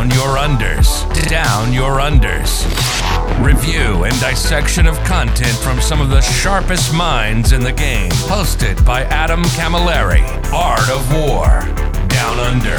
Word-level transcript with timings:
Down 0.00 0.10
your 0.12 0.38
unders. 0.38 1.28
Down 1.28 1.74
your 1.74 1.98
unders. 1.98 2.64
Review 3.44 4.04
and 4.04 4.18
dissection 4.18 4.86
of 4.86 4.96
content 5.04 5.54
from 5.58 5.78
some 5.78 6.00
of 6.00 6.08
the 6.08 6.22
sharpest 6.22 6.94
minds 6.94 7.52
in 7.52 7.62
the 7.62 7.72
game. 7.72 8.10
Hosted 8.10 8.82
by 8.86 9.02
Adam 9.02 9.42
Camilleri. 9.58 10.22
Art 10.54 10.88
of 10.88 11.12
War. 11.12 11.60
Down 12.08 12.40
Under. 12.40 12.78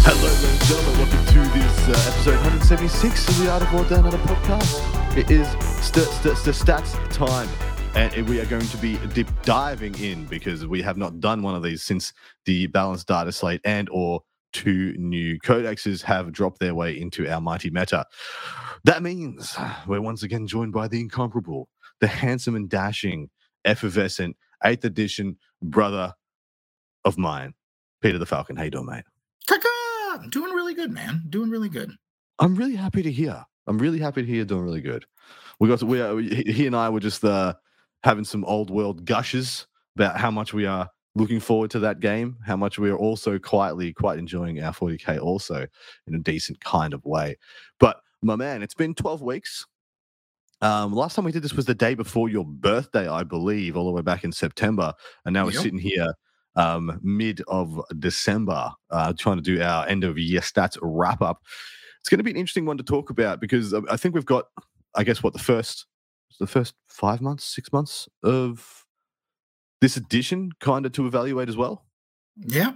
Hello, 0.00 0.22
ladies 0.22 0.44
and 0.44 0.60
gentlemen. 0.62 0.98
Welcome 1.00 1.26
to 1.26 1.58
this 1.58 1.88
uh, 1.88 2.10
episode 2.10 2.36
176 2.36 3.28
of 3.28 3.38
the 3.40 3.50
Art 3.50 3.62
of 3.62 3.72
War 3.74 3.84
Down 3.84 4.06
Under 4.06 4.16
podcast. 4.16 5.18
It 5.18 5.30
is 5.30 5.46
st- 5.84 6.06
st- 6.06 6.38
st- 6.38 6.56
stats 6.56 7.12
time, 7.12 7.48
and 7.96 8.28
we 8.28 8.40
are 8.40 8.46
going 8.46 8.66
to 8.66 8.76
be 8.78 8.98
deep 9.14 9.28
diving 9.42 9.94
in 10.00 10.24
because 10.26 10.66
we 10.66 10.82
have 10.82 10.96
not 10.96 11.20
done 11.20 11.42
one 11.42 11.54
of 11.54 11.62
these 11.62 11.82
since 11.82 12.12
the 12.44 12.66
balanced 12.68 13.06
data 13.06 13.30
slate 13.30 13.60
and 13.64 13.88
or 13.90 14.20
two 14.52 14.94
new 14.98 15.38
codexes 15.40 16.02
have 16.02 16.32
dropped 16.32 16.58
their 16.58 16.74
way 16.74 16.98
into 16.98 17.28
our 17.28 17.40
mighty 17.40 17.70
meta. 17.70 18.04
That 18.82 19.02
means 19.02 19.56
we're 19.86 20.00
once 20.00 20.22
again 20.22 20.46
joined 20.46 20.72
by 20.72 20.88
the 20.88 21.00
incomparable, 21.00 21.68
the 22.00 22.06
handsome 22.06 22.56
and 22.56 22.68
dashing, 22.68 23.30
effervescent, 23.64 24.36
8th 24.64 24.84
edition 24.84 25.36
brother 25.62 26.14
of 27.04 27.16
mine, 27.16 27.54
Peter 28.02 28.18
the 28.18 28.26
Falcon. 28.26 28.56
How 28.56 28.64
you 28.64 28.70
doing, 28.70 28.86
mate? 28.86 29.04
Kaka! 29.48 30.28
Doing 30.30 30.52
really 30.52 30.74
good, 30.74 30.90
man. 30.90 31.24
Doing 31.28 31.50
really 31.50 31.68
good. 31.68 31.92
I'm 32.38 32.56
really 32.56 32.76
happy 32.76 33.02
to 33.02 33.12
hear. 33.12 33.44
I'm 33.66 33.78
really 33.78 33.98
happy 33.98 34.22
to 34.22 34.26
hear 34.26 34.36
you're 34.36 34.44
doing 34.44 34.64
really 34.64 34.80
good. 34.80 35.04
We 35.60 35.68
got 35.68 35.78
to, 35.78 35.86
we 35.86 36.28
he 36.28 36.52
he 36.52 36.66
and 36.66 36.74
I 36.74 36.88
were 36.88 37.00
just 37.00 37.24
uh, 37.24 37.54
having 38.04 38.24
some 38.24 38.44
old 38.44 38.70
world 38.70 39.04
gushes 39.04 39.66
about 39.96 40.16
how 40.18 40.30
much 40.30 40.52
we 40.54 40.66
are 40.66 40.88
looking 41.16 41.40
forward 41.40 41.70
to 41.70 41.78
that 41.80 42.00
game, 42.00 42.36
how 42.44 42.56
much 42.56 42.78
we 42.78 42.90
are 42.90 42.96
also 42.96 43.38
quietly 43.38 43.92
quite 43.92 44.18
enjoying 44.18 44.60
our 44.62 44.72
40k 44.72 45.20
also 45.20 45.66
in 46.06 46.14
a 46.14 46.18
decent 46.18 46.60
kind 46.60 46.92
of 46.92 47.04
way. 47.04 47.36
But 47.80 47.96
my 48.22 48.36
man, 48.36 48.62
it's 48.62 48.74
been 48.74 48.94
12 48.94 49.22
weeks. 49.22 49.66
Um, 50.60 50.92
last 50.94 51.14
time 51.14 51.24
we 51.24 51.32
did 51.32 51.42
this 51.42 51.54
was 51.54 51.66
the 51.66 51.74
day 51.74 51.94
before 51.94 52.28
your 52.28 52.44
birthday, 52.44 53.08
I 53.08 53.22
believe, 53.22 53.76
all 53.76 53.86
the 53.86 53.92
way 53.92 54.02
back 54.02 54.24
in 54.24 54.32
September, 54.32 54.92
and 55.24 55.32
now 55.34 55.44
we're 55.44 55.52
sitting 55.62 55.78
here 55.78 56.12
um, 56.56 57.00
mid 57.02 57.42
of 57.48 57.80
December, 57.98 58.70
uh, 58.90 59.12
trying 59.18 59.36
to 59.36 59.42
do 59.42 59.60
our 59.60 59.86
end 59.88 60.04
of 60.04 60.16
year 60.18 60.40
stats 60.40 60.78
wrap 60.80 61.20
up. 61.20 61.42
It's 62.00 62.08
going 62.08 62.18
to 62.18 62.24
be 62.24 62.30
an 62.30 62.36
interesting 62.36 62.64
one 62.66 62.76
to 62.78 62.84
talk 62.84 63.10
about 63.10 63.40
because 63.40 63.74
I- 63.74 63.80
I 63.90 63.96
think 63.96 64.14
we've 64.14 64.24
got, 64.26 64.46
I 64.94 65.04
guess, 65.04 65.22
what 65.22 65.32
the 65.32 65.38
first, 65.38 65.86
the 66.38 66.46
first 66.46 66.74
five 66.88 67.20
months, 67.20 67.44
six 67.44 67.72
months 67.72 68.08
of 68.22 68.84
this 69.80 69.96
edition 69.96 70.50
kind 70.60 70.86
of 70.86 70.92
to 70.92 71.06
evaluate 71.06 71.48
as 71.48 71.56
well. 71.56 71.84
Yeah. 72.36 72.74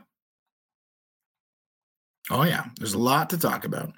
Oh 2.30 2.44
yeah. 2.44 2.66
There's 2.78 2.94
a 2.94 2.98
lot 2.98 3.30
to 3.30 3.38
talk 3.38 3.64
about. 3.64 3.92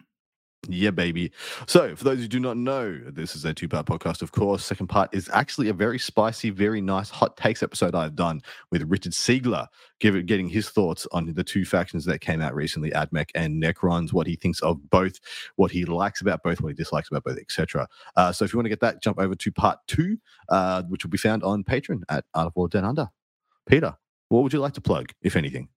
Yeah, 0.68 0.90
baby. 0.90 1.32
So, 1.66 1.96
for 1.96 2.04
those 2.04 2.18
who 2.18 2.28
do 2.28 2.38
not 2.38 2.58
know, 2.58 2.94
this 3.06 3.34
is 3.34 3.46
a 3.46 3.54
two 3.54 3.66
part 3.66 3.86
podcast, 3.86 4.20
of 4.20 4.30
course. 4.32 4.62
Second 4.62 4.88
part 4.88 5.08
is 5.14 5.30
actually 5.32 5.70
a 5.70 5.72
very 5.72 5.98
spicy, 5.98 6.50
very 6.50 6.82
nice 6.82 7.08
hot 7.08 7.36
takes 7.38 7.62
episode 7.62 7.94
I've 7.94 8.14
done 8.14 8.42
with 8.70 8.82
Richard 8.82 9.12
Siegler, 9.12 9.68
give 10.00 10.26
getting 10.26 10.50
his 10.50 10.68
thoughts 10.68 11.06
on 11.12 11.32
the 11.32 11.42
two 11.42 11.64
factions 11.64 12.04
that 12.04 12.20
came 12.20 12.42
out 12.42 12.54
recently, 12.54 12.90
Admech 12.90 13.30
and 13.34 13.60
Necrons, 13.60 14.12
what 14.12 14.26
he 14.26 14.36
thinks 14.36 14.60
of 14.60 14.90
both, 14.90 15.18
what 15.56 15.70
he 15.70 15.86
likes 15.86 16.20
about 16.20 16.42
both, 16.42 16.60
what 16.60 16.68
he 16.68 16.74
dislikes 16.74 17.08
about 17.08 17.24
both, 17.24 17.38
etc. 17.38 17.88
Uh, 18.16 18.30
so, 18.30 18.44
if 18.44 18.52
you 18.52 18.58
want 18.58 18.66
to 18.66 18.70
get 18.70 18.80
that, 18.80 19.02
jump 19.02 19.18
over 19.18 19.34
to 19.34 19.50
part 19.50 19.78
two, 19.86 20.18
uh, 20.50 20.82
which 20.84 21.04
will 21.04 21.10
be 21.10 21.18
found 21.18 21.42
on 21.42 21.64
Patreon 21.64 22.02
at 22.10 22.26
Art 22.34 22.48
of 22.48 22.52
War 22.54 22.68
Down 22.68 22.84
Under. 22.84 23.08
Peter, 23.66 23.96
what 24.28 24.42
would 24.42 24.52
you 24.52 24.60
like 24.60 24.74
to 24.74 24.82
plug, 24.82 25.10
if 25.22 25.36
anything? 25.36 25.70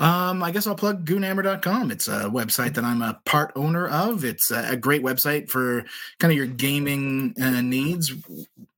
Um, 0.00 0.42
I 0.44 0.52
guess 0.52 0.66
I'll 0.66 0.76
plug 0.76 1.04
goonhammer.com. 1.04 1.90
It's 1.90 2.06
a 2.06 2.24
website 2.30 2.74
that 2.74 2.84
I'm 2.84 3.02
a 3.02 3.20
part 3.24 3.52
owner 3.56 3.88
of. 3.88 4.24
It's 4.24 4.50
a, 4.52 4.76
great 4.76 5.02
website 5.02 5.50
for 5.50 5.84
kind 6.18 6.30
of 6.30 6.36
your 6.36 6.46
gaming 6.46 7.34
uh, 7.42 7.60
needs. 7.62 8.12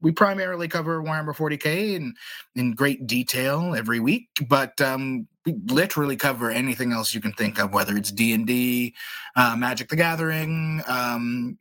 We 0.00 0.12
primarily 0.12 0.66
cover 0.66 1.02
Warhammer 1.02 1.36
40k 1.36 1.94
in, 1.94 2.14
in 2.56 2.72
great 2.72 3.06
detail 3.06 3.74
every 3.76 4.00
week, 4.00 4.28
but 4.48 4.80
um, 4.80 5.26
we 5.44 5.54
literally 5.66 6.16
cover 6.16 6.50
anything 6.50 6.92
else 6.92 7.14
you 7.14 7.20
can 7.20 7.32
think 7.32 7.58
of, 7.58 7.74
whether 7.74 7.96
it's 7.98 8.10
D&D, 8.10 8.94
uh, 9.36 9.56
Magic 9.56 9.90
the 9.90 9.96
Gathering, 9.96 10.82
um, 10.88 11.58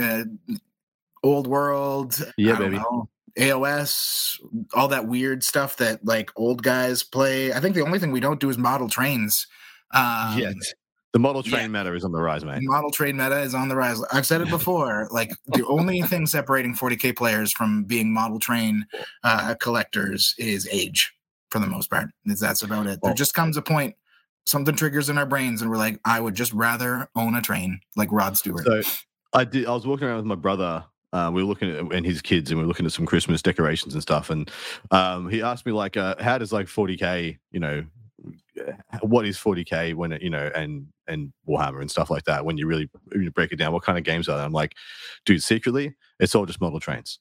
uh, 0.00 0.24
Old 1.22 1.46
World, 1.46 2.18
Yeah, 2.38 2.54
I 2.54 2.58
don't 2.58 2.70
baby. 2.70 2.78
know, 2.78 3.08
AOS, 3.38 4.38
all 4.74 4.88
that 4.88 5.06
weird 5.06 5.42
stuff 5.42 5.76
that 5.76 6.04
like 6.04 6.30
old 6.36 6.62
guys 6.62 7.02
play. 7.02 7.52
I 7.52 7.60
think 7.60 7.74
the 7.74 7.82
only 7.82 7.98
thing 7.98 8.12
we 8.12 8.20
don't 8.20 8.40
do 8.40 8.50
is 8.50 8.58
model 8.58 8.88
trains. 8.88 9.46
Um, 9.92 10.38
Yet. 10.38 10.54
The 11.14 11.20
model 11.20 11.44
train 11.44 11.62
yeah. 11.62 11.68
matter 11.68 11.94
is 11.94 12.04
on 12.04 12.10
the 12.10 12.20
rise, 12.20 12.44
mate. 12.44 12.58
Model 12.62 12.90
train 12.90 13.16
meta 13.16 13.40
is 13.40 13.54
on 13.54 13.68
the 13.68 13.76
rise. 13.76 14.02
I've 14.12 14.26
said 14.26 14.40
it 14.40 14.50
before. 14.50 15.08
Like 15.12 15.30
the 15.46 15.64
only 15.66 16.02
thing 16.02 16.26
separating 16.26 16.74
40k 16.74 17.16
players 17.16 17.52
from 17.52 17.84
being 17.84 18.12
model 18.12 18.40
train 18.40 18.84
uh, 19.22 19.54
collectors 19.60 20.34
is 20.38 20.68
age, 20.72 21.12
for 21.50 21.60
the 21.60 21.68
most 21.68 21.88
part. 21.88 22.08
Is 22.26 22.40
that's 22.40 22.62
about 22.62 22.88
it. 22.88 22.98
There 23.00 23.14
just 23.14 23.32
comes 23.32 23.56
a 23.56 23.62
point, 23.62 23.94
something 24.44 24.74
triggers 24.74 25.08
in 25.08 25.16
our 25.16 25.24
brains, 25.24 25.62
and 25.62 25.70
we're 25.70 25.76
like, 25.76 26.00
I 26.04 26.18
would 26.18 26.34
just 26.34 26.52
rather 26.52 27.08
own 27.14 27.36
a 27.36 27.40
train, 27.40 27.78
like 27.94 28.10
Rod 28.10 28.36
Stewart. 28.36 28.64
So 28.64 28.82
I 29.32 29.44
did. 29.44 29.66
I 29.66 29.70
was 29.70 29.86
walking 29.86 30.08
around 30.08 30.16
with 30.16 30.26
my 30.26 30.34
brother. 30.34 30.84
Uh, 31.14 31.30
we 31.30 31.44
were 31.44 31.48
looking 31.48 31.70
at 31.70 31.92
and 31.92 32.04
his 32.04 32.20
kids, 32.20 32.50
and 32.50 32.58
we 32.58 32.64
were 32.64 32.68
looking 32.68 32.86
at 32.86 32.90
some 32.90 33.06
Christmas 33.06 33.40
decorations 33.40 33.94
and 33.94 34.02
stuff. 34.02 34.30
And 34.30 34.50
um, 34.90 35.28
he 35.28 35.42
asked 35.42 35.64
me 35.64 35.70
like, 35.70 35.96
uh, 35.96 36.16
"How 36.18 36.38
does 36.38 36.52
like 36.52 36.66
40k? 36.66 37.38
You 37.52 37.60
know, 37.60 37.84
what 39.00 39.24
is 39.24 39.38
40k 39.38 39.94
when 39.94 40.10
it, 40.10 40.22
you 40.22 40.30
know, 40.30 40.50
and 40.56 40.88
and 41.06 41.32
Warhammer 41.48 41.80
and 41.80 41.88
stuff 41.88 42.10
like 42.10 42.24
that? 42.24 42.44
When 42.44 42.58
you 42.58 42.66
really 42.66 42.90
when 43.12 43.22
you 43.22 43.30
break 43.30 43.52
it 43.52 43.56
down, 43.56 43.72
what 43.72 43.84
kind 43.84 43.96
of 43.96 44.02
games 44.02 44.28
are 44.28 44.36
they?" 44.36 44.42
I'm 44.42 44.52
like, 44.52 44.74
"Dude, 45.24 45.40
secretly, 45.40 45.94
it's 46.18 46.34
all 46.34 46.46
just 46.46 46.60
model 46.60 46.80
trains. 46.80 47.20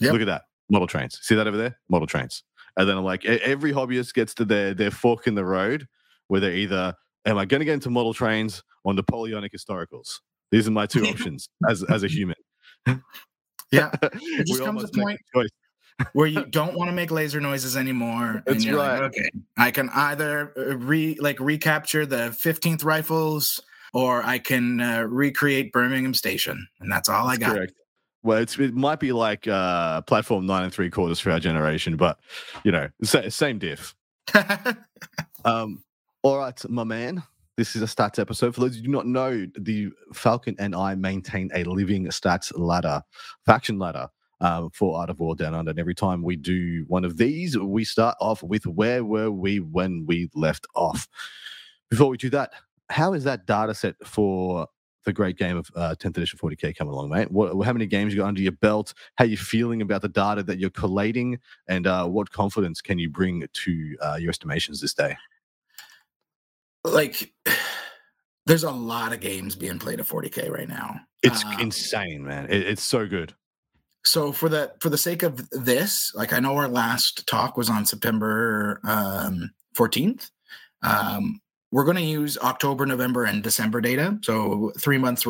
Yep. 0.00 0.12
Look 0.12 0.22
at 0.22 0.26
that, 0.28 0.42
model 0.70 0.86
trains. 0.86 1.18
See 1.20 1.34
that 1.34 1.48
over 1.48 1.56
there, 1.56 1.76
model 1.88 2.06
trains." 2.06 2.44
And 2.76 2.88
then 2.88 2.96
I'm 2.96 3.04
like, 3.04 3.24
every 3.24 3.72
hobbyist 3.72 4.14
gets 4.14 4.34
to 4.34 4.44
their 4.44 4.72
their 4.72 4.92
fork 4.92 5.26
in 5.26 5.34
the 5.34 5.44
road 5.44 5.88
where 6.28 6.40
they're 6.40 6.54
either, 6.54 6.94
"Am 7.26 7.38
I 7.38 7.44
going 7.44 7.58
to 7.58 7.64
get 7.64 7.74
into 7.74 7.90
model 7.90 8.14
trains 8.14 8.62
or 8.84 8.94
Napoleonic 8.94 9.52
historicals?" 9.52 10.20
These 10.52 10.68
are 10.68 10.70
my 10.70 10.86
two 10.86 11.04
options 11.08 11.48
as 11.68 11.82
as 11.82 12.04
a 12.04 12.08
human. 12.08 12.36
Yeah, 13.72 13.90
it 14.02 14.46
just 14.46 14.62
comes 14.62 14.84
a 14.84 14.88
point- 14.88 15.20
where 16.14 16.26
you 16.26 16.44
don't 16.46 16.74
want 16.74 16.88
to 16.88 16.92
make 16.92 17.10
laser 17.10 17.40
noises 17.40 17.76
anymore. 17.76 18.42
That's 18.46 18.56
and 18.56 18.64
you're 18.64 18.78
right. 18.78 19.02
like, 19.02 19.12
okay, 19.12 19.30
I 19.56 19.70
can 19.70 19.88
either 19.90 20.52
uh, 20.56 20.76
re 20.76 21.16
like 21.20 21.38
recapture 21.38 22.06
the 22.06 22.36
15th 22.42 22.84
rifles 22.84 23.60
or 23.92 24.22
I 24.22 24.38
can 24.38 24.80
uh, 24.80 25.02
recreate 25.02 25.72
Birmingham 25.72 26.14
Station, 26.14 26.66
and 26.80 26.90
that's 26.90 27.08
all 27.08 27.26
I 27.26 27.36
got. 27.36 27.54
Correct. 27.54 27.72
Well, 28.24 28.38
it's, 28.38 28.58
it 28.58 28.74
might 28.74 29.00
be 29.00 29.12
like 29.12 29.48
uh, 29.48 30.00
platform 30.02 30.46
nine 30.46 30.64
and 30.64 30.72
three 30.72 30.90
quarters 30.90 31.18
for 31.18 31.30
our 31.30 31.40
generation, 31.40 31.96
but 31.96 32.18
you 32.64 32.72
know, 32.72 32.88
same 33.02 33.58
diff. 33.58 33.94
Um, 35.44 35.82
all 36.22 36.38
right, 36.38 36.70
my 36.70 36.84
man. 36.84 37.22
This 37.56 37.76
is 37.76 37.82
a 37.82 37.86
stats 37.86 38.18
episode. 38.18 38.54
For 38.54 38.62
those 38.62 38.76
who 38.76 38.82
do 38.82 38.88
not 38.90 39.06
know, 39.06 39.46
the 39.58 39.90
Falcon 40.14 40.56
and 40.58 40.74
I 40.74 40.94
maintain 40.94 41.50
a 41.54 41.64
living 41.64 42.06
stats 42.06 42.50
ladder, 42.56 43.02
faction 43.44 43.78
ladder, 43.78 44.08
um, 44.40 44.70
for 44.70 44.98
Art 44.98 45.10
of 45.10 45.20
War 45.20 45.36
Down 45.36 45.54
Under. 45.54 45.70
And 45.70 45.78
every 45.78 45.94
time 45.94 46.22
we 46.22 46.36
do 46.36 46.84
one 46.88 47.04
of 47.04 47.18
these, 47.18 47.58
we 47.58 47.84
start 47.84 48.16
off 48.20 48.42
with 48.42 48.66
where 48.66 49.04
were 49.04 49.30
we 49.30 49.60
when 49.60 50.06
we 50.06 50.30
left 50.34 50.66
off. 50.74 51.06
Before 51.90 52.08
we 52.08 52.16
do 52.16 52.30
that, 52.30 52.52
how 52.88 53.12
is 53.12 53.24
that 53.24 53.46
data 53.46 53.74
set 53.74 53.96
for 54.02 54.66
the 55.04 55.12
great 55.12 55.36
game 55.36 55.58
of 55.58 55.70
uh, 55.76 55.94
10th 55.98 56.16
edition 56.16 56.38
40k 56.38 56.74
coming 56.74 56.94
along, 56.94 57.10
mate? 57.10 57.30
What, 57.30 57.52
how 57.66 57.74
many 57.74 57.86
games 57.86 58.14
you 58.14 58.20
got 58.20 58.28
under 58.28 58.40
your 58.40 58.52
belt? 58.52 58.94
How 59.16 59.26
you 59.26 59.36
feeling 59.36 59.82
about 59.82 60.00
the 60.00 60.08
data 60.08 60.42
that 60.44 60.58
you're 60.58 60.70
collating, 60.70 61.38
and 61.68 61.86
uh, 61.86 62.06
what 62.06 62.30
confidence 62.30 62.80
can 62.80 62.98
you 62.98 63.10
bring 63.10 63.46
to 63.52 63.96
uh, 64.00 64.16
your 64.18 64.30
estimations 64.30 64.80
this 64.80 64.94
day? 64.94 65.16
Like, 66.84 67.32
there's 68.46 68.64
a 68.64 68.70
lot 68.70 69.12
of 69.12 69.20
games 69.20 69.54
being 69.56 69.78
played 69.78 70.00
at 70.00 70.06
40k 70.06 70.50
right 70.50 70.68
now. 70.68 71.00
It's 71.22 71.44
Um, 71.44 71.60
insane, 71.60 72.24
man. 72.24 72.46
It, 72.50 72.62
it's 72.66 72.82
so 72.82 73.06
good. 73.06 73.34
so 74.04 74.32
for 74.32 74.48
the 74.48 74.72
for 74.80 74.88
the 74.90 74.98
sake 74.98 75.22
of 75.22 75.48
this 75.50 76.10
like 76.16 76.32
i 76.32 76.40
know 76.40 76.56
our 76.56 76.66
last 76.66 77.24
talk 77.28 77.56
was 77.56 77.70
on 77.70 77.86
september 77.86 78.80
um 78.82 79.48
14th 79.76 80.28
um 80.82 81.40
we're 81.70 81.84
going 81.84 81.96
to 81.96 82.02
use 82.02 82.36
october 82.38 82.84
november 82.84 83.22
and 83.22 83.44
december 83.44 83.80
data 83.80 84.18
so 84.24 84.72
three 84.76 84.98
months 84.98 85.24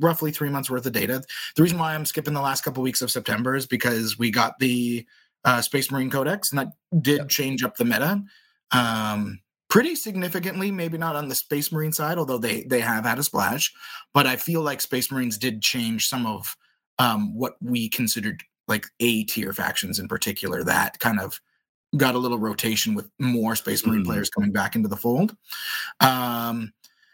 roughly 0.00 0.30
three 0.30 0.48
months 0.48 0.70
worth 0.70 0.86
of 0.86 0.92
data 0.92 1.20
the 1.56 1.62
reason 1.64 1.80
why 1.80 1.96
i'm 1.96 2.04
skipping 2.04 2.32
the 2.32 2.40
last 2.40 2.62
couple 2.62 2.80
weeks 2.80 3.02
of 3.02 3.10
september 3.10 3.56
is 3.56 3.66
because 3.66 4.16
we 4.16 4.30
got 4.30 4.56
the 4.60 5.04
uh, 5.44 5.60
space 5.60 5.90
marine 5.90 6.08
codex 6.10 6.52
and 6.52 6.60
that 6.60 6.68
did 7.02 7.18
Yep. 7.18 7.28
change 7.28 7.64
up 7.64 7.76
the 7.76 7.84
meta 7.84 8.22
um 8.70 9.40
pretty 9.68 9.94
significantly 9.94 10.70
maybe 10.70 10.96
not 10.98 11.16
on 11.16 11.28
the 11.28 11.34
space 11.34 11.72
marine 11.72 11.92
side 11.92 12.18
although 12.18 12.38
they 12.38 12.62
they 12.64 12.80
have 12.80 13.04
had 13.04 13.18
a 13.18 13.22
splash 13.22 13.72
but 14.14 14.26
i 14.26 14.36
feel 14.36 14.62
like 14.62 14.80
space 14.80 15.10
marines 15.10 15.36
did 15.38 15.60
change 15.62 16.06
some 16.08 16.26
of 16.26 16.56
um, 16.98 17.34
what 17.36 17.56
we 17.60 17.88
considered 17.90 18.42
like 18.68 18.86
A 19.00 19.24
tier 19.24 19.52
factions 19.52 19.98
in 19.98 20.08
particular 20.08 20.64
that 20.64 20.98
kind 20.98 21.20
of 21.20 21.38
got 21.96 22.14
a 22.14 22.18
little 22.18 22.38
rotation 22.38 22.94
with 22.94 23.08
more 23.18 23.54
Space 23.54 23.86
Marine 23.86 24.02
Mhm. 24.02 24.06
players 24.06 24.28
coming 24.30 24.50
back 24.52 24.74
into 24.76 24.88
the 24.88 24.96
fold. 24.96 25.36
Um, 26.00 26.72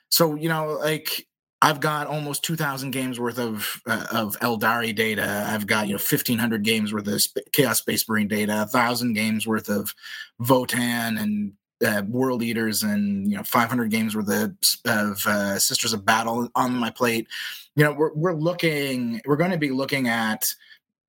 so 0.08 0.34
you 0.34 0.48
know, 0.48 0.78
like 0.80 1.26
I've 1.60 1.80
got 1.80 2.06
almost 2.08 2.42
2,000 2.44 2.90
games 2.90 3.20
worth 3.20 3.38
of 3.38 3.80
uh, 3.86 4.06
of 4.12 4.38
Aeldari 4.40 4.94
data. 4.94 5.46
I've 5.48 5.66
got 5.66 5.86
you 5.88 5.94
know 5.94 5.98
1,500 6.00 6.64
games 6.64 6.92
worth 6.92 7.06
of 7.06 7.20
Sp- 7.22 7.46
Chaos 7.52 7.78
Space 7.78 8.08
Marine 8.08 8.28
data, 8.28 8.62
a 8.62 8.66
thousand 8.66 9.12
games 9.14 9.46
worth 9.46 9.68
of 9.68 9.94
Votann 10.40 11.20
and 11.20 11.52
uh, 11.84 12.02
World 12.08 12.42
Eaters, 12.42 12.82
and 12.82 13.30
you 13.30 13.36
know 13.36 13.42
500 13.42 13.90
games 13.90 14.14
worth 14.16 14.28
of, 14.28 14.56
of 14.84 15.26
uh, 15.26 15.58
Sisters 15.58 15.92
of 15.92 16.04
Battle 16.04 16.48
on 16.54 16.74
my 16.74 16.90
plate. 16.90 17.28
You 17.76 17.84
know, 17.84 17.92
we're 17.92 18.12
we're 18.14 18.34
looking, 18.34 19.20
we're 19.24 19.36
going 19.36 19.50
to 19.50 19.58
be 19.58 19.70
looking 19.70 20.08
at. 20.08 20.44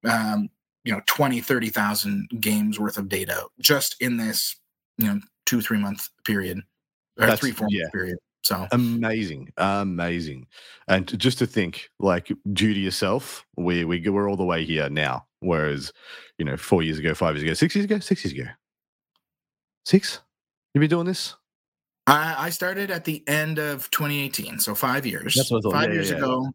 Um, 0.05 0.49
you 0.85 0.91
know 0.91 0.99
20 1.05 1.39
30,000 1.39 2.27
games 2.41 2.77
worth 2.77 2.97
of 2.97 3.07
data 3.07 3.45
just 3.61 3.95
in 4.01 4.17
this 4.17 4.57
you 4.97 5.07
know 5.07 5.17
2 5.45 5.61
3 5.61 5.77
month 5.77 6.09
period 6.25 6.57
or 7.17 7.21
That's- 7.21 7.39
3 7.39 7.51
4 7.51 7.67
yeah. 7.69 7.83
month 7.83 7.93
period 7.93 8.17
so 8.43 8.67
Amazing, 8.73 9.53
amazing, 9.55 10.47
and 10.89 11.17
just 11.17 11.39
to 11.39 11.47
think, 11.47 11.89
like, 11.99 12.29
due 12.51 12.73
to 12.73 12.79
yourself, 12.79 13.45
we 13.55 13.85
we 13.85 14.05
we're 14.09 14.29
all 14.29 14.35
the 14.35 14.43
way 14.43 14.65
here 14.65 14.89
now. 14.89 15.25
Whereas, 15.39 15.93
you 16.37 16.43
know, 16.43 16.57
four 16.57 16.83
years 16.83 16.99
ago, 16.99 17.13
five 17.13 17.35
years 17.35 17.43
ago, 17.43 17.53
six 17.53 17.73
years 17.73 17.85
ago, 17.85 17.99
six 17.99 18.25
years 18.25 18.33
ago, 18.33 18.49
six. 19.85 20.19
You 20.73 20.79
been 20.79 20.89
doing 20.89 21.05
this? 21.05 21.35
I, 22.07 22.35
I 22.37 22.49
started 22.49 22.91
at 22.91 23.05
the 23.05 23.23
end 23.27 23.59
of 23.59 23.89
2018 23.91 24.59
so 24.59 24.75
5 24.75 25.05
years 25.05 25.35
That's 25.35 25.51
what 25.51 25.59
I 25.59 25.61
thought. 25.61 25.73
5 25.73 25.87
Yeah, 25.89 25.93
years 25.93 26.09
yeah, 26.09 26.17
yeah. 26.17 26.23
ago 26.23 26.51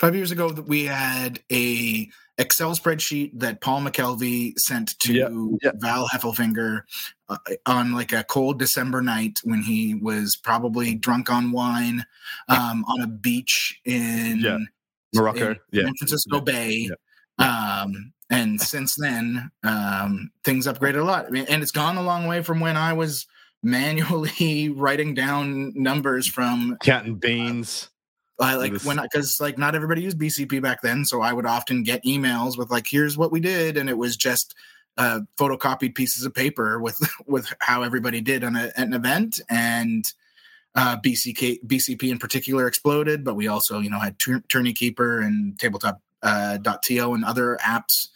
5 0.00 0.14
years 0.14 0.30
ago 0.30 0.50
that 0.50 0.66
we 0.66 0.84
had 0.84 1.40
a 1.52 2.08
Excel 2.38 2.74
spreadsheet 2.74 3.32
that 3.40 3.60
Paul 3.60 3.80
McKelvey 3.82 4.58
sent 4.58 4.98
to 5.00 5.12
Yeah, 5.12 5.28
yeah. 5.62 5.72
Val 5.76 6.06
Heffelfinger 6.08 6.82
uh, 7.28 7.36
on 7.66 7.92
like 7.92 8.12
a 8.12 8.24
cold 8.24 8.58
December 8.58 9.02
night 9.02 9.40
when 9.44 9.62
he 9.62 9.94
was 9.94 10.36
probably 10.36 10.94
drunk 10.94 11.30
on 11.30 11.50
wine 11.50 12.04
um, 12.48 12.84
on 12.86 13.00
a 13.00 13.06
beach 13.06 13.80
in 13.84 14.38
Yeah. 14.40 14.58
Morocco, 15.14 15.50
in 15.50 15.56
yeah. 15.72 15.84
San 15.84 15.94
Francisco 15.96 16.36
Yeah, 16.36 16.42
Bay. 16.42 16.90
Um, 17.38 18.12
and 18.30 18.60
since 18.60 18.94
then, 18.96 19.50
um, 19.62 20.30
things 20.44 20.66
upgraded 20.66 21.00
a 21.00 21.04
lot. 21.04 21.26
I 21.26 21.30
mean, 21.30 21.46
and 21.48 21.62
it's 21.62 21.72
gone 21.72 21.96
a 21.96 22.02
long 22.02 22.26
way 22.26 22.42
from 22.42 22.60
when 22.60 22.76
I 22.76 22.92
was 22.92 23.26
manually 23.66 24.68
writing 24.74 25.12
down 25.12 25.72
numbers 25.74 26.28
from 26.28 26.76
Counting 26.82 27.16
beans. 27.16 27.90
I 28.38 28.56
like 28.56 28.82
when 28.82 29.00
because 29.00 29.38
like 29.40 29.56
not 29.56 29.74
everybody 29.74 30.02
used 30.02 30.18
BCP 30.18 30.60
back 30.60 30.82
then, 30.82 31.04
so 31.04 31.22
I 31.22 31.32
would 31.32 31.46
often 31.46 31.82
get 31.82 32.04
emails 32.04 32.58
with 32.58 32.70
like, 32.70 32.86
"Here's 32.86 33.16
what 33.16 33.32
we 33.32 33.40
did," 33.40 33.78
and 33.78 33.88
it 33.88 33.96
was 33.96 34.14
just 34.14 34.54
uh, 34.98 35.20
photocopied 35.38 35.94
pieces 35.94 36.24
of 36.24 36.34
paper 36.34 36.78
with 36.78 37.00
with 37.26 37.52
how 37.60 37.82
everybody 37.82 38.20
did 38.20 38.44
on 38.44 38.54
a, 38.54 38.70
an 38.76 38.92
event, 38.92 39.40
and 39.48 40.12
uh, 40.74 40.98
BCK 40.98 41.64
BCP 41.66 42.10
in 42.10 42.18
particular 42.18 42.66
exploded. 42.66 43.24
But 43.24 43.36
we 43.36 43.48
also, 43.48 43.80
you 43.80 43.88
know, 43.88 43.98
had 43.98 44.18
Tour- 44.18 44.44
Tourney 44.50 44.74
Keeper 44.74 45.22
and 45.22 45.58
Tabletop 45.58 46.02
uh, 46.22 46.58
.to 46.58 47.12
and 47.14 47.24
other 47.24 47.58
apps. 47.62 48.08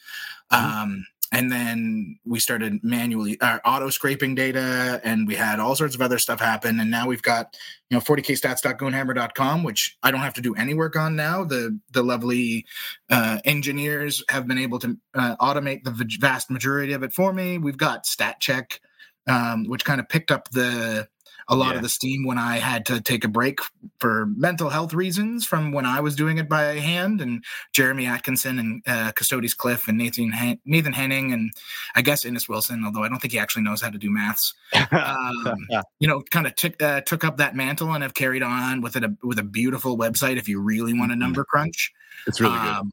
Um, 0.50 1.06
and 1.32 1.50
then 1.50 2.18
we 2.24 2.40
started 2.40 2.82
manually 2.82 3.40
uh, 3.40 3.58
auto 3.64 3.90
scraping 3.90 4.34
data 4.34 5.00
and 5.04 5.28
we 5.28 5.34
had 5.34 5.60
all 5.60 5.76
sorts 5.76 5.94
of 5.94 6.00
other 6.00 6.18
stuff 6.18 6.40
happen. 6.40 6.80
And 6.80 6.90
now 6.90 7.06
we've 7.06 7.22
got 7.22 7.56
you 7.88 7.96
know 7.96 8.00
40kstats.goonhammer.com 8.00 9.62
which 9.62 9.96
i 10.02 10.10
don't 10.10 10.20
have 10.20 10.34
to 10.34 10.40
do 10.40 10.54
any 10.54 10.74
work 10.74 10.96
on 10.96 11.16
now. 11.16 11.44
The 11.44 11.78
the 11.92 12.02
lovely 12.02 12.66
uh, 13.08 13.38
engineers 13.44 14.24
have 14.28 14.48
been 14.48 14.58
able 14.58 14.78
to 14.80 14.96
uh, 15.14 15.36
automate 15.36 15.84
the 15.84 16.06
vast 16.20 16.50
majority 16.50 16.92
of 16.92 17.02
it 17.02 17.12
for 17.12 17.32
me. 17.32 17.58
We've 17.58 17.78
got 17.78 18.06
stat 18.06 18.40
check 18.40 18.80
um, 19.26 19.64
which 19.64 19.84
kind 19.84 20.00
of 20.00 20.08
picked 20.08 20.30
up 20.30 20.50
the 20.50 21.08
a 21.50 21.54
lot 21.56 21.70
Yeah. 21.72 21.76
of 21.76 21.82
the 21.82 21.88
steam 21.90 22.24
when 22.24 22.38
i 22.38 22.56
had 22.58 22.86
to 22.86 23.00
take 23.00 23.24
a 23.24 23.28
break 23.28 23.58
for 23.98 24.26
mental 24.36 24.70
health 24.70 24.94
reasons 24.94 25.44
from 25.44 25.72
when 25.72 25.84
i 25.84 26.00
was 26.00 26.16
doing 26.16 26.38
it 26.38 26.48
by 26.48 26.62
hand 26.78 27.20
and 27.20 27.44
jeremy 27.72 28.06
atkinson 28.06 28.58
and 28.58 28.82
uh, 28.86 29.12
custodes 29.12 29.52
cliff 29.52 29.88
and 29.88 29.98
nathan 29.98 30.30
Han- 30.32 30.60
nathan 30.64 30.92
henning 30.94 31.32
and 31.32 31.50
i 31.94 32.00
guess 32.02 32.24
innes 32.24 32.48
wilson 32.48 32.82
although 32.84 33.02
i 33.04 33.08
don't 33.08 33.18
think 33.20 33.32
he 33.32 33.38
actually 33.38 33.62
knows 33.62 33.82
how 33.82 33.90
to 33.90 33.98
do 33.98 34.10
maths 34.10 34.54
um, 34.92 35.56
you 36.00 36.08
know, 36.08 36.22
kind 36.30 36.46
of 36.46 36.54
took 36.54 36.80
uh, 36.82 37.00
took 37.02 37.24
up 37.24 37.36
that 37.38 37.54
mantle 37.56 37.92
and 37.92 38.02
have 38.02 38.14
carried 38.14 38.42
on 38.42 38.80
with 38.80 38.96
it 38.96 39.04
a, 39.04 39.14
with 39.22 39.38
a 39.38 39.42
beautiful 39.42 39.98
website. 39.98 40.36
If 40.38 40.48
you 40.48 40.60
really 40.60 40.92
want 40.94 41.10
a 41.12 41.14
Mhm. 41.14 41.18
number 41.18 41.44
crunch, 41.44 41.92
it's 42.26 42.40
really 42.40 42.56
good. 42.58 42.68
Um, 42.68 42.90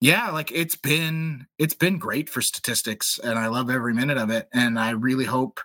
yeah, 0.00 0.30
like 0.30 0.52
it's 0.52 0.76
been 0.76 1.46
it's 1.58 1.74
been 1.74 1.98
great 1.98 2.28
for 2.28 2.42
statistics, 2.42 3.18
and 3.22 3.38
I 3.38 3.46
love 3.48 3.70
every 3.70 3.94
minute 3.94 4.18
of 4.18 4.30
it. 4.30 4.48
And 4.52 4.78
I 4.78 4.90
really 4.90 5.24
hope. 5.24 5.60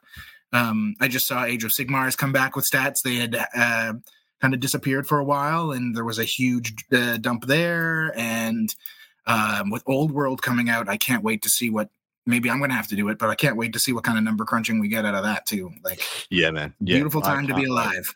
Um, 0.55 0.95
I 1.01 1.09
just 1.09 1.27
saw 1.27 1.43
Age 1.43 1.65
of 1.65 1.71
Sigmar's 1.71 2.15
come 2.15 2.31
back 2.31 2.55
with 2.55 2.65
stats. 2.65 3.01
They 3.03 3.15
had 3.15 3.35
uh, 3.35 3.93
kind 4.41 4.53
of 4.53 4.61
disappeared 4.61 5.05
for 5.05 5.19
a 5.19 5.23
while, 5.23 5.71
and 5.71 5.93
there 5.93 6.05
was 6.05 6.17
a 6.17 6.23
huge 6.23 6.73
uh, 6.93 7.17
dump 7.17 7.45
there. 7.45 8.13
And 8.17 8.73
um, 9.27 9.69
with 9.69 9.83
Old 9.85 10.13
World 10.13 10.41
coming 10.41 10.69
out, 10.69 10.87
I 10.87 10.95
can't 10.95 11.23
wait 11.23 11.41
to 11.43 11.49
see 11.49 11.69
what. 11.69 11.89
Maybe 12.27 12.49
I'm 12.49 12.57
going 12.57 12.71
to 12.71 12.75
have 12.75 12.87
to 12.87 12.95
do 12.95 13.09
it, 13.09 13.19
but 13.19 13.29
I 13.29 13.35
can't 13.35 13.55
wait 13.55 13.73
to 13.73 13.79
see 13.79 13.93
what 13.93 14.03
kind 14.03 14.17
of 14.17 14.23
number 14.23 14.45
crunching 14.45 14.79
we 14.79 14.87
get 14.87 15.05
out 15.05 15.13
of 15.13 15.23
that 15.25 15.45
too. 15.45 15.71
Like 15.83 16.01
Yeah, 16.31 16.49
man. 16.49 16.73
Yeah, 16.79 16.95
beautiful 16.95 17.21
I 17.23 17.35
time 17.35 17.47
to 17.47 17.53
be 17.53 17.65
alive. 17.65 18.15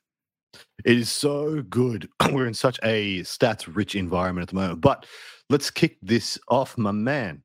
It 0.84 0.98
is 0.98 1.10
so 1.10 1.62
good. 1.62 2.10
We're 2.32 2.48
in 2.48 2.56
such 2.56 2.80
a 2.82 3.20
stats 3.20 3.70
rich 3.72 3.94
environment 3.94 4.46
at 4.46 4.50
the 4.50 4.56
moment. 4.56 4.82
But 4.82 5.06
let's 5.52 5.70
kick 5.70 5.98
this 6.02 6.40
off, 6.48 6.76
my 6.76 6.92
man. 6.92 7.44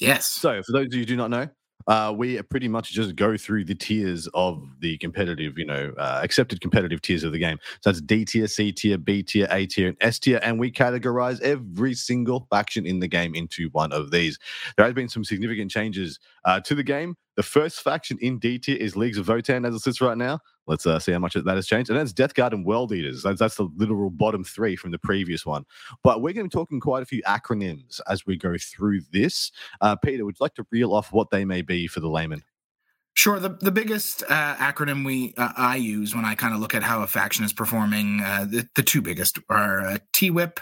Yes. 0.00 0.26
So, 0.26 0.60
for 0.64 0.72
those 0.72 0.86
of 0.86 0.94
you 0.94 1.00
who 1.00 1.06
do 1.06 1.16
not 1.16 1.30
know, 1.30 1.48
uh, 1.86 2.12
we 2.16 2.40
pretty 2.42 2.68
much 2.68 2.92
just 2.92 3.16
go 3.16 3.36
through 3.36 3.64
the 3.64 3.74
tiers 3.74 4.28
of 4.34 4.62
the 4.80 4.98
competitive, 4.98 5.58
you 5.58 5.66
know, 5.66 5.92
uh, 5.98 6.20
accepted 6.22 6.60
competitive 6.60 7.02
tiers 7.02 7.24
of 7.24 7.32
the 7.32 7.38
game. 7.38 7.58
So 7.80 7.90
that's 7.90 8.00
D 8.00 8.24
tier, 8.24 8.46
C 8.46 8.72
tier, 8.72 8.98
B 8.98 9.22
tier, 9.22 9.46
A 9.50 9.66
tier, 9.66 9.88
and 9.88 9.96
S 10.00 10.18
tier, 10.18 10.40
and 10.42 10.58
we 10.58 10.70
categorize 10.70 11.40
every 11.40 11.94
single 11.94 12.46
faction 12.50 12.86
in 12.86 13.00
the 13.00 13.08
game 13.08 13.34
into 13.34 13.68
one 13.72 13.92
of 13.92 14.10
these. 14.10 14.38
There 14.76 14.86
has 14.86 14.94
been 14.94 15.08
some 15.08 15.24
significant 15.24 15.70
changes 15.70 16.18
uh, 16.44 16.60
to 16.60 16.74
the 16.74 16.82
game. 16.82 17.16
The 17.36 17.42
first 17.42 17.80
faction 17.82 18.18
in 18.20 18.38
D 18.38 18.58
tier 18.58 18.76
is 18.76 18.94
Leagues 18.94 19.16
of 19.16 19.26
Votann 19.26 19.66
as 19.66 19.74
it 19.74 19.80
sits 19.80 20.00
right 20.00 20.18
now. 20.18 20.40
Let's 20.66 20.86
uh, 20.86 20.98
see 20.98 21.12
how 21.12 21.18
much 21.18 21.34
that 21.34 21.46
has 21.46 21.66
changed. 21.66 21.90
And 21.90 21.98
that's 21.98 22.12
Death 22.12 22.34
Guard 22.34 22.52
and 22.52 22.64
World 22.64 22.92
Eaters. 22.92 23.22
That's, 23.22 23.38
that's 23.38 23.56
the 23.56 23.68
literal 23.76 24.10
bottom 24.10 24.44
three 24.44 24.76
from 24.76 24.90
the 24.90 24.98
previous 24.98 25.46
one. 25.46 25.64
But 26.04 26.20
we're 26.20 26.34
going 26.34 26.48
to 26.48 26.54
be 26.56 26.60
talking 26.60 26.78
quite 26.78 27.02
a 27.02 27.06
few 27.06 27.22
acronyms 27.22 28.00
as 28.08 28.26
we 28.26 28.36
go 28.36 28.56
through 28.58 29.00
this. 29.12 29.50
Uh, 29.80 29.96
Peter, 29.96 30.24
would 30.24 30.36
you 30.38 30.44
like 30.44 30.54
to 30.54 30.66
reel 30.70 30.92
off 30.92 31.12
what 31.12 31.30
they 31.30 31.44
may 31.44 31.62
be 31.62 31.86
for 31.86 32.00
the 32.00 32.08
layman? 32.08 32.44
Sure. 33.14 33.38
The 33.38 33.50
the 33.60 33.70
biggest 33.70 34.22
uh, 34.28 34.56
acronym 34.56 35.04
we 35.04 35.34
uh, 35.36 35.52
I 35.54 35.76
use 35.76 36.14
when 36.14 36.24
I 36.24 36.34
kind 36.34 36.54
of 36.54 36.60
look 36.60 36.74
at 36.74 36.82
how 36.82 37.02
a 37.02 37.06
faction 37.06 37.44
is 37.44 37.52
performing, 37.52 38.22
uh, 38.22 38.46
the 38.48 38.66
the 38.74 38.82
two 38.82 39.02
biggest 39.02 39.38
are 39.50 39.80
uh, 39.80 39.98
T-Whip 40.12 40.60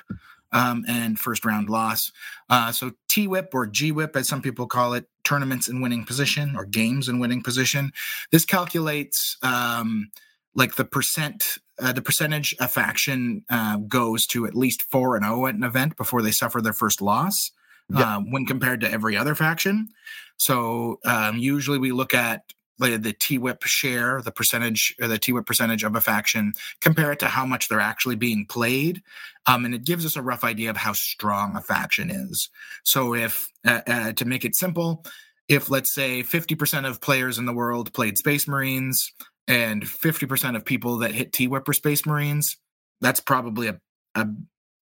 um, 0.53 0.85
and 0.89 1.19
first 1.19 1.45
round 1.45 1.69
loss. 1.71 2.11
Uh, 2.49 2.73
so 2.73 2.93
T-Whip 3.09 3.51
or 3.53 3.67
G-Whip, 3.67 4.17
as 4.17 4.29
some 4.29 4.43
people 4.43 4.67
call 4.67 4.95
it, 4.95 5.07
tournaments 5.25 5.69
in 5.69 5.81
winning 5.81 6.05
position 6.05 6.57
or 6.57 6.65
games 6.65 7.09
in 7.09 7.19
winning 7.21 7.43
position. 7.43 7.93
This 8.33 8.45
calculates 8.45 9.37
um, 9.43 10.11
like 10.55 10.75
the 10.77 10.85
percent. 10.85 11.59
Uh, 11.83 11.93
the 11.93 12.03
percentage 12.03 12.55
a 12.61 12.69
faction 12.69 13.43
uh, 13.49 13.79
goes 13.79 14.27
to 14.27 14.45
at 14.47 14.55
least 14.55 14.83
four 14.83 15.17
and 15.17 15.25
zero 15.25 15.47
at 15.47 15.55
an 15.55 15.63
event 15.65 15.97
before 15.97 16.21
they 16.21 16.31
suffer 16.31 16.61
their 16.61 16.75
first 16.75 17.01
loss, 17.01 17.53
Yeah. 17.89 18.17
uh, 18.17 18.21
when 18.21 18.45
compared 18.45 18.81
to 18.83 18.91
every 18.91 19.17
other 19.17 19.35
faction. 19.35 19.89
So 20.37 20.99
um, 21.07 21.39
usually 21.39 21.79
we 21.79 21.93
look 21.93 22.13
at 22.13 22.43
the, 22.89 23.13
T-Whip 23.13 23.63
share, 23.65 24.23
the 24.23 24.33
percentage, 24.33 24.95
or 25.01 25.09
the 25.09 25.19
T-Whip 25.19 25.47
percentage 25.47 25.85
of 25.85 25.95
a 25.95 26.01
faction, 26.01 26.53
compare 26.81 27.13
it 27.13 27.19
to 27.21 27.27
how 27.27 27.45
much 27.45 27.69
they're 27.69 27.81
actually 27.81 28.17
being 28.17 28.47
played, 28.47 29.03
um, 29.47 29.65
and 29.65 29.75
it 29.75 29.85
gives 29.85 30.07
us 30.07 30.17
a 30.17 30.23
rough 30.23 30.45
idea 30.45 30.71
of 30.71 30.77
how 30.77 30.93
strong 30.93 31.57
a 31.57 31.61
faction 31.61 32.11
is. 32.11 32.49
So 32.85 33.15
if, 33.15 33.49
uh, 33.67 33.81
uh, 33.87 34.13
to 34.13 34.25
make 34.25 34.45
it 34.45 34.57
simple, 34.57 35.05
if 35.49 35.69
let's 35.69 35.93
say 35.93 36.23
50% 36.23 36.89
of 36.89 37.01
players 37.01 37.39
in 37.39 37.45
the 37.45 37.53
world 37.53 37.93
played 37.93 38.17
Space 38.17 38.47
Marines 38.47 39.13
and 39.49 39.83
50% 39.83 40.57
of 40.57 40.65
people 40.65 40.99
that 40.99 41.13
hit 41.13 41.33
T-Whip 41.33 41.67
were 41.67 41.75
Space 41.75 42.07
Marines, 42.07 42.57
that's 43.01 43.21
probably 43.21 43.69
a, 43.69 43.81
a 44.15 44.27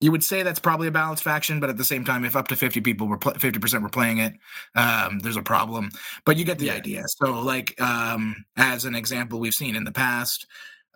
you 0.01 0.11
would 0.13 0.23
say 0.23 0.43
that's 0.43 0.59
probably 0.61 0.89
a 0.89 0.93
balanced 0.93 1.23
faction, 1.23 1.59
but 1.59 1.71
at 1.71 1.77
the 1.79 1.85
same 1.85 2.05
time, 2.05 2.25
if 2.25 2.37
up 2.37 2.49
to 2.49 2.57
50 2.57 2.81
people 2.83 3.07
were 3.09 3.17
pl- 3.17 3.33
50% 3.33 3.83
were 3.83 3.89
playing 3.89 4.19
it, 4.19 4.35
um, 4.75 5.21
there's 5.21 5.37
a 5.37 5.43
problem. 5.43 5.91
But 6.25 6.37
you 6.37 6.45
get 6.45 6.59
the 6.59 6.67
Yeah. 6.67 6.75
idea. 6.75 7.03
So, 7.07 7.41
like 7.41 7.81
um, 7.81 8.45
as 8.57 8.85
an 8.85 8.95
example, 8.95 9.41
we've 9.41 9.55
seen 9.55 9.75
in 9.75 9.85
the 9.85 9.93
past, 9.93 10.47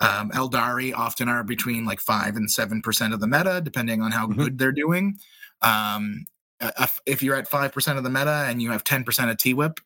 um, 0.01 0.31
Aeldari 0.33 0.95
often 0.95 1.29
are 1.29 1.43
between 1.45 1.85
like 1.85 2.01
five 2.01 2.37
and 2.37 2.51
seven 2.51 2.83
percent 2.83 3.15
of 3.15 3.21
the 3.21 3.27
meta, 3.27 3.61
depending 3.63 4.03
on 4.03 4.13
how 4.13 4.27
Mhm. 4.27 4.37
good 4.37 4.59
they're 4.59 4.73
doing. 4.73 5.19
Um, 5.63 6.27
if- 7.07 7.23
you're 7.23 7.37
at 7.37 7.49
five 7.49 7.73
percent 7.73 7.97
of 7.97 8.05
the 8.05 8.11
meta 8.11 8.45
and 8.49 8.61
you 8.61 8.71
have 8.71 8.85
10 8.85 9.05
percent 9.05 9.31
of 9.31 9.39
T 9.39 9.55
Whip, 9.55 9.81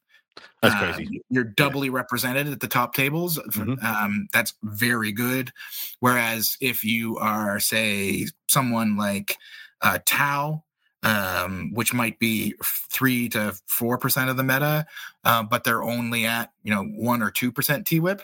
That's 0.63 0.75
uh, 0.75 0.93
crazy. 0.95 1.23
You're 1.31 1.45
doubly 1.45 1.91
represented 1.91 2.49
at 2.49 2.61
the 2.61 2.69
top 2.69 2.95
tables. 2.95 3.39
Mhm. 3.39 3.83
Um, 3.83 4.29
that's 4.33 4.55
very 4.63 5.13
good. 5.13 5.53
Whereas 6.01 6.57
if 6.61 6.85
you 6.85 7.19
are, 7.19 7.61
say, 7.61 8.27
someone 8.49 8.97
like 8.97 9.37
uh, 9.83 9.99
Tau, 10.07 10.65
um, 11.03 11.71
which 11.75 11.93
might 11.93 12.19
be 12.19 12.55
three 12.65 13.29
to 13.31 13.55
four 13.67 13.99
percent 13.99 14.31
of 14.31 14.37
the 14.37 14.43
meta, 14.43 14.87
uh, 15.25 15.43
but 15.43 15.65
they're 15.65 15.83
only 15.83 16.25
at 16.25 16.53
you 16.63 16.75
know 16.75 16.85
one 16.85 17.23
or 17.23 17.31
two 17.31 17.53
percent 17.53 17.87
T 17.87 18.01
whip. 18.01 18.23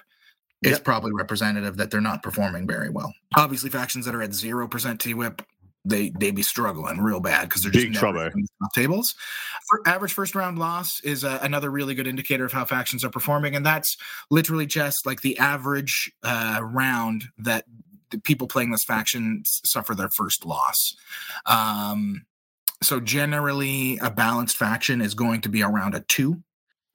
It's 0.62 0.73
yep. 0.73 0.85
probably 0.85 1.12
representative 1.12 1.79
that 1.79 1.90
they're 1.90 2.02
not 2.02 2.23
performing 2.23 2.67
very 2.67 2.90
well. 2.90 3.14
Obviously, 3.35 3.71
factions 3.71 4.05
that 4.07 4.14
are 4.14 4.23
at 4.23 4.35
zero 4.35 4.67
percent 4.67 5.00
T 5.00 5.14
whip 5.14 5.43
they 5.85 6.11
they 6.11 6.31
be 6.31 6.43
struggling 6.43 6.99
real 6.99 7.21
bad 7.21 7.49
because 7.49 7.63
they're 7.63 7.73
just 7.73 7.87
big 7.87 7.95
trouble 7.95 8.29
tables. 8.75 9.15
For 9.69 9.81
average 9.87 10.13
first 10.13 10.35
round 10.35 10.59
loss 10.59 11.01
is 11.01 11.25
uh, 11.25 11.39
another 11.43 11.71
really 11.71 11.95
good 11.95 12.07
indicator 12.07 12.45
of 12.45 12.53
how 12.53 12.65
factions 12.65 13.05
are 13.05 13.11
performing, 13.11 13.57
and 13.57 13.65
that's 13.65 13.97
literally 14.31 14.67
just 14.67 15.07
like 15.07 15.23
the 15.23 15.39
average 15.39 16.11
uh, 16.23 16.61
round 16.63 17.25
that 17.39 17.65
the 18.11 18.19
people 18.19 18.47
playing 18.47 18.71
this 18.71 18.85
faction 18.85 19.43
suffer 19.47 19.95
their 19.95 20.11
first 20.11 20.45
loss. 20.45 20.97
Um, 21.47 22.27
so 22.83 23.01
generally, 23.01 23.99
a 23.99 24.11
balanced 24.11 24.57
faction 24.57 25.01
is 25.01 25.15
going 25.15 25.43
to 25.43 25.49
be 25.49 25.63
around 25.63 25.95
a 25.95 26.01
two 26.01 26.43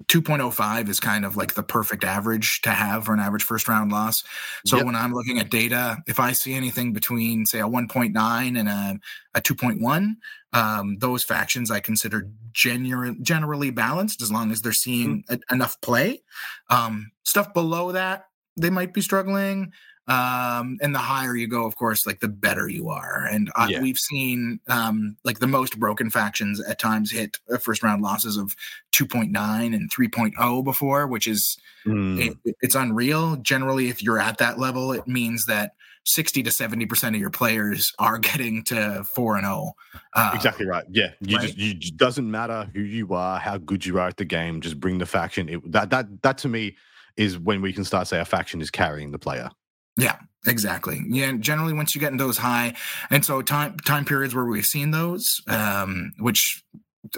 2.05 0.07 0.89
is 0.89 0.99
kind 0.99 1.25
of 1.25 1.37
like 1.37 1.53
the 1.53 1.63
perfect 1.63 2.03
average 2.03 2.61
to 2.61 2.69
have 2.69 3.05
for 3.05 3.13
an 3.13 3.19
average 3.19 3.43
first 3.43 3.67
round 3.67 3.91
loss. 3.91 4.23
So 4.65 4.77
yep. 4.77 4.85
when 4.85 4.95
I'm 4.95 5.13
looking 5.13 5.39
at 5.39 5.49
data, 5.49 5.97
if 6.05 6.19
I 6.19 6.33
see 6.33 6.53
anything 6.53 6.91
between 6.91 7.45
say 7.45 7.59
a 7.59 7.63
1.9 7.63 8.59
and 8.59 8.69
a, 8.69 8.99
a 9.33 9.41
2.1, 9.41 10.15
um, 10.53 10.97
those 10.99 11.23
factions 11.23 11.71
I 11.71 11.79
consider 11.79 12.29
generally 12.53 13.71
balanced 13.71 14.21
as 14.21 14.31
long 14.31 14.51
as 14.51 14.61
they're 14.61 14.73
seeing 14.73 15.23
mm-hmm. 15.23 15.35
a, 15.49 15.53
enough 15.53 15.79
play. 15.81 16.21
Um, 16.69 17.11
stuff 17.23 17.53
below 17.53 17.93
that, 17.93 18.27
they 18.57 18.69
might 18.69 18.93
be 18.93 19.01
struggling 19.01 19.71
um 20.07 20.77
and 20.81 20.93
the 20.93 20.99
higher 20.99 21.35
you 21.35 21.47
go 21.47 21.65
of 21.65 21.75
course 21.75 22.05
like 22.05 22.19
the 22.19 22.27
better 22.27 22.67
you 22.67 22.89
are. 22.89 23.25
And 23.25 23.51
uh, 23.55 23.67
yeah. 23.69 23.81
we've 23.81 23.97
seen 23.97 24.59
um 24.67 25.17
like 25.23 25.39
the 25.39 25.47
most 25.47 25.79
broken 25.79 26.09
factions 26.09 26.61
at 26.61 26.77
times 26.77 27.11
hit 27.11 27.39
first 27.59 27.81
round 27.81 28.03
losses 28.03 28.37
of 28.37 28.55
2.9 28.91 29.31
and 29.75 29.91
3.0 29.91 30.63
before 30.63 31.07
which 31.07 31.25
is 31.25 31.57
mm. 31.85 32.37
it, 32.45 32.55
it's 32.61 32.75
unreal. 32.75 33.35
Generally 33.37 33.89
if 33.89 34.03
you're 34.03 34.19
at 34.19 34.37
that 34.37 34.59
level 34.59 34.91
it 34.91 35.07
means 35.07 35.47
that 35.47 35.71
60 36.07 36.43
to 36.43 36.51
70 36.51 36.85
percent 36.85 37.15
of 37.15 37.19
your 37.19 37.31
players 37.31 37.91
are 37.97 38.17
getting 38.19 38.63
to 38.65 39.03
4 39.15 39.37
and 39.37 39.45
0 39.45 39.73
uh, 40.13 40.31
exactly 40.35 40.67
right. 40.67 40.85
Yeah. 40.89 41.13
You 41.19 41.37
right? 41.37 41.47
just 41.47 41.57
you 41.57 41.73
just 41.73 41.97
doesn't 41.97 42.29
matter 42.29 42.69
who 42.75 42.81
you 42.81 43.11
are 43.15 43.39
how 43.39 43.57
good 43.57 43.83
you 43.83 43.97
are 43.97 44.07
at 44.07 44.17
the 44.17 44.25
game 44.25 44.61
just 44.61 44.79
bring 44.79 44.99
the 44.99 45.07
faction. 45.07 45.49
It, 45.49 45.71
that 45.71 45.89
that 45.89 46.21
that 46.21 46.37
to 46.39 46.47
me 46.47 46.77
is 47.17 47.39
when 47.39 47.61
we 47.61 47.73
can 47.73 47.83
start 47.83 48.07
say 48.07 48.19
a 48.19 48.25
faction 48.25 48.61
is 48.61 48.69
carrying 48.69 49.11
the 49.11 49.17
player 49.17 49.49
yeah, 49.97 50.17
exactly. 50.45 51.03
Yeah, 51.07 51.33
generally 51.33 51.73
once 51.73 51.95
you 51.95 52.01
get 52.01 52.11
in 52.11 52.17
those 52.17 52.37
high, 52.37 52.73
and 53.09 53.23
so 53.23 53.41
time 53.41 53.77
time 53.79 54.05
periods 54.05 54.35
where 54.35 54.45
we've 54.45 54.65
seen 54.65 54.91
those, 54.91 55.41
um, 55.47 56.11
which 56.19 56.63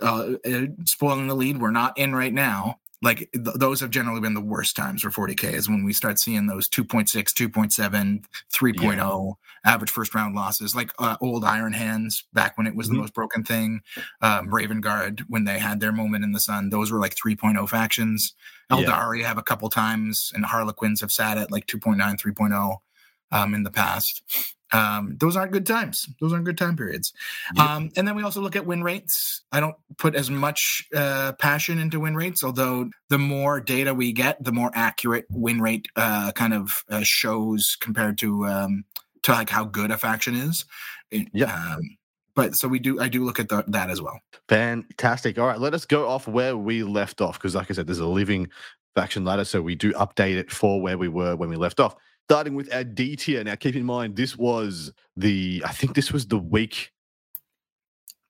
uh, 0.01 0.34
uh 0.46 0.62
spoiling 0.86 1.27
the 1.27 1.36
lead, 1.36 1.60
we're 1.60 1.72
not 1.72 1.98
in 1.98 2.13
right 2.15 2.34
now. 2.34 2.79
Like 3.01 3.30
th- 3.32 3.58
those 3.60 3.80
have 3.82 3.92
generally 3.92 4.22
been 4.22 4.34
the 4.34 4.42
worst 4.42 4.75
times 4.75 5.04
for 5.04 5.10
40k 5.10 5.54
is 5.54 5.70
when 5.70 5.84
we 5.84 5.94
start 5.94 6.20
seeing 6.20 6.48
those 6.48 6.68
2.6, 6.68 7.06
2.7, 7.08 8.24
3.0 8.54 9.34
yeah. 9.66 9.72
average 9.72 9.92
first 9.92 10.16
round 10.16 10.36
losses, 10.36 10.75
like 10.75 10.92
uh, 10.98 11.16
old 11.22 11.46
Iron 11.46 11.74
Hands 11.74 12.25
back 12.34 12.58
when 12.58 12.66
it 12.66 12.75
was 12.75 12.88
mm-hmm. 12.88 12.96
the 12.96 13.01
most 13.01 13.13
broken 13.13 13.44
thing. 13.44 13.82
Um, 14.22 14.54
Raven 14.54 14.82
Guard 14.82 15.24
when 15.27 15.44
they 15.44 15.60
had 15.60 15.80
their 15.80 15.92
moment 15.92 16.24
in 16.24 16.32
the 16.32 16.39
sun, 16.39 16.70
those 16.70 16.92
were 16.92 17.00
like 17.00 17.16
3.0 17.16 17.70
factions. 17.70 18.34
Aeldari 18.72 19.22
yeah. 19.22 19.27
have 19.27 19.38
a 19.38 19.44
couple 19.44 19.70
times, 19.70 20.32
and 20.34 20.46
Harlequins 20.46 21.01
have 21.01 21.12
sat 21.12 21.38
at 21.38 21.51
like 21.51 21.68
2.9, 21.68 21.98
3.0 22.00 22.77
um, 23.32 23.54
in 23.54 23.63
the 23.63 23.72
past. 23.72 24.57
Um, 24.72 25.16
those 25.20 25.36
aren't 25.36 25.52
good 25.52 25.66
times. 25.66 26.06
Those 26.20 26.34
aren't 26.34 26.46
good 26.46 26.58
time 26.58 26.76
periods. 26.76 27.14
Yep. 27.56 27.66
Um, 27.66 27.90
and 27.96 28.08
then 28.08 28.16
we 28.16 28.24
also 28.24 28.42
look 28.42 28.56
at 28.56 28.66
win 28.66 28.84
rates. 28.84 29.42
I 29.52 29.60
don't 29.60 29.76
put 29.98 30.16
as 30.16 30.30
much 30.30 30.88
uh, 30.96 31.34
passion 31.34 31.80
into 31.80 32.00
win 32.00 32.16
rates, 32.16 32.44
although 32.44 32.90
the 33.10 33.18
more 33.18 33.60
data 33.62 33.94
we 33.94 34.12
get, 34.12 34.44
the 34.44 34.52
more 34.52 34.72
accurate 34.74 35.26
win 35.30 35.62
rate 35.62 35.88
uh, 35.96 36.32
kind 36.34 36.54
of 36.54 36.84
uh, 36.90 37.02
shows 37.04 37.78
compared 37.80 38.18
to 38.20 38.46
um, 38.46 38.84
to 39.24 39.32
like 39.32 39.50
how 39.50 39.64
good 39.64 39.92
a 39.92 39.98
faction 39.98 40.36
is. 40.36 40.66
Yeah. 41.12 41.54
Um, 41.54 41.98
but 42.36 42.56
so 42.56 42.68
we 42.68 42.78
do 42.80 43.02
i 43.02 43.10
do 43.10 43.26
look 43.26 43.40
at 43.40 43.50
the, 43.50 43.66
that 43.68 43.90
as 43.90 44.02
well 44.02 44.22
fantastic 44.48 45.40
all 45.40 45.48
right 45.48 45.60
let 45.60 45.74
us 45.74 45.86
go 45.86 46.08
off 46.08 46.28
where 46.28 46.56
we 46.56 46.84
left 46.84 47.20
off 47.20 47.34
because 47.34 47.56
like 47.56 47.70
i 47.70 47.74
said 47.74 47.88
there's 47.88 48.00
a 48.00 48.06
living 48.06 48.48
faction 48.96 49.26
ladder 49.26 49.44
so 49.44 49.62
we 49.62 49.76
do 49.76 49.92
update 49.94 50.38
it 50.38 50.52
for 50.52 50.80
where 50.80 50.98
we 50.98 51.08
were 51.08 51.36
when 51.36 51.50
we 51.50 51.56
left 51.56 51.80
off 51.80 51.96
starting 52.27 52.55
with 52.55 52.74
our 52.74 52.84
d 52.84 53.15
tier 53.15 53.43
now 53.43 53.55
keep 53.55 53.75
in 53.75 53.86
mind 53.86 54.15
this 54.15 54.38
was 54.38 54.91
the 55.15 55.62
i 55.65 55.72
think 55.72 55.96
this 55.96 56.12
was 56.12 56.27
the 56.27 56.38
week 56.38 56.91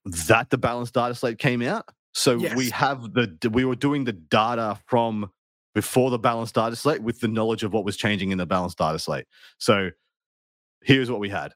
that 0.06 0.50
the 0.50 0.58
balanced 0.58 0.94
data 0.94 1.16
slate 1.16 1.38
came 1.38 1.62
out 1.62 1.86
so 2.14 2.38
yes. 2.38 2.56
we 2.56 2.70
have 2.70 3.14
the 3.14 3.50
we 3.52 3.66
were 3.66 3.76
doing 3.76 4.04
the 4.04 4.14
data 4.14 4.80
from 4.86 5.32
before 5.74 6.10
the 6.10 6.20
balanced 6.20 6.56
data 6.56 6.76
slate 6.76 7.02
with 7.02 7.20
the 7.20 7.28
knowledge 7.28 7.64
of 7.64 7.74
what 7.74 7.84
was 7.84 7.98
changing 7.98 8.32
in 8.32 8.38
the 8.38 8.46
balanced 8.46 8.78
data 8.78 9.00
slate 9.00 9.26
so 9.58 9.90
here's 10.84 11.10
what 11.10 11.20
we 11.20 11.30
had 11.30 11.54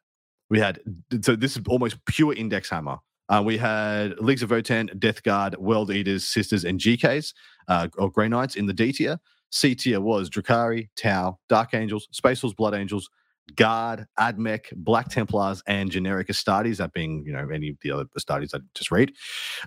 we 0.52 0.60
had 0.60 0.82
so 1.22 1.36
this 1.36 1.56
is 1.56 1.64
almost 1.68 2.04
pure 2.06 2.34
index 2.34 2.70
hammer. 2.70 2.98
Uh, 3.30 3.42
we 3.44 3.58
had 3.58 4.20
Leagues 4.20 4.44
of 4.44 4.50
Votann, 4.50 5.00
Death 5.00 5.24
Guard, 5.24 5.56
World 5.58 5.90
Eaters, 5.90 6.28
Sisters, 6.28 6.66
and 6.66 6.78
GKs, 6.78 7.34
uh, 7.70 7.88
or 7.98 8.12
Grey 8.12 8.28
Knights 8.28 8.56
in 8.56 8.66
the 8.66 8.74
D 8.74 8.92
tier. 8.92 9.18
C 9.52 9.76
tier 9.76 10.02
was 10.02 10.30
Drukhari, 10.30 10.90
Tau, 10.96 11.38
Dark 11.50 11.74
Angels, 11.74 12.08
Space 12.12 12.42
Wolves, 12.42 12.56
Blood 12.56 12.74
Angels, 12.74 13.10
Guard, 13.56 14.06
Admech, 14.20 14.66
Black 14.76 15.10
Templars, 15.10 15.62
and 15.68 15.92
generic 15.92 16.28
Astartes, 16.28 16.78
that 16.78 16.94
being, 16.94 17.24
you 17.26 17.34
know, 17.34 17.50
any 17.50 17.70
of 17.70 17.76
the 17.82 17.92
other 17.92 18.06
Astartes 18.18 18.56
I 18.56 18.60
just 18.74 18.92
read. 18.92 19.12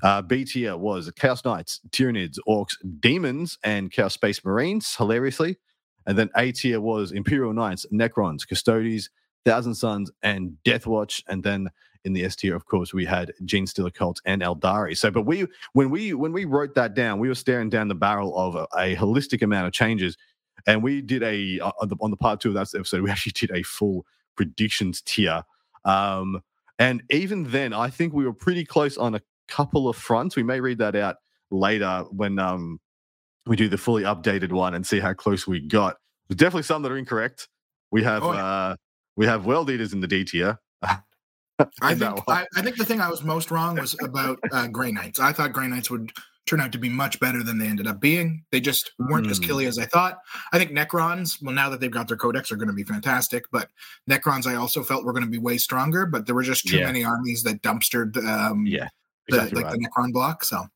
Uh, 0.02 0.22
B 0.22 0.44
tier 0.44 0.76
was 0.76 1.10
Chaos 1.18 1.44
Knights, 1.44 1.80
Tyranids, 1.90 2.38
Orks, 2.48 2.76
Demons, 3.00 3.58
and 3.62 3.90
Chaos 3.90 4.14
Space 4.14 4.44
Marines, 4.44 4.94
hilariously. 4.96 5.58
And 6.06 6.16
then 6.18 6.30
A 6.36 6.52
tier 6.52 6.80
was 6.80 7.12
Imperial 7.12 7.52
Knights, 7.52 7.86
Necrons, 7.92 8.48
Custodes, 8.48 9.10
Thousand 9.44 9.74
Sons, 9.74 10.10
and 10.22 10.56
Deathwatch. 10.64 11.22
And 11.28 11.42
then 11.42 11.68
in 12.04 12.12
the 12.12 12.24
S 12.24 12.36
tier, 12.36 12.54
of 12.54 12.66
course, 12.66 12.92
we 12.92 13.04
had 13.04 13.32
Gene 13.44 13.64
Genestealer 13.64 13.92
Cult 13.92 14.20
and 14.24 14.42
Aeldari. 14.42 14.96
So, 14.96 15.10
but 15.10 15.22
we 15.22 15.46
when 15.72 15.90
we 15.90 16.12
when 16.14 16.32
we 16.32 16.44
wrote 16.44 16.74
that 16.74 16.94
down, 16.94 17.18
we 17.18 17.28
were 17.28 17.34
staring 17.34 17.70
down 17.70 17.88
the 17.88 17.94
barrel 17.94 18.36
of 18.38 18.54
a, 18.54 18.66
a 18.76 18.96
holistic 18.96 19.42
amount 19.42 19.66
of 19.66 19.72
changes, 19.72 20.16
and 20.66 20.82
we 20.82 21.00
did 21.00 21.22
a 21.22 21.60
uh, 21.60 21.72
on 21.80 21.88
the, 21.88 21.96
on 22.00 22.10
the 22.10 22.16
part 22.16 22.40
two 22.40 22.48
of 22.48 22.54
that 22.54 22.74
episode, 22.74 23.02
we 23.02 23.10
actually 23.10 23.32
did 23.32 23.50
a 23.50 23.62
full 23.62 24.06
predictions 24.36 25.00
tier. 25.02 25.42
Um, 25.84 26.42
and 26.78 27.02
even 27.10 27.44
then, 27.50 27.72
I 27.72 27.88
think 27.88 28.12
we 28.12 28.24
were 28.24 28.32
pretty 28.32 28.64
close 28.64 28.96
on 28.96 29.14
a 29.14 29.20
couple 29.48 29.88
of 29.88 29.96
fronts. 29.96 30.36
We 30.36 30.42
may 30.42 30.60
read 30.60 30.78
that 30.78 30.96
out 30.96 31.16
later 31.50 32.04
when 32.10 32.38
um, 32.38 32.80
we 33.46 33.56
do 33.56 33.68
the 33.68 33.78
fully 33.78 34.02
updated 34.02 34.52
one 34.52 34.74
and 34.74 34.86
see 34.86 34.98
how 34.98 35.12
close 35.12 35.46
we 35.46 35.60
got. 35.60 35.96
There's 36.28 36.36
definitely 36.36 36.64
some 36.64 36.82
that 36.82 36.92
are 36.92 36.96
incorrect. 36.96 37.48
We 37.90 38.02
have 38.02 38.22
oh, 38.24 38.32
yeah. 38.32 38.44
uh, 38.44 38.76
we 39.16 39.26
have 39.26 39.46
world 39.46 39.70
eaters 39.70 39.92
in 39.92 40.00
the 40.00 40.08
D 40.08 40.24
tier. 40.24 40.58
I 41.82 41.94
think 41.94 42.20
I, 42.28 42.46
I, 42.56 42.62
think 42.62 42.76
the 42.76 42.84
thing 42.84 43.00
I 43.00 43.08
was 43.08 43.22
most 43.22 43.50
wrong 43.50 43.76
was 43.76 43.96
about 44.02 44.38
uh, 44.50 44.66
Grey 44.66 44.90
Knights. 44.90 45.20
I 45.20 45.32
thought 45.32 45.52
Grey 45.52 45.68
Knights 45.68 45.90
would 45.90 46.12
turn 46.46 46.60
out 46.60 46.72
to 46.72 46.78
be 46.78 46.88
much 46.88 47.18
better 47.20 47.42
than 47.42 47.58
they 47.58 47.66
ended 47.66 47.86
up 47.86 48.00
being. 48.00 48.44
They 48.50 48.60
just 48.60 48.92
weren't 48.98 49.26
mm. 49.26 49.30
as 49.30 49.38
killy 49.38 49.66
as 49.66 49.78
I 49.78 49.86
thought. 49.86 50.18
I 50.52 50.58
think 50.58 50.72
Necrons, 50.72 51.42
well, 51.42 51.54
now 51.54 51.70
that 51.70 51.80
they've 51.80 51.90
got 51.90 52.08
their 52.08 52.16
codex, 52.16 52.52
are 52.52 52.56
going 52.56 52.68
to 52.68 52.74
be 52.74 52.82
fantastic. 52.82 53.44
But 53.50 53.70
Necrons, 54.10 54.46
I 54.46 54.56
also 54.56 54.82
felt 54.82 55.04
were 55.04 55.12
going 55.12 55.24
to 55.24 55.30
be 55.30 55.38
way 55.38 55.56
stronger. 55.58 56.06
But 56.06 56.26
there 56.26 56.34
were 56.34 56.42
just 56.42 56.66
too 56.66 56.78
yeah. 56.78 56.86
many 56.86 57.04
armies 57.04 57.42
that 57.44 57.62
dumpstered, 57.62 58.16
um, 58.26 58.66
yeah, 58.66 58.88
exactly 59.28 59.50
the, 59.50 59.56
like 59.56 59.64
right. 59.66 59.80
the 59.80 59.88
Necron 59.88 60.12
block. 60.12 60.44
So 60.44 60.66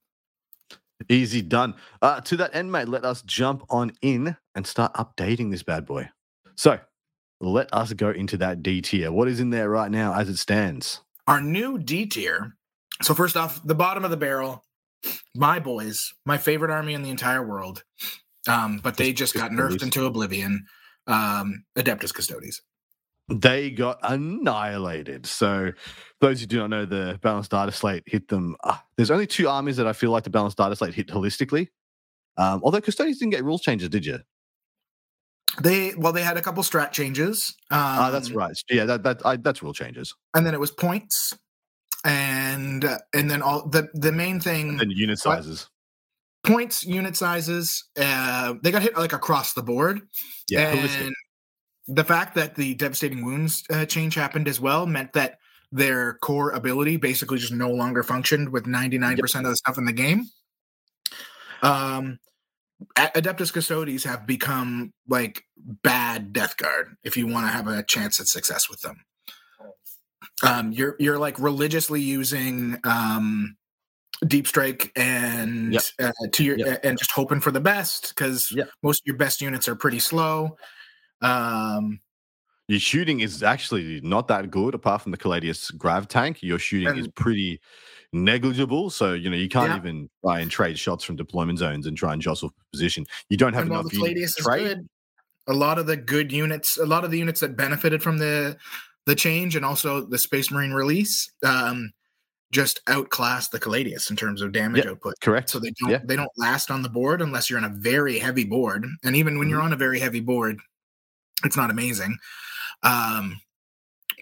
easy 1.08 1.42
done. 1.42 1.74
Uh, 2.02 2.20
to 2.22 2.36
that 2.36 2.54
end, 2.54 2.72
mate, 2.72 2.88
let 2.88 3.04
us 3.04 3.22
jump 3.22 3.64
on 3.70 3.92
in 4.02 4.36
and 4.54 4.66
start 4.66 4.94
updating 4.94 5.50
this 5.50 5.62
bad 5.62 5.86
boy. 5.86 6.08
So 6.56 6.78
let 7.40 7.72
us 7.72 7.92
go 7.92 8.10
into 8.10 8.36
that 8.38 8.62
D 8.62 8.82
tier. 8.82 9.12
What 9.12 9.28
is 9.28 9.40
in 9.40 9.50
there 9.50 9.70
right 9.70 9.90
now 9.90 10.14
as 10.14 10.28
it 10.28 10.38
stands? 10.38 11.00
Our 11.26 11.40
new 11.40 11.78
D 11.78 12.06
tier. 12.06 12.56
So, 13.02 13.14
first 13.14 13.36
off, 13.36 13.60
the 13.64 13.74
bottom 13.74 14.04
of 14.04 14.10
the 14.10 14.16
barrel, 14.16 14.64
my 15.34 15.60
boys, 15.60 16.12
my 16.26 16.38
favorite 16.38 16.70
army 16.70 16.94
in 16.94 17.02
the 17.02 17.10
entire 17.10 17.46
world. 17.46 17.84
Um, 18.48 18.80
but 18.82 18.96
they 18.96 19.12
just 19.12 19.34
got 19.34 19.50
nerfed 19.50 19.82
into 19.82 20.06
oblivion. 20.06 20.64
Um, 21.06 21.64
Adeptus 21.76 22.12
Custodes. 22.12 22.62
They 23.30 23.70
got 23.70 23.98
annihilated. 24.02 25.26
So, 25.26 25.72
those 26.20 26.40
who 26.40 26.46
do 26.46 26.58
not 26.58 26.70
know, 26.70 26.86
the 26.86 27.18
balanced 27.22 27.50
data 27.50 27.72
slate 27.72 28.04
hit 28.06 28.28
them. 28.28 28.56
Uh, 28.64 28.78
there's 28.96 29.10
only 29.10 29.26
two 29.26 29.48
armies 29.48 29.76
that 29.76 29.86
I 29.86 29.92
feel 29.92 30.10
like 30.10 30.24
the 30.24 30.30
balanced 30.30 30.56
data 30.56 30.74
slate 30.74 30.94
hit 30.94 31.08
holistically. 31.08 31.68
Um, 32.38 32.62
although 32.64 32.80
Custodes 32.80 33.18
didn't 33.18 33.32
get 33.32 33.44
rules 33.44 33.60
changes, 33.60 33.90
did 33.90 34.06
you? 34.06 34.20
They 35.62 35.94
well, 35.96 36.12
they 36.12 36.22
had 36.22 36.36
a 36.36 36.42
couple 36.42 36.62
strat 36.62 36.92
changes. 36.92 37.54
Um, 37.70 37.78
uh, 37.80 38.10
that's 38.10 38.30
right. 38.30 38.56
Yeah, 38.70 38.84
that 38.84 39.02
that 39.02 39.24
I, 39.24 39.36
that's 39.36 39.62
rule 39.62 39.74
changes. 39.74 40.14
And 40.34 40.46
then 40.46 40.54
it 40.54 40.60
was 40.60 40.70
points, 40.70 41.36
and 42.04 42.84
uh, 42.84 42.98
and 43.14 43.30
then 43.30 43.42
all 43.42 43.68
the 43.68 43.88
the 43.94 44.12
main 44.12 44.40
thing. 44.40 44.70
And 44.70 44.80
then 44.80 44.90
unit 44.90 45.18
sizes. 45.18 45.68
Points, 46.44 46.84
unit 46.84 47.16
sizes. 47.16 47.84
Uh, 48.00 48.54
they 48.62 48.70
got 48.70 48.82
hit 48.82 48.96
like 48.96 49.12
across 49.12 49.54
the 49.54 49.62
board. 49.62 50.02
Yeah, 50.48 50.72
and 50.72 51.14
the 51.88 52.04
fact 52.04 52.34
that 52.36 52.54
the 52.54 52.74
devastating 52.74 53.24
wounds 53.24 53.64
uh, 53.70 53.86
change 53.86 54.14
happened 54.14 54.46
as 54.46 54.60
well 54.60 54.86
meant 54.86 55.14
that 55.14 55.38
their 55.72 56.14
core 56.14 56.50
ability 56.50 56.96
basically 56.96 57.38
just 57.38 57.52
no 57.52 57.70
longer 57.70 58.02
functioned 58.02 58.50
with 58.50 58.64
99% 58.64 59.16
yep. 59.16 59.44
of 59.44 59.50
the 59.50 59.56
stuff 59.56 59.78
in 59.78 59.84
the 59.84 59.92
game. 59.92 60.26
Um, 61.62 62.18
Adeptus 62.96 63.52
Custodes 63.52 64.04
have 64.04 64.26
become 64.26 64.92
like 65.08 65.44
bad 65.56 66.32
Death 66.32 66.56
Guard 66.56 66.94
if 67.02 67.16
you 67.16 67.26
want 67.26 67.46
to 67.46 67.52
have 67.52 67.66
a 67.66 67.82
chance 67.82 68.20
at 68.20 68.28
success 68.28 68.68
with 68.70 68.80
them. 68.80 68.96
Um, 70.42 70.72
you're 70.72 70.94
you're 71.00 71.18
like 71.18 71.38
religiously 71.40 72.00
using 72.00 72.78
um, 72.84 73.56
deep 74.26 74.46
strike 74.46 74.92
and 74.94 75.72
yep. 75.74 75.82
uh, 76.00 76.12
to 76.32 76.44
your 76.44 76.58
yep. 76.58 76.84
and 76.84 76.98
just 76.98 77.10
hoping 77.10 77.40
for 77.40 77.50
the 77.50 77.60
best 77.60 78.10
because 78.10 78.48
yep. 78.54 78.70
most 78.82 79.02
of 79.02 79.06
your 79.06 79.16
best 79.16 79.40
units 79.40 79.68
are 79.68 79.74
pretty 79.74 79.98
slow. 79.98 80.56
Um, 81.20 82.00
your 82.68 82.80
shooting 82.80 83.20
is 83.20 83.42
actually 83.42 84.00
not 84.02 84.28
that 84.28 84.50
good 84.50 84.74
apart 84.74 85.02
from 85.02 85.12
the 85.12 85.18
Caladius 85.18 85.76
grav 85.76 86.06
tank. 86.06 86.42
Your 86.42 86.58
shooting 86.58 86.88
and, 86.88 86.98
is 86.98 87.08
pretty 87.08 87.60
negligible. 88.12 88.90
So, 88.90 89.12
you 89.12 89.30
know, 89.30 89.36
you 89.36 89.48
can't 89.48 89.70
yeah. 89.70 89.76
even 89.76 90.08
try 90.24 90.40
and 90.40 90.50
trade 90.50 90.78
shots 90.78 91.04
from 91.04 91.16
deployment 91.16 91.58
zones 91.58 91.86
and 91.86 91.96
try 91.96 92.12
and 92.12 92.22
jostle 92.22 92.52
position. 92.72 93.06
You 93.28 93.36
don't 93.36 93.54
have 93.54 93.64
and 93.64 93.72
enough 93.72 93.86
Caladius 93.86 94.36
trade. 94.36 94.62
Good, 94.64 94.88
a 95.46 95.54
lot 95.54 95.78
of 95.78 95.86
the 95.86 95.96
good 95.96 96.30
units, 96.30 96.76
a 96.76 96.86
lot 96.86 97.04
of 97.04 97.10
the 97.10 97.18
units 97.18 97.40
that 97.40 97.56
benefited 97.56 98.02
from 98.02 98.18
the 98.18 98.56
the 99.06 99.14
change 99.14 99.56
and 99.56 99.64
also 99.64 100.02
the 100.02 100.18
Space 100.18 100.50
Marine 100.50 100.72
release, 100.72 101.30
um, 101.42 101.92
just 102.52 102.80
outclass 102.86 103.48
the 103.48 103.58
Caladius 103.58 104.10
in 104.10 104.16
terms 104.16 104.42
of 104.42 104.52
damage 104.52 104.84
yep, 104.84 104.92
output. 104.92 105.14
Correct. 105.22 105.48
So 105.48 105.58
they 105.58 105.72
don't 105.80 105.90
yeah. 105.90 106.00
they 106.04 106.16
don't 106.16 106.30
last 106.36 106.70
on 106.70 106.82
the 106.82 106.90
board 106.90 107.22
unless 107.22 107.48
you're 107.48 107.58
on 107.58 107.64
a 107.64 107.74
very 107.74 108.18
heavy 108.18 108.44
board. 108.44 108.86
And 109.02 109.16
even 109.16 109.38
when 109.38 109.46
mm-hmm. 109.46 109.52
you're 109.52 109.62
on 109.62 109.72
a 109.72 109.76
very 109.76 109.98
heavy 109.98 110.20
board, 110.20 110.58
it's 111.44 111.56
not 111.56 111.70
amazing. 111.70 112.16
Um, 112.82 113.40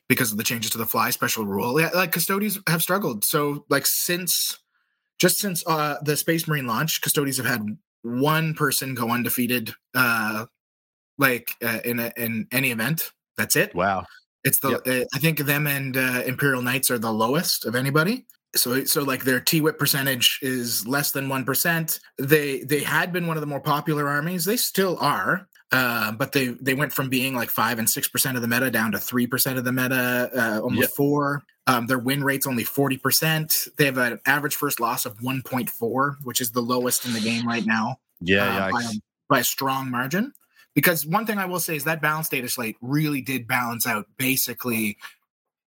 because 0.08 0.32
of 0.32 0.38
the 0.38 0.44
changes 0.44 0.70
to 0.70 0.78
the 0.78 0.86
fly 0.86 1.10
special 1.10 1.44
rule. 1.44 1.80
Yeah, 1.80 1.90
like 1.94 2.12
Custodes 2.12 2.58
have 2.68 2.82
struggled. 2.82 3.24
So 3.24 3.64
like 3.68 3.86
since 3.86 4.58
just 5.18 5.38
since 5.38 5.66
uh, 5.66 5.96
the 6.02 6.16
Space 6.16 6.46
Marine 6.46 6.66
launch, 6.66 7.00
Custodes 7.00 7.38
have 7.38 7.46
had 7.46 7.78
one 8.02 8.54
person 8.54 8.94
go 8.94 9.10
undefeated, 9.10 9.72
uh, 9.94 10.46
like 11.18 11.52
uh, 11.64 11.80
in 11.84 11.98
a, 11.98 12.12
in 12.16 12.46
any 12.52 12.70
event. 12.70 13.10
That's 13.36 13.56
it. 13.56 13.74
Wow. 13.74 14.04
It's 14.44 14.60
the 14.60 14.70
yep. 14.70 14.86
uh, 14.86 15.04
I 15.14 15.18
think 15.18 15.38
them 15.38 15.66
and 15.66 15.96
uh, 15.96 16.22
Imperial 16.24 16.62
Knights 16.62 16.90
are 16.90 16.98
the 16.98 17.12
lowest 17.12 17.64
of 17.64 17.74
anybody. 17.74 18.26
So 18.54 18.84
so 18.84 19.02
like 19.02 19.24
their 19.24 19.40
T 19.40 19.60
whip 19.60 19.78
percentage 19.78 20.38
is 20.40 20.86
less 20.86 21.10
than 21.10 21.28
one 21.28 21.44
percent. 21.44 21.98
They 22.18 22.60
they 22.60 22.80
had 22.80 23.12
been 23.12 23.26
one 23.26 23.36
of 23.36 23.40
the 23.40 23.46
more 23.46 23.60
popular 23.60 24.08
armies. 24.08 24.44
They 24.44 24.56
still 24.56 24.96
are. 25.00 25.48
Uh, 25.72 26.12
but 26.12 26.32
they 26.32 26.48
they 26.60 26.74
went 26.74 26.92
from 26.92 27.08
being 27.08 27.34
like 27.34 27.50
five 27.50 27.78
and 27.78 27.90
six 27.90 28.08
percent 28.08 28.36
of 28.36 28.42
the 28.42 28.48
meta 28.48 28.70
down 28.70 28.92
to 28.92 28.98
three 28.98 29.26
percent 29.26 29.58
of 29.58 29.64
the 29.64 29.72
meta, 29.72 30.30
uh, 30.34 30.60
almost 30.60 30.80
yep. 30.82 30.90
four. 30.90 31.42
Um, 31.66 31.88
their 31.88 31.98
win 31.98 32.22
rate's 32.22 32.46
only 32.46 32.62
forty 32.62 32.96
percent. 32.96 33.52
They 33.76 33.86
have 33.86 33.98
an 33.98 34.20
average 34.26 34.54
first 34.54 34.78
loss 34.78 35.04
of 35.04 35.20
one 35.22 35.42
point 35.42 35.68
four, 35.68 36.18
which 36.22 36.40
is 36.40 36.52
the 36.52 36.60
lowest 36.60 37.04
in 37.04 37.12
the 37.12 37.20
game 37.20 37.46
right 37.46 37.66
now. 37.66 37.98
Yeah, 38.20 38.66
uh, 38.66 38.70
by, 38.70 38.82
a, 38.82 38.90
by 39.28 39.38
a 39.40 39.44
strong 39.44 39.90
margin. 39.90 40.32
Because 40.74 41.06
one 41.06 41.26
thing 41.26 41.38
I 41.38 41.46
will 41.46 41.58
say 41.58 41.74
is 41.74 41.84
that 41.84 42.02
balance 42.02 42.28
data 42.28 42.48
slate 42.48 42.76
really 42.80 43.22
did 43.22 43.48
balance 43.48 43.86
out 43.86 44.06
basically 44.18 44.98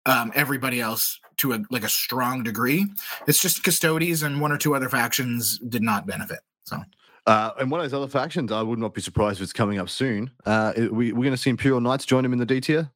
um, 0.06 0.32
everybody 0.36 0.82
else 0.82 1.20
to 1.38 1.54
a 1.54 1.64
like 1.72 1.84
a 1.84 1.90
strong 1.90 2.44
degree. 2.44 2.86
It's 3.26 3.42
just 3.42 3.64
Custodes 3.64 4.22
and 4.22 4.42
one 4.42 4.52
or 4.52 4.58
two 4.58 4.76
other 4.76 4.90
factions 4.90 5.58
did 5.60 5.82
not 5.82 6.06
benefit. 6.06 6.40
So 6.66 6.84
uh, 7.30 7.54
and 7.60 7.70
one 7.70 7.80
of 7.80 7.84
those 7.84 7.96
other 7.96 8.10
factions, 8.10 8.52
I 8.52 8.64
would 8.64 8.80
not 8.80 8.96
be 8.96 9.02
surprised 9.02 9.38
if 9.40 9.44
it's 9.44 9.54
coming 9.54 9.78
up 9.78 9.88
soon. 9.88 10.32
Uh, 10.48 10.74
we, 10.92 11.12
we're 11.12 11.26
going 11.26 11.30
to 11.30 11.38
see 11.38 11.52
Imperial 11.52 11.80
Knights 11.80 12.04
join 12.04 12.26
him 12.26 12.34
in 12.34 12.40
the 12.40 12.46
D 12.46 12.60
tier. 12.60 12.90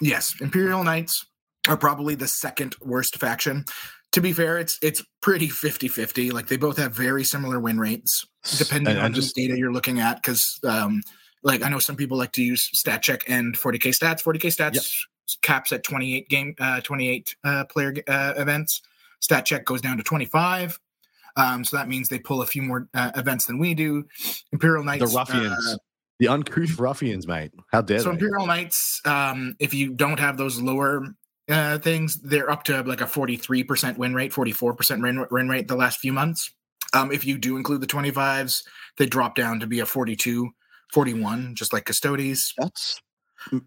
Yes, 0.00 0.32
Imperial 0.40 0.84
Knights 0.84 1.26
are 1.66 1.76
probably 1.76 2.14
the 2.14 2.28
second 2.28 2.76
worst 2.80 3.16
faction. 3.16 3.64
To 4.12 4.20
be 4.20 4.32
fair, 4.32 4.58
it's 4.58 4.78
it's 4.80 5.02
pretty 5.20 5.48
50-50. 5.48 6.32
Like 6.32 6.46
they 6.46 6.56
both 6.56 6.76
have 6.78 6.94
very 6.94 7.24
similar 7.24 7.58
win 7.58 7.80
rates, 7.80 8.24
depending 8.58 8.94
and, 8.94 9.06
on 9.06 9.12
just, 9.12 9.34
the 9.34 9.42
data 9.42 9.58
you're 9.58 9.72
looking 9.72 9.98
at. 9.98 10.22
Because 10.22 10.60
um, 10.62 11.02
like 11.42 11.64
I 11.64 11.68
know 11.68 11.80
some 11.80 11.96
people 11.96 12.16
like 12.16 12.30
to 12.32 12.44
use 12.44 12.68
stat 12.72 13.02
check 13.02 13.24
and 13.26 13.56
40k 13.56 13.90
stats. 13.98 14.22
40k 14.22 14.56
stats 14.56 14.74
yep. 14.74 14.84
caps 15.42 15.72
at 15.72 15.82
28 15.82 16.28
game, 16.28 16.54
uh, 16.60 16.80
28 16.80 17.34
uh, 17.42 17.64
player 17.64 17.92
uh, 18.06 18.34
events. 18.36 18.82
Stat 19.18 19.46
check 19.46 19.64
goes 19.64 19.80
down 19.80 19.96
to 19.96 20.04
25. 20.04 20.78
Um, 21.40 21.64
so 21.64 21.76
that 21.76 21.88
means 21.88 22.08
they 22.08 22.18
pull 22.18 22.42
a 22.42 22.46
few 22.46 22.62
more 22.62 22.88
uh, 22.92 23.12
events 23.16 23.46
than 23.46 23.58
we 23.58 23.72
do. 23.74 24.04
Imperial 24.52 24.84
Knights, 24.84 25.10
the 25.10 25.18
ruffians, 25.18 25.68
uh, 25.72 25.76
the 26.18 26.28
uncouth 26.28 26.78
ruffians, 26.78 27.26
mate. 27.26 27.52
How 27.72 27.80
dare 27.80 28.00
so 28.00 28.06
they? 28.06 28.10
Imperial 28.10 28.46
Knights, 28.46 29.00
um, 29.06 29.56
if 29.58 29.72
you 29.72 29.92
don't 29.92 30.20
have 30.20 30.36
those 30.36 30.60
lower 30.60 31.14
uh, 31.48 31.78
things, 31.78 32.20
they're 32.20 32.50
up 32.50 32.64
to 32.64 32.82
like 32.82 33.00
a 33.00 33.06
forty-three 33.06 33.64
percent 33.64 33.96
win 33.96 34.14
rate, 34.14 34.32
forty-four 34.32 34.74
percent 34.74 35.02
win, 35.02 35.48
rate 35.48 35.68
the 35.68 35.76
last 35.76 35.98
few 35.98 36.12
months. 36.12 36.52
Um, 36.92 37.10
if 37.10 37.24
you 37.24 37.38
do 37.38 37.56
include 37.56 37.80
the 37.80 37.86
twenty-fives, 37.86 38.62
they 38.98 39.06
drop 39.06 39.34
down 39.34 39.60
to 39.60 39.66
be 39.66 39.80
a 39.80 39.86
42, 39.86 40.50
41, 40.92 41.54
just 41.54 41.72
like 41.72 41.86
Custodes. 41.86 42.52
That's 42.58 43.00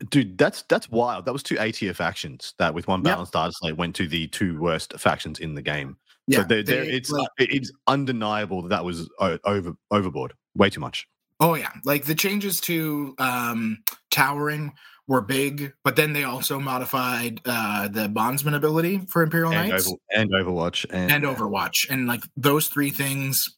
dude 0.10 0.38
that's 0.38 0.62
that's 0.70 0.88
wild 0.92 1.26
that 1.26 1.34
was 1.34 1.42
two 1.42 1.58
a 1.60 1.72
tier 1.72 1.96
factions 1.96 2.54
that 2.60 2.76
with 2.76 2.88
one 2.88 3.02
balanced 3.02 3.34
yep. 3.34 3.46
data 3.46 3.54
slate 3.56 3.76
went 3.76 3.96
to 3.96 4.08
the 4.08 4.28
two 4.28 4.60
worst 4.60 4.94
factions 5.00 5.40
in 5.40 5.56
the 5.56 5.64
game 5.64 5.98
yeah, 6.28 6.40
so 6.40 6.44
they're, 6.46 6.64
they're, 6.64 6.84
it's 6.84 7.10
like, 7.10 7.28
it's 7.38 7.72
undeniable 7.88 8.62
that 8.64 8.70
that 8.70 8.86
was 8.86 9.10
over 9.20 9.74
overboard, 9.92 10.34
way 10.56 10.70
too 10.70 10.80
much. 10.80 11.08
Oh 11.40 11.56
yeah, 11.56 11.72
like 11.84 12.06
the 12.06 12.16
changes 12.16 12.62
to 12.62 13.16
um, 13.18 13.84
towering 14.12 14.74
were 15.08 15.22
big, 15.22 15.74
but 15.84 15.96
then 15.96 16.14
they 16.14 16.24
also 16.24 16.60
modified 16.60 17.42
uh, 17.46 17.90
the 17.90 18.08
bondsman 18.08 18.54
ability 18.54 19.00
for 19.10 19.22
Imperial 19.22 19.52
and 19.52 19.70
Knights 19.70 19.88
over, 19.88 19.98
and 20.16 20.32
Overwatch 20.32 20.86
and, 20.90 21.12
and 21.12 21.24
Overwatch, 21.26 21.90
and 21.90 22.08
like 22.08 22.24
those 22.38 22.68
three 22.68 22.90
things. 22.90 23.56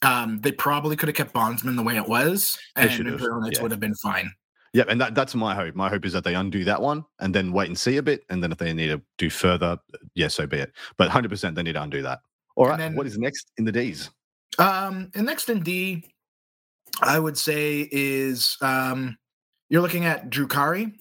Um, 0.00 0.38
they 0.42 0.52
probably 0.52 0.94
could 0.94 1.08
have 1.08 1.16
kept 1.16 1.32
bondsman 1.32 1.74
the 1.74 1.82
way 1.82 1.96
it 1.96 2.06
was, 2.06 2.56
and 2.76 2.88
Imperial 2.88 3.40
Knights 3.40 3.58
yeah. 3.58 3.62
would 3.62 3.72
have 3.72 3.80
been 3.80 3.96
fine. 3.96 4.32
Yeah, 4.74 4.84
and 4.88 5.00
that, 5.00 5.14
that's 5.14 5.34
my 5.34 5.54
hope. 5.54 5.74
My 5.74 5.88
hope 5.88 6.04
is 6.04 6.12
that 6.12 6.24
they 6.24 6.34
undo 6.34 6.64
that 6.64 6.80
one 6.80 7.04
and 7.20 7.34
then 7.34 7.52
wait 7.52 7.68
and 7.68 7.78
see 7.78 7.96
a 7.96 8.02
bit. 8.02 8.24
And 8.28 8.42
then 8.42 8.52
if 8.52 8.58
they 8.58 8.72
need 8.72 8.88
to 8.88 9.00
do 9.16 9.30
further, 9.30 9.78
yeah, 10.14 10.28
so 10.28 10.46
be 10.46 10.58
it. 10.58 10.72
But 10.96 11.10
100% 11.10 11.54
they 11.54 11.62
need 11.62 11.72
to 11.72 11.82
undo 11.82 12.02
that. 12.02 12.20
All 12.56 12.66
right. 12.66 12.78
Then, 12.78 12.96
what 12.96 13.06
is 13.06 13.16
next 13.18 13.52
in 13.56 13.64
the 13.64 13.72
Ds? 13.72 14.10
Um, 14.58 15.10
and 15.14 15.26
next 15.26 15.48
in 15.48 15.60
D, 15.60 16.04
I 17.00 17.18
would 17.18 17.38
say 17.38 17.88
is 17.92 18.56
um, 18.60 19.16
you're 19.68 19.82
looking 19.82 20.06
at 20.06 20.28
Drukhari. 20.30 20.92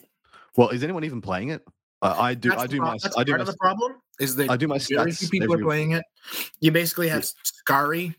Well, 0.56 0.70
is 0.70 0.84
anyone 0.84 1.04
even 1.04 1.22
playing 1.22 1.50
it? 1.50 1.66
Uh, 2.02 2.16
I 2.18 2.36
do. 2.36 2.50
That's 2.50 2.64
I 2.64 2.68
do 2.68 2.80
my. 2.80 2.98
That's 3.02 3.18
I 3.18 3.24
do 3.24 3.32
part 3.32 3.40
my, 3.40 3.42
of 3.42 3.48
the 3.48 3.58
problem 3.58 3.96
is 4.20 4.36
that 4.36 4.52
I 4.52 4.58
do 4.58 4.68
my 4.68 4.78
very 4.78 5.12
few 5.12 5.30
people 5.30 5.52
every, 5.52 5.64
are 5.64 5.66
playing 5.66 5.92
it. 5.92 6.04
You 6.60 6.72
basically 6.72 7.10
have 7.10 7.24
yeah. 7.24 7.76
Skari, 7.76 8.16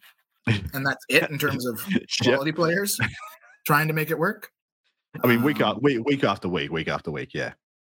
and 0.74 0.84
that's 0.84 1.04
it 1.08 1.30
in 1.30 1.38
terms 1.38 1.64
of 1.66 1.80
quality 2.22 2.50
yep. 2.50 2.56
players 2.56 2.98
trying 3.66 3.86
to 3.86 3.94
make 3.94 4.10
it 4.10 4.18
work. 4.18 4.50
I 5.22 5.26
mean, 5.26 5.42
week, 5.42 5.60
um, 5.60 5.70
after, 5.70 5.80
week 5.80 6.04
week 6.04 6.24
after 6.24 6.48
week, 6.48 6.70
week 6.70 6.88
after 6.88 7.10
week, 7.10 7.34
yeah. 7.34 7.54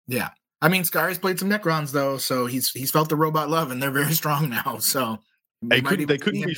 Yeah. 0.07 0.29
I 0.61 0.69
mean, 0.69 0.83
Sky's 0.83 1.17
played 1.17 1.39
some 1.39 1.49
Necrons 1.49 1.91
though, 1.91 2.17
so 2.17 2.45
he's 2.45 2.71
he's 2.71 2.91
felt 2.91 3.09
the 3.09 3.15
robot 3.15 3.49
love, 3.49 3.71
and 3.71 3.81
they're 3.81 3.91
very 3.91 4.13
strong 4.21 4.49
now. 4.49 4.77
So 4.79 5.19
they 5.61 5.81
couldn't 5.81 6.07
they 6.07 6.17
couldn't 6.17 6.45
be. 6.45 6.55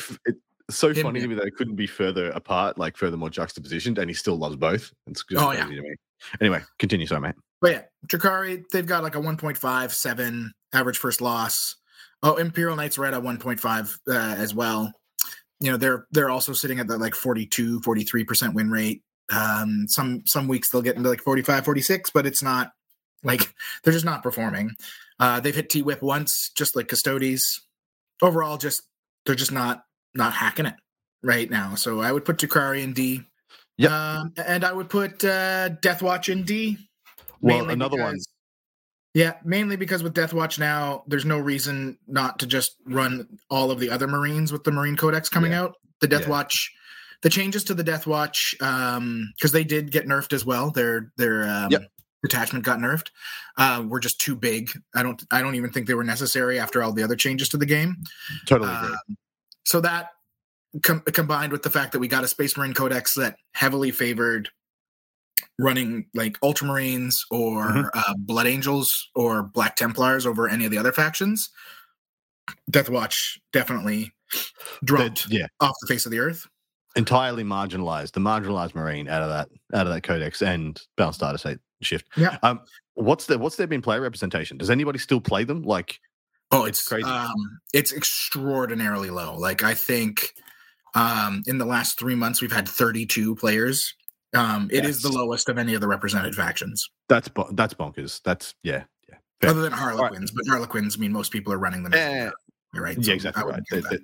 It's 0.69 0.77
so 0.77 0.93
funny 0.93 1.19
to 1.19 1.27
me 1.27 1.35
that 1.35 1.43
they 1.43 1.51
couldn't 1.51 1.75
be 1.75 1.87
further 1.87 2.29
apart, 2.31 2.77
like 2.77 2.97
further 2.97 3.17
more 3.17 3.29
juxtapositioned, 3.29 3.97
and 3.97 4.09
he 4.09 4.13
still 4.13 4.37
loves 4.37 4.55
both. 4.55 4.93
It's 5.07 5.23
just 5.23 5.41
oh, 5.41 5.47
crazy 5.47 5.61
yeah. 5.61 5.75
to 5.75 5.81
me. 5.81 5.95
Anyway, 6.39 6.61
continue, 6.79 7.05
sorry, 7.05 7.21
mate. 7.21 7.35
But 7.61 7.71
yeah, 7.71 7.81
Drukhari, 8.07 8.63
they've 8.71 8.85
got 8.85 9.03
like 9.03 9.15
a 9.15 9.19
1.57 9.19 10.49
average 10.73 10.97
first 10.97 11.21
loss. 11.21 11.75
Oh, 12.21 12.35
Imperial 12.35 12.75
Knights 12.75 12.97
are 12.97 13.05
at 13.05 13.13
a 13.13 13.21
1.5 13.21 13.99
uh, 14.07 14.11
as 14.13 14.53
well. 14.53 14.91
You 15.59 15.71
know, 15.71 15.77
they're 15.77 16.07
they're 16.11 16.29
also 16.29 16.53
sitting 16.53 16.79
at 16.79 16.87
that 16.87 16.99
like 16.99 17.15
42, 17.15 17.81
43% 17.81 18.53
win 18.53 18.69
rate. 18.69 19.01
Um, 19.33 19.87
some 19.87 20.23
some 20.25 20.47
weeks 20.47 20.69
they'll 20.69 20.81
get 20.81 20.95
into 20.95 21.09
like 21.09 21.21
45, 21.21 21.65
46, 21.65 22.09
but 22.11 22.25
it's 22.25 22.43
not 22.43 22.71
like 23.23 23.53
they're 23.83 23.93
just 23.93 24.05
not 24.05 24.23
performing. 24.23 24.71
Uh, 25.19 25.39
they've 25.39 25.55
hit 25.55 25.69
T 25.69 25.81
whip 25.81 26.01
once, 26.01 26.51
just 26.55 26.75
like 26.75 26.87
Custodes. 26.87 27.61
Overall, 28.21 28.57
just 28.57 28.83
they're 29.25 29.35
just 29.35 29.51
not 29.51 29.83
not 30.13 30.33
hacking 30.33 30.65
it 30.65 30.75
right 31.21 31.49
now. 31.49 31.75
So 31.75 32.01
I 32.01 32.11
would 32.11 32.25
put 32.25 32.37
Drukhari 32.37 32.83
in 32.83 32.93
D. 32.93 33.21
Yeah, 33.77 34.19
um, 34.19 34.33
and 34.37 34.63
I 34.63 34.71
would 34.71 34.89
put 34.89 35.23
uh, 35.23 35.69
Deathwatch 35.81 36.31
in 36.31 36.43
D. 36.43 36.77
Well, 37.41 37.69
another 37.69 37.97
because, 37.97 38.11
one. 38.11 38.19
Yeah, 39.13 39.33
mainly 39.43 39.75
because 39.75 40.03
with 40.03 40.13
Deathwatch 40.13 40.59
now, 40.59 41.03
there's 41.07 41.25
no 41.25 41.39
reason 41.39 41.97
not 42.07 42.39
to 42.39 42.47
just 42.47 42.75
run 42.85 43.27
all 43.49 43.71
of 43.71 43.79
the 43.79 43.89
other 43.89 44.07
Marines 44.07 44.51
with 44.51 44.63
the 44.63 44.71
Marine 44.71 44.95
Codex 44.95 45.29
coming 45.29 45.51
yeah. 45.51 45.63
out. 45.63 45.75
The 46.01 46.07
Deathwatch 46.07 46.69
yeah 46.71 46.79
the 47.23 47.29
changes 47.29 47.63
to 47.63 47.73
the 47.73 47.83
Death 47.83 48.05
Watch 48.05 48.53
because 48.59 48.97
um, 48.97 49.33
they 49.41 49.63
did 49.63 49.91
get 49.91 50.05
nerfed 50.05 50.33
as 50.33 50.45
well. 50.45 50.69
Their 50.69 51.11
their 51.17 51.49
um, 51.49 51.71
yep. 51.71 51.83
detachment 52.21 52.65
got 52.65 52.79
nerfed. 52.79 53.07
Uh, 53.57 53.83
were 53.87 53.99
just 53.99 54.19
too 54.19 54.35
big. 54.35 54.69
I 54.93 55.01
don't 55.01 55.23
I 55.31 55.41
don't 55.41 55.55
even 55.55 55.71
think 55.71 55.87
they 55.87 55.93
were 55.95 56.03
necessary 56.03 56.59
after 56.59 56.83
all 56.83 56.91
the 56.91 57.03
other 57.03 57.15
changes 57.15 57.49
to 57.49 57.57
the 57.57 57.65
game. 57.65 57.95
Totally 58.45 58.71
agree. 58.71 58.89
Um, 58.89 59.17
so 59.65 59.79
that 59.81 60.09
com- 60.83 61.01
combined 61.01 61.53
with 61.53 61.63
the 61.63 61.69
fact 61.69 61.93
that 61.93 61.99
we 61.99 62.07
got 62.07 62.25
a 62.25 62.27
Space 62.27 62.57
Marine 62.57 62.73
Codex 62.73 63.15
that 63.15 63.37
heavily 63.53 63.91
favored 63.91 64.49
running 65.59 66.05
like 66.13 66.39
Ultramarines 66.41 67.15
or 67.31 67.67
Mhm. 67.67 67.89
uh, 67.93 68.13
Blood 68.17 68.47
Angels 68.47 69.09
or 69.15 69.43
Black 69.43 69.75
Templars 69.75 70.25
over 70.25 70.49
any 70.49 70.65
of 70.65 70.71
the 70.71 70.77
other 70.77 70.91
factions, 70.91 71.49
Death 72.69 72.89
Watch 72.89 73.39
definitely 73.53 74.13
dropped 74.83 75.27
yeah, 75.29 75.47
off 75.59 75.75
the 75.81 75.87
face 75.87 76.05
of 76.05 76.11
the 76.11 76.19
earth. 76.19 76.47
Entirely 76.95 77.43
marginalized. 77.43 78.11
The 78.11 78.19
marginalized 78.19 78.75
marine 78.75 79.07
out 79.07 79.21
of 79.23 79.29
that 79.29 79.49
out 79.73 79.87
of 79.87 79.93
that 79.93 80.01
codex 80.01 80.41
and 80.41 80.79
balanced 80.95 81.19
data 81.21 81.37
slate 81.37 81.57
shift. 81.81 82.07
Yeah. 82.15 82.37
Um, 82.43 82.61
what's 82.93 83.25
the 83.25 83.37
what's 83.39 83.55
there 83.55 83.67
been 83.67 83.81
player 83.81 84.01
representation? 84.01 84.57
Does 84.57 84.69
anybody 84.69 84.99
still 84.99 85.19
play 85.21 85.43
them? 85.43 85.63
Like, 85.63 85.99
Oh, 86.51 86.65
it's 86.65 86.87
Crazy. 86.87 87.03
Um, 87.09 87.59
it's 87.73 87.91
extraordinarily 87.91 89.09
low. 89.09 89.35
Like 89.35 89.63
I 89.63 89.73
think 89.73 90.33
um, 90.93 91.41
in 91.47 91.57
the 91.57 91.65
last 91.65 91.97
three 91.97 92.13
months 92.15 92.41
we've 92.41 92.51
had 92.51 92.67
32 92.67 93.35
players. 93.35 93.93
Um, 94.35 94.67
it 94.71 94.83
is 94.85 95.01
the 95.03 95.09
lowest 95.11 95.47
of 95.49 95.57
any 95.59 95.75
of 95.75 95.81
the 95.81 95.87
represented 95.87 96.33
factions, 96.33 96.89
that's 97.07 97.27
bon- 97.27 97.55
that's 97.55 97.75
bonkers. 97.75 98.19
That's 98.23 98.55
yeah, 98.63 98.83
yeah, 99.07 99.17
Fair. 99.41 99.51
other 99.51 99.61
than 99.61 99.71
Harlequins. 99.71 100.31
But 100.31 100.45
Harlequins, 100.47 100.97
I 100.97 100.99
mean, 101.01 101.11
most 101.11 101.31
people 101.31 101.53
are 101.53 101.59
running 101.59 101.83
them. 101.83 101.93
As 101.93 102.31
right? 102.73 102.97
yeah, 102.97 103.13
exactly 103.13 103.43
right. 103.43 103.61
wouldn't 103.71 103.89
They- 103.89 103.97
they- 103.97 104.03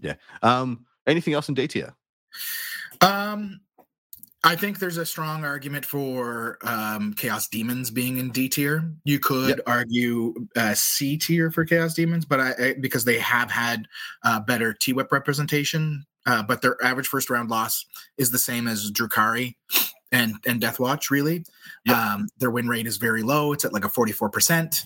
yeah. 0.00 0.14
Um, 0.42 0.86
anything 1.08 1.34
else 1.34 1.48
in 1.48 1.54
D 1.56 1.66
tier? 1.66 1.92
Um, 3.00 3.60
I 4.46 4.56
think 4.56 4.78
there's 4.78 4.98
a 4.98 5.06
strong 5.06 5.42
argument 5.44 5.86
for 5.86 6.58
um, 6.62 7.14
Chaos 7.14 7.48
Demons 7.48 7.90
being 7.90 8.18
in 8.18 8.30
D 8.30 8.48
tier. 8.48 8.84
You 9.04 9.18
could 9.18 9.62
argue 9.66 10.34
uh, 10.54 10.74
C 10.74 11.16
tier 11.16 11.50
for 11.50 11.64
Chaos 11.64 11.94
Demons, 11.94 12.26
but 12.26 12.40
I, 12.40 12.52
I 12.58 12.74
because 12.78 13.04
they 13.04 13.18
have 13.18 13.50
had 13.50 13.86
uh, 14.22 14.40
better 14.40 14.74
T 14.74 14.92
Whip 14.92 15.10
representation, 15.10 16.04
uh, 16.26 16.42
but 16.42 16.60
their 16.60 16.76
average 16.84 17.08
first 17.08 17.30
round 17.30 17.48
loss 17.48 17.86
is 18.18 18.30
the 18.32 18.38
same 18.38 18.68
as 18.68 18.90
Drukhari 18.92 19.54
and 20.12 20.34
and 20.46 20.60
Death 20.60 20.78
Watch. 20.78 21.10
Really, 21.10 21.46
Yep. 21.86 21.96
um, 21.96 22.28
their 22.36 22.50
win 22.50 22.68
rate 22.68 22.86
is 22.86 22.98
very 22.98 23.22
low. 23.22 23.54
It's 23.54 23.64
at 23.64 23.72
like 23.72 23.84
a 23.86 23.88
forty 23.88 24.12
four 24.12 24.28
percent. 24.28 24.82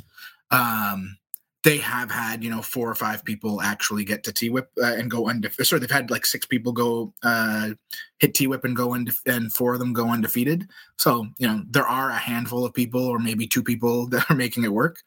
Um, 0.53 1.19
they 1.65 1.79
have 1.79 2.11
had 2.11 2.45
you 2.45 2.51
know 2.51 2.63
four 2.63 2.89
or 2.89 2.95
five 2.95 3.25
people 3.25 3.61
actually 3.61 4.05
get 4.05 4.23
to 4.25 4.33
T 4.33 4.49
Whip 4.49 4.71
uh, 4.81 4.95
and 4.95 5.11
go 5.11 5.29
undefeated. 5.29 5.67
Sorry, 5.67 5.81
they've 5.81 5.91
had 5.91 6.11
like 6.11 6.25
six 6.25 6.47
people 6.47 6.73
go 6.73 7.13
uh, 7.23 7.71
hit 8.19 8.35
T 8.35 8.47
Whip 8.47 8.65
and 8.65 8.77
go 8.77 8.89
undefe- 8.89 9.27
and 9.27 9.53
four 9.53 9.73
of 9.73 9.81
them 9.81 9.93
go 9.93 10.09
undefeated. 10.09 10.69
So 10.99 11.27
you 11.39 11.49
know 11.49 11.63
there 11.69 11.87
are 11.87 12.11
a 12.11 12.17
handful 12.17 12.65
of 12.65 12.75
people, 12.75 13.05
or 13.05 13.19
maybe 13.19 13.47
two 13.47 13.63
people 13.63 14.07
that 14.11 14.31
are 14.31 14.37
making 14.37 14.65
it 14.65 14.73
work, 14.73 14.99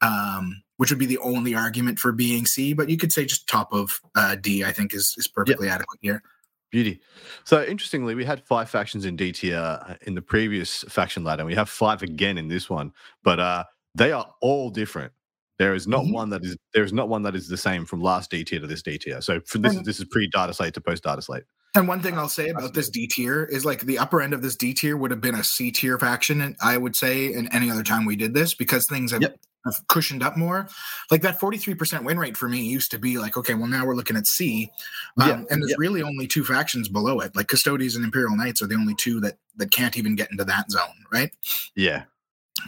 um, 0.00 0.62
which 0.78 0.90
would 0.90 0.98
be 0.98 1.06
the 1.06 1.18
only 1.18 1.54
argument 1.54 1.98
for 1.98 2.12
being 2.12 2.44
C. 2.46 2.72
But 2.72 2.90
you 2.90 2.96
could 2.96 3.12
say 3.12 3.24
just 3.24 3.48
top 3.48 3.72
of 3.72 4.00
uh, 4.16 4.34
D. 4.36 4.64
I 4.64 4.72
think 4.72 4.94
is 4.94 5.14
is 5.16 5.28
perfectly 5.28 5.68
adequate 5.68 6.00
here. 6.02 6.22
Beauty. 6.70 7.00
So 7.44 7.62
interestingly, 7.62 8.16
we 8.16 8.24
had 8.24 8.42
five 8.42 8.68
factions 8.68 9.04
in 9.04 9.16
DTR 9.16 9.90
uh, 9.90 9.94
in 10.02 10.16
the 10.16 10.22
previous 10.22 10.82
faction 10.88 11.22
ladder, 11.22 11.44
we 11.44 11.54
have 11.54 11.68
five 11.68 12.02
again 12.02 12.36
in 12.36 12.48
this 12.48 12.68
one. 12.68 12.92
But 13.22 13.38
uh, 13.38 13.64
they 13.94 14.10
are 14.10 14.26
all 14.40 14.70
different. 14.70 15.12
There 15.58 15.74
is 15.74 15.86
not 15.86 16.04
Mhm. 16.04 16.12
one 16.12 16.30
that 16.30 16.44
is 16.44 16.56
there 16.72 16.84
is 16.84 16.92
not 16.92 17.08
one 17.08 17.22
that 17.22 17.36
is 17.36 17.48
the 17.48 17.56
same 17.56 17.84
from 17.86 18.00
last 18.02 18.30
D 18.30 18.44
tier 18.44 18.60
to 18.60 18.66
this 18.66 18.82
D 18.82 18.98
tier. 18.98 19.20
So 19.20 19.40
from 19.46 19.62
this 19.62 19.72
is 19.72 19.76
And- 19.78 19.86
this 19.86 19.98
is 20.00 20.06
pre 20.06 20.28
data 20.28 20.52
slate 20.52 20.74
to 20.74 20.80
post 20.80 21.04
data 21.04 21.22
slate. 21.22 21.44
And 21.76 21.88
one 21.88 22.00
thing 22.02 22.16
I'll 22.16 22.28
say 22.28 22.50
about 22.50 22.74
this 22.74 22.88
D 22.88 23.06
tier 23.08 23.44
is 23.44 23.64
like 23.64 23.80
the 23.82 23.98
upper 23.98 24.20
end 24.22 24.32
of 24.32 24.42
this 24.42 24.54
D 24.56 24.74
tier 24.74 24.96
would 24.96 25.10
have 25.10 25.20
been 25.20 25.34
a 25.34 25.42
C 25.44 25.70
tier 25.72 25.98
faction, 25.98 26.40
and 26.40 26.56
I 26.60 26.76
would 26.76 26.94
say, 26.96 27.32
in 27.32 27.48
any 27.52 27.70
other 27.70 27.82
time 27.82 28.04
we 28.04 28.14
did 28.16 28.32
this 28.34 28.54
because 28.54 28.86
things 28.88 29.10
have, 29.10 29.22
Yep. 29.22 29.40
have 29.64 29.74
cushioned 29.88 30.22
up 30.22 30.36
more. 30.36 30.68
Like 31.10 31.22
that 31.22 31.40
43% 31.40 32.04
win 32.04 32.16
rate 32.18 32.36
for 32.36 32.48
me 32.48 32.64
used 32.64 32.92
to 32.92 32.98
be 32.98 33.18
like, 33.18 33.36
okay, 33.36 33.54
well, 33.54 33.66
now 33.66 33.84
we're 33.86 33.96
looking 33.96 34.16
at 34.16 34.26
C. 34.26 34.70
Um, 35.18 35.28
Yeah, 35.28 35.34
And 35.50 35.62
there's 35.62 35.70
yep. 35.70 35.78
really 35.80 36.00
only 36.02 36.28
two 36.28 36.44
factions 36.44 36.88
below 36.88 37.18
it. 37.20 37.34
Like 37.34 37.48
Custodians 37.48 37.96
and 37.96 38.04
Imperial 38.04 38.36
Knights 38.36 38.62
are 38.62 38.68
the 38.68 38.76
only 38.76 38.94
two 38.94 39.18
that, 39.22 39.38
that 39.56 39.70
can't 39.72 39.96
even 39.96 40.14
get 40.14 40.30
into 40.30 40.44
that 40.44 40.70
zone, 40.70 41.04
right? 41.12 41.32
Yeah, 41.74 42.04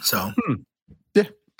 So 0.02 0.32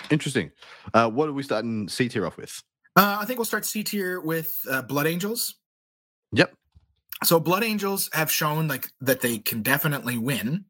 interesting. 0.09 0.51
Uh, 0.93 1.09
what 1.09 1.27
are 1.29 1.33
we 1.33 1.43
starting 1.43 1.87
C 1.89 2.07
tier 2.09 2.25
off 2.25 2.37
with? 2.37 2.61
uh, 2.95 3.17
I 3.21 3.25
think 3.25 3.37
we'll 3.39 3.45
start 3.45 3.65
C 3.65 3.83
tier 3.83 4.19
with 4.19 4.55
uh, 4.69 4.81
Blood 4.81 5.07
Angels. 5.07 5.55
Yep. 6.33 6.53
so 7.23 7.39
blood 7.39 7.63
angels 7.63 8.09
have 8.13 8.29
shown 8.31 8.67
like 8.67 8.89
that 9.01 9.21
they 9.21 9.37
can 9.39 9.61
definitely 9.61 10.17
win 10.17 10.65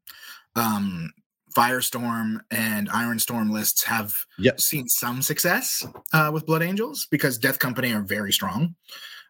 um 0.56 1.12
firestorm 1.58 2.40
and 2.52 2.90
ironstorm 2.90 3.52
lists 3.52 3.84
have 3.86 4.14
Yep. 4.38 4.62
seen 4.62 4.88
some 4.88 5.22
success 5.24 5.84
uh, 6.14 6.30
with 6.32 6.46
blood 6.46 6.62
angels 6.62 7.08
because 7.10 7.38
death 7.40 7.58
company 7.58 7.92
are 7.92 8.02
very 8.04 8.32
strong 8.32 8.76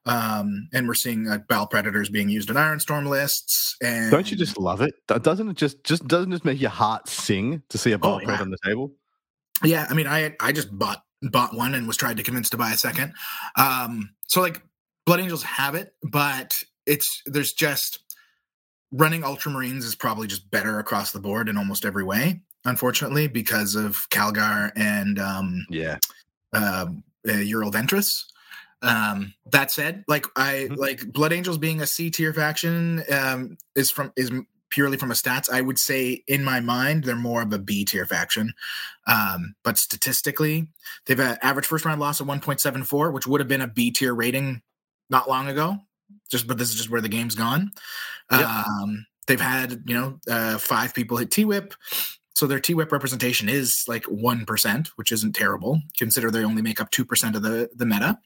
um 0.05 0.67
and 0.73 0.85
we're 0.87 0.93
seeing 0.93 1.23
like 1.25 1.47
battle 1.47 1.65
predators 1.67 2.09
being 2.09 2.27
used 2.29 2.49
in 2.49 2.55
ironstorm 2.57 3.07
lists 3.07 3.75
and 3.81 4.11
Don't 4.11 4.29
you 4.29 4.35
just 4.37 4.57
love 4.59 4.81
it? 4.81 4.93
Doesn't 5.07 5.49
it 5.49 5.55
just 5.57 5.83
just 5.85 6.05
doesn't 6.07 6.31
just 6.31 6.43
make 6.45 6.59
your 6.59 6.69
heart 6.71 7.07
sing 7.07 7.63
to 7.69 7.77
see 7.77 7.93
a 7.93 7.97
ball 7.97 8.19
Oh, 8.23 8.29
yeah. 8.29 8.41
on 8.41 8.49
the 8.51 8.57
table? 8.65 8.91
Yeah, 9.63 9.87
I 9.89 9.93
mean, 9.93 10.07
I 10.07 10.35
I 10.39 10.51
just 10.51 10.75
bought 10.77 11.03
bought 11.21 11.55
one 11.55 11.73
and 11.73 11.87
was 11.87 11.97
tried 11.97 12.17
to 12.17 12.23
convince 12.23 12.49
to 12.51 12.57
buy 12.57 12.71
a 12.71 12.77
second. 12.77 13.13
Um, 13.55 14.11
so 14.27 14.41
like 14.41 14.61
Blood 15.05 15.19
Angels 15.19 15.43
have 15.43 15.75
it, 15.75 15.93
but 16.03 16.63
it's 16.85 17.21
there's 17.25 17.53
just 17.53 17.99
running 18.91 19.21
Ultramarines 19.21 19.83
is 19.83 19.95
probably 19.95 20.27
just 20.27 20.49
better 20.51 20.79
across 20.79 21.11
the 21.11 21.19
board 21.19 21.49
in 21.49 21.57
almost 21.57 21.85
every 21.85 22.03
way. 22.03 22.41
Unfortunately, 22.65 23.27
because 23.27 23.75
of 23.75 24.09
Calgar 24.09 24.71
and 24.75 25.19
um, 25.19 25.65
Yeah. 25.69 25.97
um, 26.53 27.03
uh, 27.27 27.33
Uriel 27.33 27.71
Ventris. 27.71 28.25
Um, 28.81 29.33
that 29.51 29.71
said, 29.71 30.03
like 30.07 30.25
I 30.35 30.67
Mhm. 30.69 30.77
like 30.77 31.11
Blood 31.11 31.33
Angels 31.33 31.57
being 31.57 31.81
a 31.81 31.87
C 31.87 32.11
tier 32.11 32.33
faction 32.33 33.03
um, 33.11 33.57
is 33.75 33.89
from 33.89 34.11
is 34.15 34.29
purely 34.69 34.97
from 34.97 35.11
a 35.11 35.13
stats. 35.13 35.49
I 35.51 35.61
would 35.61 35.79
say 35.79 36.23
in 36.27 36.43
my 36.43 36.59
mind 36.59 37.03
they're 37.03 37.15
more 37.15 37.41
of 37.41 37.53
a 37.53 37.59
B 37.59 37.85
tier 37.85 38.05
faction, 38.05 38.53
um, 39.05 39.55
but 39.63 39.77
statistically 39.77 40.67
they've 41.05 41.19
an 41.19 41.37
average 41.41 41.65
first 41.65 41.85
round 41.85 41.99
loss 41.99 42.19
of 42.19 42.27
one 42.27 42.39
point 42.39 42.59
seven 42.59 42.83
four, 42.83 43.11
which 43.11 43.27
would 43.27 43.41
have 43.41 43.47
been 43.47 43.61
a 43.61 43.67
B 43.67 43.91
tier 43.91 44.13
rating 44.13 44.61
not 45.09 45.29
long 45.29 45.47
ago. 45.47 45.77
Just 46.29 46.47
but 46.47 46.57
this 46.57 46.69
is 46.69 46.75
just 46.75 46.89
where 46.89 47.01
the 47.01 47.09
game's 47.09 47.35
gone. 47.35 47.71
Yep. 48.31 48.47
Um, 48.47 49.05
they've 49.27 49.39
had 49.41 49.83
you 49.85 49.93
know 49.93 50.19
uh, 50.29 50.57
five 50.57 50.93
people 50.93 51.17
hit 51.17 51.31
T 51.31 51.45
whip. 51.45 51.73
So 52.33 52.45
their 52.45 52.59
T 52.59 52.73
whip 52.73 52.91
representation 52.91 53.49
is 53.49 53.83
like 53.87 54.05
one 54.05 54.45
percent, 54.45 54.89
which 54.95 55.11
isn't 55.11 55.33
terrible. 55.33 55.81
Consider 55.97 56.29
they 56.29 56.43
only 56.43 56.61
make 56.61 56.79
up 56.79 56.91
two 56.91 57.05
percent 57.05 57.35
of 57.35 57.41
the 57.41 57.69
the 57.75 57.85
meta. 57.85 58.19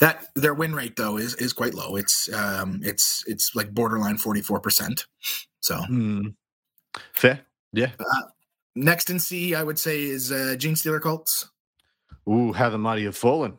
That 0.00 0.26
their 0.34 0.54
win 0.54 0.74
rate 0.74 0.96
though 0.96 1.16
is 1.18 1.34
is 1.36 1.52
quite 1.52 1.74
low. 1.74 1.96
It's 1.96 2.28
um 2.32 2.80
it's 2.82 3.24
it's 3.26 3.50
like 3.54 3.72
borderline 3.72 4.18
forty 4.18 4.42
four 4.42 4.60
percent. 4.60 5.06
So 5.60 5.76
Hmm. 5.76 6.28
Fair. 7.12 7.40
Yeah. 7.72 7.90
next 8.74 9.08
in 9.10 9.18
C, 9.18 9.54
I 9.54 9.62
would 9.62 9.78
say 9.78 10.02
is 10.02 10.30
uh, 10.30 10.56
Genestealer 10.58 11.00
cults. 11.00 11.50
Ooh, 12.28 12.52
how 12.52 12.68
the 12.68 12.78
mighty 12.78 13.04
have 13.04 13.16
fallen. 13.16 13.58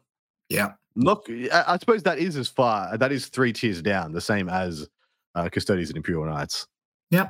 Yeah, 0.49 0.73
Look, 0.95 1.25
I, 1.29 1.63
I 1.67 1.77
suppose 1.77 2.03
that 2.03 2.19
is 2.19 2.37
as 2.37 2.47
far. 2.47 2.95
That 2.97 3.11
is 3.11 3.27
three 3.27 3.51
tiers 3.53 3.81
down, 3.81 4.11
the 4.11 4.21
same 4.21 4.49
as 4.49 4.87
uh, 5.33 5.49
Custodians 5.49 5.89
and 5.89 5.97
Imperial 5.97 6.25
Knights. 6.25 6.67
Yeah. 7.09 7.29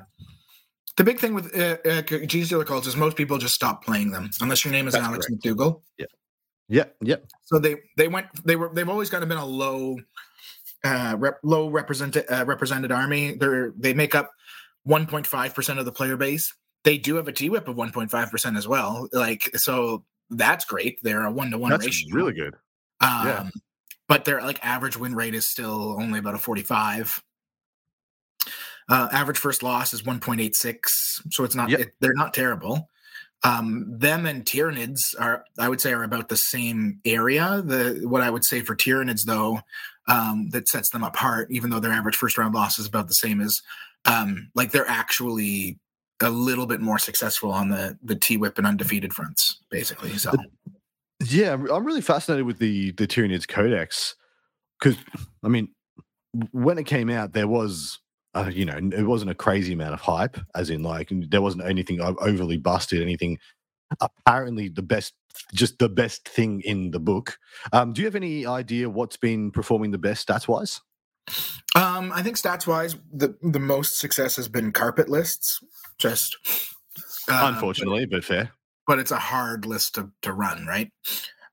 The 0.98 1.04
big 1.04 1.20
thing 1.20 1.34
with 1.34 1.56
uh, 1.56 1.78
uh, 1.86 2.02
Genestealer 2.04 2.66
cults 2.66 2.86
is 2.88 2.96
most 2.96 3.16
people 3.16 3.38
just 3.38 3.56
stop 3.56 3.84
playing 3.84 4.12
them 4.12 4.30
unless 4.42 4.66
your 4.66 4.72
name 4.74 4.88
is 4.88 4.94
That's 4.94 5.06
Alex 5.06 5.26
correct. 5.28 5.44
McDougal. 5.44 5.82
Yep. 6.70 6.96
Yep. 7.02 7.26
So 7.46 7.60
they 7.60 7.76
they 7.98 8.08
went 8.08 8.28
they 8.46 8.56
were 8.56 8.70
they've 8.74 8.90
always 8.90 9.10
kind 9.10 9.24
of 9.24 9.30
been 9.30 9.38
a 9.38 9.46
low 9.46 9.98
uh 10.84 11.16
rep, 11.18 11.40
low 11.44 11.70
represented 11.70 12.26
uh, 12.30 12.46
represented 12.46 12.92
army. 12.92 13.34
They're 13.34 13.74
they 13.78 13.94
make 13.94 14.16
up 14.16 14.32
1.5 14.88 15.54
percent 15.54 15.80
of 15.80 15.86
the 15.86 15.92
player 15.92 16.18
base. 16.18 16.54
They 16.84 16.98
do 16.98 17.16
have 17.16 17.28
a 17.28 17.32
T 17.32 17.50
whip 17.50 17.68
of 17.68 17.76
1.5 17.76 18.32
percent 18.32 18.58
as 18.58 18.68
well. 18.68 19.08
Like 19.14 19.50
so 19.56 20.04
that's 20.30 20.66
great. 20.66 21.00
They're 21.04 21.26
a 21.26 21.32
one 21.32 21.52
to 21.52 21.58
one 21.58 21.72
That's 21.72 21.86
ratio. 21.86 22.16
really 22.16 22.34
good. 22.34 22.56
Um, 23.02 23.28
yeah. 23.28 23.50
But 24.08 24.26
their 24.26 24.42
like 24.42 24.64
average 24.66 24.98
win 24.98 25.16
rate 25.16 25.36
is 25.36 25.48
still 25.50 26.00
only 26.02 26.20
about 26.20 26.34
a 26.36 26.38
45. 26.38 27.24
Uh, 28.90 29.08
average 29.12 29.38
first 29.38 29.64
loss 29.64 29.94
is 29.94 30.02
1.86, 30.04 30.78
so 31.30 31.46
it's 31.46 31.56
not 31.56 31.70
Yep. 31.70 31.80
it, 31.80 31.94
they're 32.02 32.14
not 32.14 32.34
terrible. 32.34 32.90
Um, 33.44 33.86
them 33.88 34.26
and 34.26 34.46
Tyranids 34.46 35.00
are, 35.20 35.46
I 35.60 35.68
would 35.68 35.82
say, 35.82 35.92
are 35.92 36.04
about 36.04 36.30
the 36.30 36.38
same 36.38 37.00
area. 37.04 37.62
The 37.66 38.02
what 38.06 38.22
I 38.22 38.30
would 38.30 38.46
say 38.46 38.62
for 38.62 38.76
Tyranids, 38.76 39.26
though, 39.26 39.60
um, 40.08 40.50
that 40.52 40.70
sets 40.70 40.90
them 40.92 41.04
apart, 41.04 41.52
even 41.52 41.70
though 41.70 41.80
their 41.80 41.92
average 41.92 42.16
first 42.16 42.38
round 42.38 42.56
loss 42.56 42.80
is 42.80 42.88
about 42.88 43.08
the 43.08 43.14
same 43.14 43.42
as, 43.42 43.62
um, 44.06 44.50
like 44.56 44.72
they're 44.72 44.90
actually 44.90 45.78
a 46.22 46.30
little 46.30 46.66
bit 46.66 46.80
more 46.80 46.98
successful 46.98 47.52
on 47.52 47.70
the 47.70 47.98
the 48.02 48.16
T 48.16 48.38
whip 48.38 48.58
and 48.58 48.66
undefeated 48.66 49.14
fronts, 49.14 49.60
basically. 49.70 50.18
So 50.18 50.32
Yeah, 51.26 51.54
I'm 51.54 51.86
really 51.86 52.02
fascinated 52.02 52.46
with 52.46 52.60
the 52.60 52.92
the 52.92 53.08
Tyranids 53.08 53.48
Codex 53.48 54.16
because 54.80 54.98
I 55.44 55.48
mean, 55.48 55.70
when 56.52 56.78
it 56.78 56.86
came 56.86 57.10
out, 57.10 57.34
there 57.34 57.48
was. 57.48 58.00
Uh, 58.36 58.50
you 58.52 58.66
know, 58.66 58.78
it 58.78 59.04
wasn't 59.04 59.30
a 59.30 59.36
crazy 59.36 59.74
amount 59.74 59.94
of 59.94 60.02
hype, 60.02 60.38
as 60.56 60.70
in 60.70 60.82
like 60.82 61.10
there 61.12 61.42
wasn't 61.42 61.64
anything 61.66 62.02
overly 62.02 62.58
busted, 62.58 63.02
anything 63.02 63.38
apparently 64.02 64.70
the 64.70 64.82
best, 64.82 65.14
just 65.54 65.80
the 65.80 65.90
best 65.90 66.28
thing 66.28 66.62
in 66.62 66.92
the 66.92 67.00
book. 67.00 67.38
Um, 67.72 67.94
do 67.94 68.02
you 68.02 68.08
have 68.08 68.16
any 68.16 68.46
idea 68.46 68.90
what's 68.90 69.18
been 69.18 69.52
performing 69.52 69.92
the 69.92 69.98
best 69.98 70.28
stats 70.28 70.48
wise? 70.48 70.82
Um, 71.76 72.12
I 72.12 72.22
think 72.22 72.38
stats 72.38 72.68
wise, 72.68 72.96
the 73.12 73.36
the 73.42 73.60
most 73.60 74.00
success 74.00 74.36
has 74.36 74.48
been 74.48 74.72
carpet 74.72 75.10
lists. 75.10 75.60
Just 75.98 76.36
uh, 77.30 77.52
unfortunately, 77.54 78.06
but, 78.06 78.18
but, 78.18 78.24
fair. 78.26 78.52
But 78.86 79.00
it's 79.00 79.12
a 79.12 79.20
hard 79.20 79.66
list 79.66 79.96
to 79.96 80.10
to 80.24 80.34
run, 80.34 80.66
right? 80.66 80.92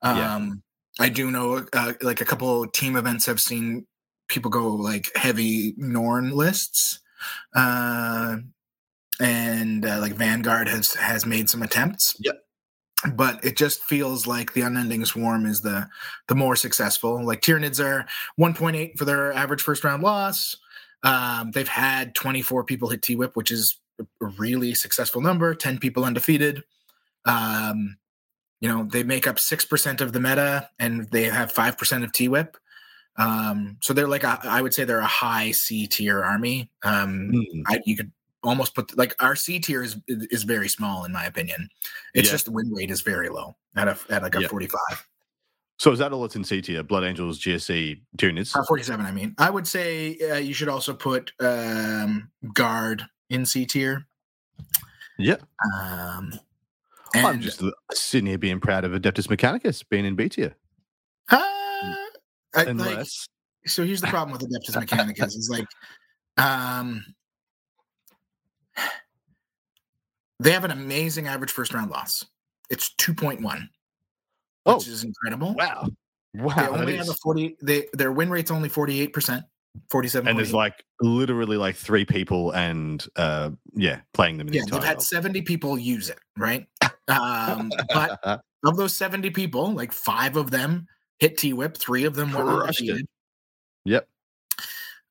Um, 0.03 0.17
yeah. 0.17 1.05
I 1.05 1.09
do 1.09 1.31
know, 1.31 1.67
uh, 1.73 1.93
like 2.03 2.21
a 2.21 2.25
couple 2.25 2.67
team 2.67 2.97
events, 2.97 3.27
have 3.27 3.41
seen 3.41 3.87
people 4.31 4.51
go 4.51 4.69
like 4.69 5.11
heavy 5.15 5.75
Norn 5.77 6.31
lists, 6.31 7.01
uh, 7.55 8.39
and 9.21 9.85
uh, 9.85 9.99
like 10.01 10.15
Vanguard 10.15 10.69
has 10.69 10.95
has 10.95 11.27
made 11.27 11.51
some 11.51 11.63
attempts. 11.63 12.17
Yep 12.21 12.37
but 13.15 13.43
it 13.45 13.57
just 13.57 13.83
feels 13.83 14.27
like 14.27 14.53
the 14.53 14.61
unending 14.61 15.05
swarm 15.05 15.47
is 15.47 15.63
the 15.63 15.89
the 16.29 16.35
more 16.35 16.57
successful. 16.57 17.25
Like 17.25 17.41
Tyranids 17.41 17.83
are 17.83 18.07
1.8 18.39 18.99
for 18.99 19.05
their 19.05 19.33
average 19.33 19.63
first 19.63 19.85
round 19.85 20.03
loss. 20.03 20.57
Um, 21.03 21.51
they've 21.53 21.69
had 21.69 22.15
24 22.15 22.65
people 22.65 22.89
hit 22.89 23.03
T 23.03 23.17
Whip, 23.17 23.37
which 23.37 23.51
is 23.51 23.79
a 23.99 24.27
really 24.27 24.75
successful 24.75 25.21
number. 25.21 25.55
10 25.55 25.79
people 25.79 26.05
undefeated. 26.05 26.63
Um, 27.25 27.97
you 28.61 28.69
know, 28.69 28.85
they 28.85 29.03
make 29.03 29.27
up 29.27 29.39
six 29.39 29.65
percent 29.65 30.03
of 30.03 30.13
the 30.13 30.21
meta, 30.21 30.69
and 30.79 31.09
they 31.11 31.25
have 31.25 31.53
five 31.53 31.79
percent 31.79 32.05
of 32.05 32.13
T 32.13 32.29
Whip. 32.29 32.59
Um, 33.17 33.77
so 33.83 33.93
they're 33.93 34.09
like 34.09 34.25
a, 34.25 34.39
I 34.45 34.63
would 34.63 34.73
say 34.73 34.85
they're 34.85 34.99
a 34.99 35.07
high 35.07 35.51
C 35.51 35.87
tier 35.87 36.23
army. 36.23 36.71
Um, 36.83 37.33
mm. 37.35 37.63
I, 37.67 37.81
you 37.85 37.97
could 37.97 38.13
almost 38.43 38.75
put 38.75 38.97
like 38.97 39.15
our 39.23 39.37
C 39.37 39.59
tier 39.59 39.83
is 39.83 39.97
is 40.07 40.45
very 40.45 40.69
small 40.69 41.05
in 41.05 41.13
my 41.13 41.25
opinion. 41.25 41.69
It's 42.15 42.29
yeah. 42.29 42.33
just 42.33 42.47
the 42.47 42.53
win 42.53 42.73
rate 42.73 42.91
is 42.91 43.03
very 43.03 43.29
low 43.29 43.57
at 43.77 43.89
a 43.89 43.99
at 44.09 44.23
like 44.23 44.35
a 44.37 44.43
yeah. 44.43 44.49
45. 44.49 44.81
So 45.79 45.93
is 45.93 45.99
that 45.99 46.13
all 46.13 46.23
that's 46.23 46.37
in 46.37 46.45
C 46.45 46.61
tier? 46.61 46.83
Blood 46.83 47.05
Angels, 47.05 47.41
GSC, 47.41 48.03
Tyranids? 48.19 48.55
Uh, 48.55 48.63
47, 48.69 49.07
I 49.07 49.13
mean. 49.13 49.35
I 49.39 49.49
would 49.49 49.67
say 49.67 50.19
uh, 50.31 50.37
you 50.37 50.53
should 50.53 50.69
also 50.69 50.93
put 50.93 51.33
um, 51.41 52.31
Guard 52.53 53.07
in 53.31 53.47
C 53.47 53.65
tier. 53.65 54.07
Yeah. 55.19 55.37
Um, 55.75 56.33
and, 57.15 57.27
I'm 57.27 57.41
just 57.41 57.63
sitting 57.93 58.27
here 58.27 58.37
being 58.37 58.61
proud 58.61 58.85
of 58.85 58.93
Adeptus 58.93 59.29
Mechanicus 59.29 59.83
being 59.89 60.05
in 60.05 60.17
B 60.17 60.29
tier. 60.29 60.55
Uh, 61.31 61.43
I, 62.55 62.65
Unless. 62.65 63.29
Like, 63.65 63.71
so 63.71 63.85
here's 63.85 64.01
the 64.01 64.07
problem 64.07 64.33
with 64.33 64.43
Adeptus 64.43 64.75
Mechanicus 64.75 65.37
is 65.37 65.51
like, 65.51 65.67
um, 66.39 67.05
they 70.41 70.53
have 70.53 70.65
an 70.65 70.71
amazing 70.71 71.27
average 71.27 71.51
first 71.51 71.75
round 71.75 71.91
loss. 71.91 72.25
It's 72.71 72.95
2.1, 73.01 73.69
oh, 74.67 74.79
which 74.79 74.89
is 74.89 75.05
incredible. 75.05 75.55
Wow. 75.55 75.89
Wow. 76.35 76.55
They 76.55 76.69
only 76.69 76.97
have 76.97 77.09
a 77.09 77.15
40, 77.15 77.57
they, 77.61 77.87
their 77.93 78.13
win 78.13 78.31
rate's 78.31 78.51
only 78.51 78.69
48%. 78.69 79.43
47 79.89 80.27
and 80.27 80.37
there's 80.37 80.53
like 80.53 80.85
literally 81.01 81.57
like 81.57 81.77
three 81.77 82.05
people 82.05 82.51
and 82.53 83.07
uh 83.15 83.51
yeah 83.75 84.01
playing 84.13 84.37
them 84.37 84.49
the 84.49 84.55
yeah 84.55 84.63
they've 84.69 84.83
had 84.83 85.01
70 85.01 85.43
people 85.43 85.79
use 85.79 86.11
it 86.11 86.19
right 86.37 86.67
um 87.09 87.71
but 87.95 88.43
of 88.65 88.77
those 88.77 88.97
70 88.97 89.31
people 89.31 89.73
like 89.73 89.93
five 89.93 90.37
of 90.37 90.51
them 90.51 90.89
hit 91.21 91.39
t-whip 91.39 91.77
three 91.77 92.05
of 92.05 92.15
them 92.15 92.33
were 92.33 92.63
undefeated. 92.63 93.07
yep 93.85 94.09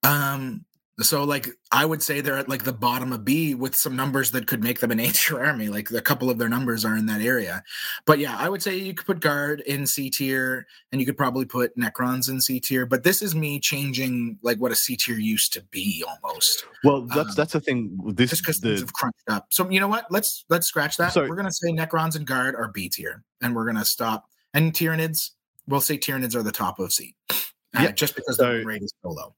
um 0.04 0.65
so 1.02 1.24
like 1.24 1.50
I 1.72 1.86
would 1.86 2.04
say 2.04 2.19
they're 2.22 2.38
at 2.38 2.50
like 2.50 2.63
the 2.63 2.74
bottom 2.74 3.13
of 3.13 3.24
B 3.24 3.56
with 3.56 3.76
some 3.76 3.95
numbers 3.95 4.32
that 4.32 4.48
could 4.48 4.62
make 4.62 4.80
them 4.80 4.91
an 4.91 5.00
A 5.00 5.08
tier 5.12 5.39
army. 5.39 5.69
Like 5.69 5.91
a 5.91 6.02
couple 6.02 6.30
of 6.30 6.38
their 6.38 6.50
numbers 6.50 6.84
are 6.84 6.95
in 6.95 7.06
that 7.08 7.22
area. 7.22 7.63
But 8.06 8.19
yeah, 8.19 8.36
I 8.38 8.50
would 8.50 8.62
say 8.62 8.76
you 8.78 8.93
could 8.93 9.06
put 9.06 9.19
guard 9.19 9.62
in 9.62 9.86
C 9.88 10.10
tier 10.10 10.67
and 10.91 11.00
you 11.00 11.06
could 11.06 11.17
probably 11.17 11.45
put 11.45 11.76
Necrons 11.78 12.30
in 12.30 12.41
C 12.41 12.60
tier. 12.60 12.86
But 12.86 13.04
this 13.04 13.22
is 13.22 13.36
me 13.36 13.60
changing 13.60 14.39
like 14.41 14.58
what 14.58 14.72
a 14.72 14.76
C 14.76 14.95
tier 14.95 15.17
used 15.17 15.54
to 15.54 15.63
be 15.72 16.04
almost. 16.08 16.65
Well, 16.84 17.02
that's 17.04 17.30
um, 17.30 17.36
that's 17.36 17.54
the 17.54 17.62
thing. 17.62 17.98
This 18.13 18.32
just 18.32 18.43
because 18.43 18.60
things 18.60 18.82
have 18.82 18.93
crunched 18.93 19.30
up. 19.30 19.48
So 19.52 19.69
you 19.69 19.80
know 19.80 19.88
what? 19.88 20.06
Let's 20.10 20.45
let's 20.50 20.67
scratch 20.67 20.98
that. 20.98 21.13
Sorry. 21.13 21.30
We're 21.30 21.36
gonna 21.36 21.52
say 21.52 21.72
Necrons 21.72 22.15
and 22.15 22.26
guard 22.26 22.56
are 22.56 22.69
B 22.69 22.89
tier, 22.89 23.24
and 23.41 23.56
we're 23.56 23.65
gonna 23.65 23.86
stop. 23.86 24.26
And 24.54 24.74
Tyranids, 24.74 25.32
we'll 25.70 25.82
say 25.82 25.98
Tyranids 25.98 26.36
are 26.36 26.44
the 26.44 26.52
top 26.52 26.80
of 26.80 26.92
C. 26.92 27.16
Uh, 27.30 27.36
yeah, 27.84 27.92
just 27.92 28.16
because 28.16 28.38
so, 28.38 28.58
the 28.60 28.66
rate 28.66 28.82
is 28.82 28.92
so 29.04 29.10
low. 29.10 29.36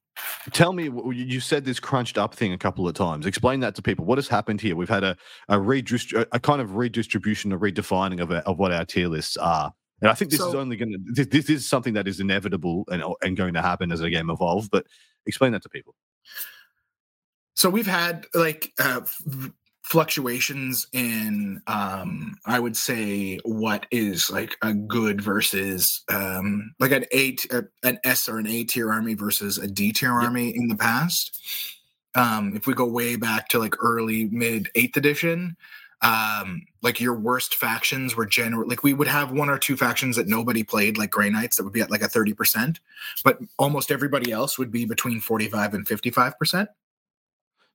Tell 0.52 0.74
me, 0.74 0.89
you 1.13 1.39
said 1.39 1.65
this 1.65 1.80
crunched 1.80 2.17
up 2.17 2.34
thing 2.34 2.54
a 2.54 2.58
couple 2.58 2.88
of 2.88 2.94
times. 2.94 3.26
Explain 3.26 3.60
that 3.62 3.76
to 3.76 3.82
people. 3.82 4.06
What 4.06 4.17
has 4.17 4.28
happened 4.28 4.62
here? 4.62 4.76
We've 4.76 4.89
had 4.89 5.04
a 5.04 5.17
a, 5.50 5.58
redist- 5.58 6.26
a 6.32 6.39
kind 6.39 6.62
of 6.62 6.76
redistribution, 6.76 7.52
a 7.52 7.60
redefining 7.60 8.22
of, 8.22 8.32
a, 8.32 8.38
of 8.48 8.58
what 8.58 8.72
our 8.72 8.86
tier 8.86 9.08
lists 9.08 9.38
are. 9.38 9.74
And 10.02 10.10
I 10.10 10.13
think 10.13 10.32
this 10.32 10.39
so, 10.39 10.50
is 10.50 10.56
only 10.56 10.78
going 10.78 10.94
to 10.94 11.00
this, 11.13 11.28
this, 11.28 11.50
is 11.50 11.67
something 11.67 11.94
that 11.94 12.08
is 12.08 12.20
inevitable 12.20 12.86
and 12.91 13.04
and 13.22 13.38
going 13.38 13.54
to 13.54 13.62
happen 13.62 13.91
as 13.91 14.00
the 14.00 14.10
game 14.10 14.30
evolves. 14.30 14.70
But 14.70 14.88
explain 15.26 15.52
that 15.52 15.62
to 15.63 15.70
people. 15.70 15.96
So 17.56 17.70
we've 17.70 17.88
had 17.88 18.26
like 18.34 18.72
uh, 18.80 19.02
fluctuations 19.84 20.88
in 20.94 21.62
um 21.67 22.38
i 22.46 22.60
would 22.60 22.78
say 22.78 23.38
what 23.44 23.88
is 23.91 24.30
like 24.30 24.56
a 24.62 24.74
good 24.74 25.22
versus 25.22 26.04
um 26.10 26.74
like 26.80 26.91
an 26.91 27.06
eight 27.12 27.46
an 27.84 28.00
s 28.04 28.30
or 28.30 28.38
an 28.38 28.48
a 28.48 28.63
tier 28.63 28.91
army 28.91 29.15
versus 29.15 29.58
a 29.58 29.67
d 29.67 29.91
tier 29.91 30.12
army 30.12 30.56
in 30.56 30.67
the 30.67 30.76
past. 30.76 31.38
Um 32.15 32.56
if 32.56 32.67
we 32.67 32.74
go 32.74 32.86
way 32.86 33.15
back 33.15 33.48
to 33.50 33.60
like 33.60 33.76
early 33.82 34.26
mid 34.26 34.70
eighth 34.76 34.98
edition 34.98 35.58
um 36.04 36.62
like 36.82 37.00
your 37.00 37.15
worst 37.15 37.56
factions 37.56 38.15
were 38.15 38.26
general 38.26 38.67
like 38.67 38.84
we 38.84 38.94
would 38.94 39.08
have 39.08 39.32
one 39.32 39.50
or 39.50 39.58
two 39.58 39.78
factions 39.78 40.15
that 40.15 40.28
nobody 40.28 40.63
played 40.63 40.98
like 40.98 41.12
gray 41.12 41.30
knights 41.30 41.58
that 41.58 41.63
would 41.63 41.74
be 41.74 41.82
at 41.82 41.91
like 41.91 42.02
a 42.02 42.08
30% 42.08 42.78
but 43.24 43.39
almost 43.60 43.91
everybody 43.91 44.32
else 44.32 44.58
would 44.58 44.72
be 44.72 44.86
between 44.86 45.20
45 45.20 45.74
and 45.74 45.88
55% 45.88 46.67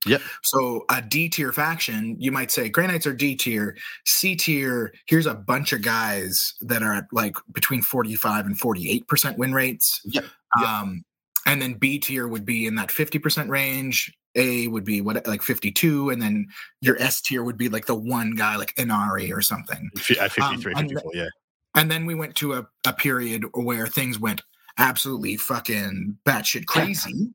Yep. 0.05 0.21
So 0.43 0.85
a 0.89 1.01
D 1.01 1.29
tier 1.29 1.51
faction, 1.51 2.15
you 2.19 2.31
might 2.31 2.51
say 2.51 2.69
Grey 2.69 2.87
Knights 2.87 3.07
are 3.07 3.13
D 3.13 3.35
tier, 3.35 3.75
C 4.05 4.35
tier. 4.35 4.93
Here's 5.07 5.25
a 5.25 5.33
bunch 5.33 5.73
of 5.73 5.81
guys 5.81 6.53
that 6.61 6.83
are 6.83 6.93
at 6.93 7.05
like 7.11 7.35
between 7.53 7.81
45 7.81 8.45
and 8.45 8.57
48 8.57 9.07
percent 9.07 9.37
win 9.37 9.53
rates. 9.53 10.01
Yep. 10.05 10.25
Um, 10.63 11.03
and 11.45 11.61
then 11.61 11.73
B 11.73 11.99
tier 11.99 12.27
would 12.27 12.45
be 12.45 12.65
in 12.65 12.75
that 12.75 12.91
50 12.91 13.19
percent 13.19 13.49
range. 13.49 14.13
A 14.35 14.67
would 14.67 14.85
be 14.85 15.01
what 15.01 15.25
like 15.25 15.41
52, 15.41 16.11
and 16.11 16.21
then 16.21 16.45
your 16.79 17.01
S 17.01 17.21
tier 17.21 17.43
would 17.43 17.57
be 17.57 17.69
like 17.69 17.87
the 17.87 17.95
one 17.95 18.35
guy 18.35 18.55
like 18.55 18.75
Ynnari 18.75 19.35
or 19.35 19.41
something. 19.41 19.89
At 20.21 20.31
53, 20.31 20.73
um, 20.73 20.87
54, 20.89 21.11
yeah. 21.15 21.27
And 21.73 21.89
then 21.89 22.05
we 22.05 22.13
went 22.13 22.35
to 22.35 22.53
a, 22.53 22.67
a 22.85 22.93
period 22.93 23.45
where 23.55 23.87
things 23.87 24.19
went 24.19 24.41
absolutely 24.77 25.37
fucking 25.37 26.17
batshit 26.23 26.67
crazy. 26.67 27.31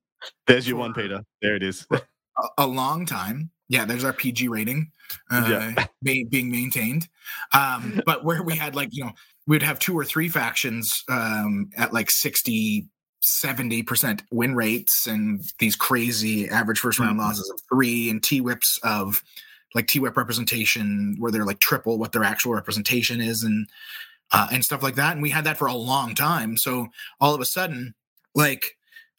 There's 0.46 0.68
your 0.68 0.78
one, 0.78 0.94
Peter. 0.94 1.22
There 1.40 1.56
it 1.56 1.64
is 1.64 1.86
a, 2.58 2.66
long 2.66 3.06
time. 3.06 3.50
Yeah, 3.68 3.84
there's 3.84 4.04
our 4.04 4.12
PG 4.12 4.48
rating 4.48 4.90
uh, 5.30 5.72
yeah. 5.76 5.86
being 6.02 6.50
maintained. 6.50 7.08
Um, 7.52 8.00
but 8.04 8.24
where 8.24 8.42
we 8.42 8.56
had 8.56 8.74
like, 8.74 8.90
you 8.92 9.04
know, 9.04 9.12
we'd 9.46 9.62
have 9.62 9.78
two 9.78 9.98
or 9.98 10.04
three 10.04 10.28
factions 10.28 11.04
um, 11.08 11.70
at 11.76 11.92
like 11.92 12.10
60, 12.10 12.86
70% 13.22 14.22
win 14.30 14.54
rates 14.54 15.06
and 15.06 15.42
these 15.58 15.76
crazy 15.76 16.48
average 16.48 16.80
first 16.80 16.98
round 16.98 17.12
mm-hmm. 17.12 17.20
losses 17.20 17.50
of 17.50 17.60
three 17.72 18.10
and 18.10 18.22
T 18.22 18.40
whips 18.40 18.78
of 18.82 19.22
like 19.74 19.86
T 19.86 20.00
whip 20.00 20.16
representation 20.16 21.16
where 21.18 21.30
they're 21.30 21.46
like 21.46 21.60
triple 21.60 21.98
what 21.98 22.12
their 22.12 22.24
actual 22.24 22.52
representation 22.52 23.20
is 23.20 23.42
and 23.42 23.68
uh, 24.32 24.48
and 24.50 24.64
stuff 24.64 24.82
like 24.82 24.96
that. 24.96 25.12
And 25.12 25.22
we 25.22 25.30
had 25.30 25.44
that 25.44 25.58
for 25.58 25.66
a 25.66 25.74
long 25.74 26.14
time. 26.14 26.56
So 26.56 26.88
all 27.20 27.34
of 27.34 27.40
a 27.40 27.44
sudden, 27.44 27.94
like 28.34 28.76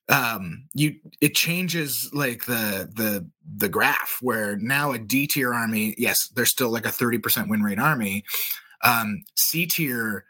um 0.10 0.66
you 0.74 0.96
it 1.22 1.34
changes 1.34 2.10
like 2.13 2.46
the 2.46 2.89
the 2.94 3.26
the 3.56 3.70
graph 3.70 4.18
where 4.22 4.58
now 4.58 4.92
a 4.92 4.98
d 4.98 5.26
tier 5.28 5.54
army 5.54 5.96
yes 5.98 6.28
there's 6.36 6.50
still 6.50 6.70
like 6.70 6.86
a 6.86 6.89
30% 6.89 7.50
win 7.50 7.63
rate 7.63 7.80
army 7.80 8.24
um 8.84 9.24
c 9.36 9.66
tier 9.66 10.26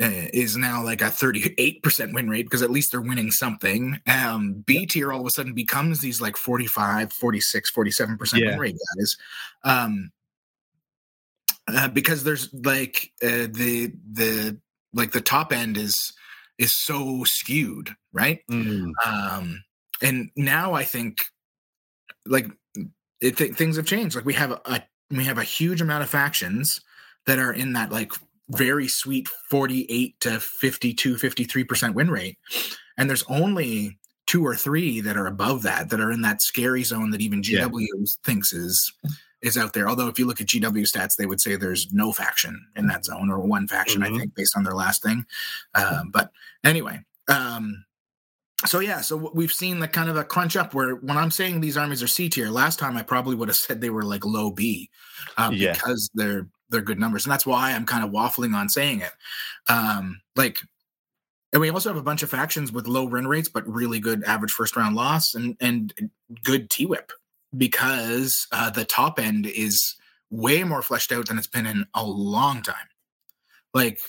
uh, 0.00 0.30
is 0.32 0.56
now 0.56 0.84
like 0.84 1.02
a 1.02 1.06
38% 1.06 2.14
win 2.14 2.30
rate 2.30 2.44
because 2.44 2.62
at 2.62 2.70
least 2.70 2.92
they're 2.92 3.00
winning 3.00 3.32
something 3.32 3.98
um 4.06 4.62
b 4.64 4.86
tier 4.86 5.12
all 5.12 5.20
of 5.20 5.26
a 5.26 5.30
sudden 5.30 5.52
becomes 5.52 6.00
these 6.00 6.20
like 6.20 6.36
45 6.36 7.12
46 7.12 7.72
47% 7.72 8.38
yeah. 8.38 8.50
win 8.50 8.58
rate 8.60 8.76
guys 8.96 9.16
um 9.64 10.12
uh, 11.66 11.88
because 11.88 12.24
there's 12.24 12.52
like 12.54 13.12
uh, 13.22 13.46
the 13.50 13.92
the 14.12 14.58
like 14.94 15.12
the 15.12 15.20
top 15.20 15.52
end 15.52 15.76
is 15.76 16.12
is 16.58 16.76
so 16.76 17.24
skewed, 17.24 17.94
right? 18.12 18.40
Mm. 18.50 18.92
Um, 19.06 19.64
and 20.02 20.30
now 20.36 20.74
I 20.74 20.84
think 20.84 21.24
like 22.26 22.46
it, 23.20 23.36
th- 23.36 23.54
things 23.54 23.76
have 23.76 23.86
changed. 23.86 24.16
Like 24.16 24.24
we 24.24 24.34
have 24.34 24.52
a, 24.52 24.82
we 25.10 25.24
have 25.24 25.38
a 25.38 25.44
huge 25.44 25.80
amount 25.80 26.02
of 26.02 26.10
factions 26.10 26.80
that 27.26 27.38
are 27.38 27.52
in 27.52 27.72
that 27.74 27.92
like 27.92 28.12
very 28.50 28.88
sweet 28.88 29.28
48 29.50 30.20
to 30.20 30.40
52 30.40 31.16
53% 31.16 31.94
win 31.94 32.10
rate 32.10 32.38
and 32.96 33.08
there's 33.08 33.24
only 33.28 33.98
two 34.26 34.44
or 34.44 34.54
three 34.54 35.00
that 35.02 35.16
are 35.16 35.26
above 35.26 35.62
that 35.62 35.90
that 35.90 36.00
are 36.00 36.10
in 36.10 36.22
that 36.22 36.40
scary 36.40 36.82
zone 36.82 37.10
that 37.10 37.20
even 37.20 37.42
gw 37.42 37.70
yeah. 37.78 38.04
thinks 38.24 38.54
is 38.54 38.90
is 39.42 39.56
out 39.56 39.72
there. 39.72 39.88
Although 39.88 40.08
if 40.08 40.18
you 40.18 40.26
look 40.26 40.40
at 40.40 40.48
GW 40.48 40.82
stats, 40.82 41.16
they 41.16 41.26
would 41.26 41.40
say 41.40 41.56
there's 41.56 41.92
no 41.92 42.12
faction 42.12 42.66
in 42.76 42.86
that 42.88 43.04
zone 43.04 43.30
or 43.30 43.38
one 43.40 43.68
faction, 43.68 44.02
mm-hmm. 44.02 44.14
I 44.14 44.18
think, 44.18 44.34
based 44.34 44.56
on 44.56 44.64
their 44.64 44.74
last 44.74 45.02
thing. 45.02 45.24
Um, 45.74 46.10
but 46.12 46.30
anyway, 46.64 47.00
um, 47.28 47.84
so 48.66 48.80
yeah, 48.80 49.00
so 49.00 49.30
we've 49.34 49.52
seen 49.52 49.78
the 49.78 49.86
kind 49.86 50.10
of 50.10 50.16
a 50.16 50.24
crunch 50.24 50.56
up 50.56 50.74
where 50.74 50.96
when 50.96 51.16
I'm 51.16 51.30
saying 51.30 51.60
these 51.60 51.76
armies 51.76 52.02
are 52.02 52.08
C 52.08 52.28
tier, 52.28 52.50
last 52.50 52.78
time 52.78 52.96
I 52.96 53.02
probably 53.02 53.36
would 53.36 53.48
have 53.48 53.56
said 53.56 53.80
they 53.80 53.90
were 53.90 54.02
like 54.02 54.24
low 54.24 54.50
B, 54.50 54.90
um, 55.36 55.54
yeah. 55.54 55.72
because 55.72 56.10
they're 56.14 56.48
they're 56.70 56.82
good 56.82 56.98
numbers, 56.98 57.24
and 57.24 57.32
that's 57.32 57.46
why 57.46 57.72
I'm 57.72 57.86
kind 57.86 58.04
of 58.04 58.10
waffling 58.10 58.54
on 58.54 58.68
saying 58.68 59.00
it. 59.00 59.12
Um, 59.68 60.20
like, 60.36 60.58
and 61.52 61.62
we 61.62 61.70
also 61.70 61.88
have 61.88 61.96
a 61.96 62.02
bunch 62.02 62.22
of 62.22 62.30
factions 62.30 62.72
with 62.72 62.86
low 62.86 63.04
win 63.04 63.26
rates 63.26 63.48
but 63.48 63.66
really 63.66 64.00
good 64.00 64.24
average 64.24 64.52
first 64.52 64.76
round 64.76 64.96
loss 64.96 65.34
and 65.34 65.56
and 65.60 66.10
good 66.42 66.68
T 66.68 66.84
whip 66.84 67.12
because 67.56 68.46
uh, 68.52 68.70
the 68.70 68.84
top 68.84 69.18
end 69.18 69.46
is 69.46 69.96
way 70.30 70.64
more 70.64 70.82
fleshed 70.82 71.12
out 71.12 71.28
than 71.28 71.38
it's 71.38 71.46
been 71.46 71.66
in 71.66 71.86
a 71.94 72.04
long 72.04 72.62
time. 72.62 72.76
Like 73.74 74.00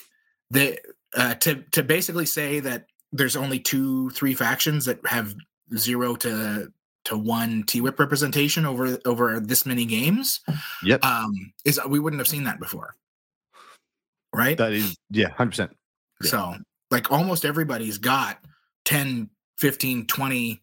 the 0.49 0.77
uh, 1.15 1.35
to 1.35 1.63
to 1.71 1.83
basically 1.83 2.25
say 2.25 2.59
that 2.59 2.85
there's 3.11 3.35
only 3.35 3.59
two, 3.59 4.09
three 4.11 4.33
factions 4.33 4.85
that 4.85 4.99
have 5.05 5.33
zero 5.75 6.15
to 6.17 6.71
to 7.05 7.17
one 7.17 7.63
T 7.63 7.81
whip 7.81 7.99
representation 7.99 8.65
over 8.65 8.99
over 9.05 9.39
this 9.39 9.65
many 9.65 9.85
games. 9.85 10.41
Yep. 10.83 11.03
Um, 11.03 11.53
is 11.65 11.79
we 11.87 11.99
wouldn't 11.99 12.19
have 12.19 12.27
seen 12.27 12.43
that 12.45 12.59
before. 12.59 12.95
Right? 14.33 14.57
That 14.57 14.73
is 14.73 14.95
yeah, 15.09 15.29
100%. 15.29 15.69
So, 16.21 16.55
like 16.91 17.11
almost 17.11 17.45
everybody's 17.45 17.97
got 17.97 18.37
10, 18.85 19.29
15, 19.57 20.05
20 20.05 20.61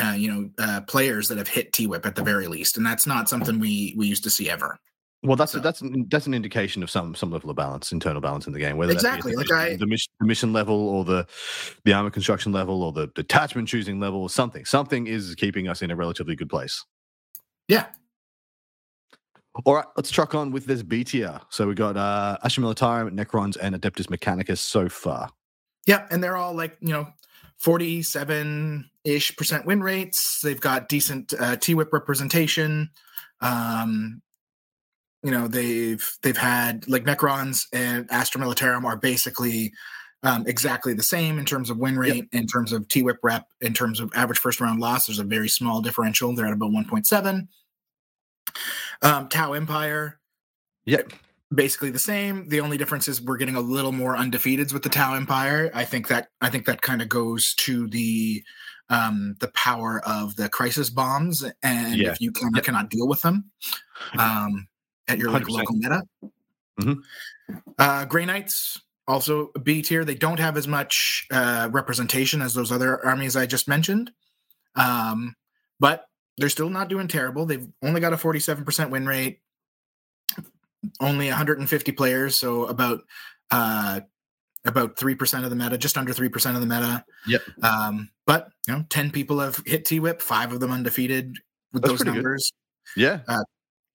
uh, 0.00 0.12
you 0.12 0.32
know, 0.32 0.50
uh, 0.58 0.80
players 0.82 1.28
that 1.28 1.38
have 1.38 1.48
hit 1.48 1.72
T 1.72 1.86
whip 1.86 2.06
at 2.06 2.14
the 2.14 2.22
very 2.22 2.46
least, 2.46 2.76
and 2.76 2.84
that's 2.84 3.06
not 3.06 3.28
something 3.28 3.58
we 3.58 3.94
we 3.96 4.06
used 4.06 4.24
to 4.24 4.30
see 4.30 4.50
ever. 4.50 4.78
Well, 5.22 5.36
that's 5.36 5.52
so. 5.52 5.58
that's 5.58 5.82
that's 6.08 6.26
an 6.26 6.34
indication 6.34 6.82
of 6.82 6.90
some 6.90 7.14
some 7.14 7.30
level 7.30 7.50
of 7.50 7.56
balance, 7.56 7.90
internal 7.90 8.20
balance 8.20 8.46
in 8.46 8.52
the 8.52 8.58
game. 8.58 8.76
Whether 8.76 8.92
exactly, 8.92 9.34
like 9.34 9.50
I, 9.50 9.76
the 9.76 9.86
mission, 9.86 10.12
the 10.20 10.26
mission 10.26 10.52
level, 10.52 10.88
or 10.88 11.04
the 11.04 11.26
the 11.84 11.92
armor 11.92 12.10
construction 12.10 12.52
level, 12.52 12.82
or 12.82 12.92
the 12.92 13.08
detachment 13.08 13.68
choosing 13.68 13.98
level, 13.98 14.22
or 14.22 14.30
something. 14.30 14.64
Something 14.64 15.06
is 15.06 15.34
keeping 15.34 15.68
us 15.68 15.82
in 15.82 15.90
a 15.90 15.96
relatively 15.96 16.36
good 16.36 16.48
place. 16.48 16.84
Yeah. 17.68 17.86
All 19.64 19.74
right, 19.74 19.86
let's 19.96 20.10
truck 20.10 20.34
on 20.34 20.52
with 20.52 20.66
this 20.66 20.82
B 20.82 21.02
tier. 21.02 21.40
So 21.48 21.66
we 21.66 21.74
got 21.74 21.96
uh 21.96 22.36
Militarum, 22.44 23.10
Necrons, 23.10 23.56
and 23.60 23.74
Adeptus 23.74 24.06
Mechanicus 24.06 24.58
so 24.58 24.88
far. 24.88 25.30
Yeah, 25.86 26.06
and 26.10 26.22
they're 26.22 26.36
all 26.36 26.54
like 26.54 26.76
you 26.80 26.92
know 26.92 27.08
47 27.58 28.90
ish 29.04 29.36
percent 29.36 29.66
win 29.66 29.82
rates. 29.82 30.40
They've 30.42 30.60
got 30.60 30.88
decent 30.88 31.32
uh, 31.38 31.56
T 31.56 31.74
whip 31.74 31.92
representation. 31.92 32.90
Um, 33.40 34.22
you 35.22 35.30
know 35.30 35.48
they've 35.48 36.18
they've 36.22 36.36
had 36.36 36.86
like 36.88 37.04
Necrons 37.04 37.62
and 37.72 38.06
Astra 38.10 38.40
Militarum 38.40 38.84
are 38.84 38.96
basically 38.96 39.72
um, 40.22 40.44
exactly 40.46 40.94
the 40.94 41.02
same 41.02 41.38
in 41.38 41.44
terms 41.44 41.70
of 41.70 41.78
win 41.78 41.98
rate, 41.98 42.14
yep. 42.14 42.26
in 42.32 42.46
terms 42.46 42.72
of 42.72 42.88
T 42.88 43.02
whip 43.02 43.18
rep, 43.22 43.46
in 43.60 43.72
terms 43.72 44.00
of 44.00 44.10
average 44.14 44.38
first 44.38 44.60
round 44.60 44.80
loss. 44.80 45.06
There's 45.06 45.18
a 45.18 45.24
very 45.24 45.48
small 45.48 45.80
differential. 45.80 46.34
They're 46.34 46.46
at 46.46 46.52
about 46.52 46.70
1.7. 46.70 47.48
Um, 49.02 49.28
Tau 49.28 49.52
Empire. 49.52 50.18
Yep. 50.84 51.12
Basically 51.54 51.90
the 51.90 51.98
same. 51.98 52.48
The 52.48 52.60
only 52.60 52.76
difference 52.76 53.06
is 53.06 53.22
we're 53.22 53.36
getting 53.36 53.54
a 53.54 53.60
little 53.60 53.92
more 53.92 54.16
undefeateds 54.16 54.72
with 54.72 54.82
the 54.82 54.88
Tau 54.88 55.14
Empire. 55.14 55.70
I 55.72 55.84
think 55.84 56.08
that 56.08 56.28
I 56.40 56.50
think 56.50 56.66
that 56.66 56.82
kind 56.82 57.00
of 57.00 57.08
goes 57.08 57.54
to 57.58 57.86
the 57.88 58.42
um, 58.88 59.36
the 59.40 59.48
power 59.48 60.00
of 60.06 60.36
the 60.36 60.48
crisis 60.48 60.90
bombs, 60.90 61.44
and 61.62 61.96
yeah. 61.96 62.10
if 62.10 62.20
you 62.20 62.32
can, 62.32 62.50
yep. 62.54 62.64
cannot 62.64 62.90
deal 62.90 63.08
with 63.08 63.22
them, 63.22 63.50
um, 64.18 64.68
at 65.08 65.18
your 65.18 65.30
like, 65.30 65.48
local 65.48 65.76
meta. 65.76 66.02
Mm-hmm. 66.80 67.54
Uh, 67.78 68.04
Grey 68.06 68.24
Knights 68.24 68.80
also 69.08 69.50
B 69.62 69.82
tier. 69.82 70.04
They 70.04 70.14
don't 70.14 70.40
have 70.40 70.56
as 70.56 70.68
much 70.68 71.26
uh, 71.30 71.68
representation 71.70 72.42
as 72.42 72.54
those 72.54 72.72
other 72.72 73.04
armies 73.04 73.36
I 73.36 73.46
just 73.46 73.68
mentioned, 73.68 74.10
um, 74.74 75.34
but 75.80 76.06
they're 76.38 76.48
still 76.48 76.70
not 76.70 76.88
doing 76.88 77.08
terrible. 77.08 77.46
They've 77.46 77.66
only 77.82 78.00
got 78.00 78.12
a 78.12 78.16
47% 78.16 78.90
win 78.90 79.06
rate, 79.06 79.40
only 81.00 81.28
150 81.28 81.92
players, 81.92 82.38
so 82.38 82.66
about 82.66 83.00
uh, 83.50 84.00
about 84.64 84.98
three 84.98 85.14
percent 85.14 85.44
of 85.44 85.50
the 85.50 85.56
meta, 85.56 85.78
just 85.78 85.96
under 85.96 86.12
three 86.12 86.28
percent 86.28 86.56
of 86.56 86.60
the 86.60 86.66
meta. 86.66 87.04
Yep. 87.26 87.42
Um, 87.62 88.10
but 88.26 88.48
you 88.66 88.74
know, 88.74 88.84
ten 88.90 89.10
people 89.10 89.40
have 89.40 89.62
hit 89.64 89.84
T 89.84 90.00
Whip, 90.00 90.20
five 90.20 90.52
of 90.52 90.60
them 90.60 90.72
undefeated 90.72 91.36
with 91.72 91.82
That's 91.82 91.98
those 91.98 92.04
numbers. 92.04 92.52
Good. 92.94 93.02
Yeah. 93.02 93.20
Uh, 93.28 93.42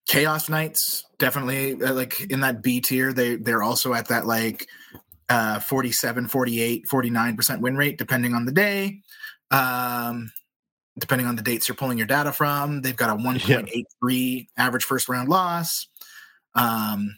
Chaos 0.08 0.50
Knights 0.50 1.06
definitely 1.20 1.82
uh, 1.82 1.94
like 1.94 2.20
in 2.22 2.42
that 2.42 2.62
B 2.62 2.82
tier. 2.82 3.14
They 3.14 3.36
they're 3.36 3.64
also 3.64 3.94
at 3.94 4.08
that 4.08 4.26
like 4.26 4.68
uh 5.30 5.60
47, 5.60 6.28
48, 6.28 6.86
49% 6.92 7.62
win 7.62 7.78
rate 7.78 7.98
depending 7.98 8.34
on 8.34 8.46
the 8.46 8.52
day. 8.52 9.00
Um 9.52 10.32
depending 11.00 11.28
on 11.28 11.38
the 11.38 11.42
dates 11.42 11.68
you're 11.68 11.76
pulling 11.76 11.98
your 11.98 12.08
data 12.08 12.34
from. 12.34 12.82
They've 12.82 12.96
got 12.96 13.10
a 13.10 13.14
1.83 13.22 13.86
yeah. 14.38 14.44
average 14.58 14.84
first 14.84 15.08
round 15.08 15.30
loss. 15.30 15.88
Um 16.56 17.18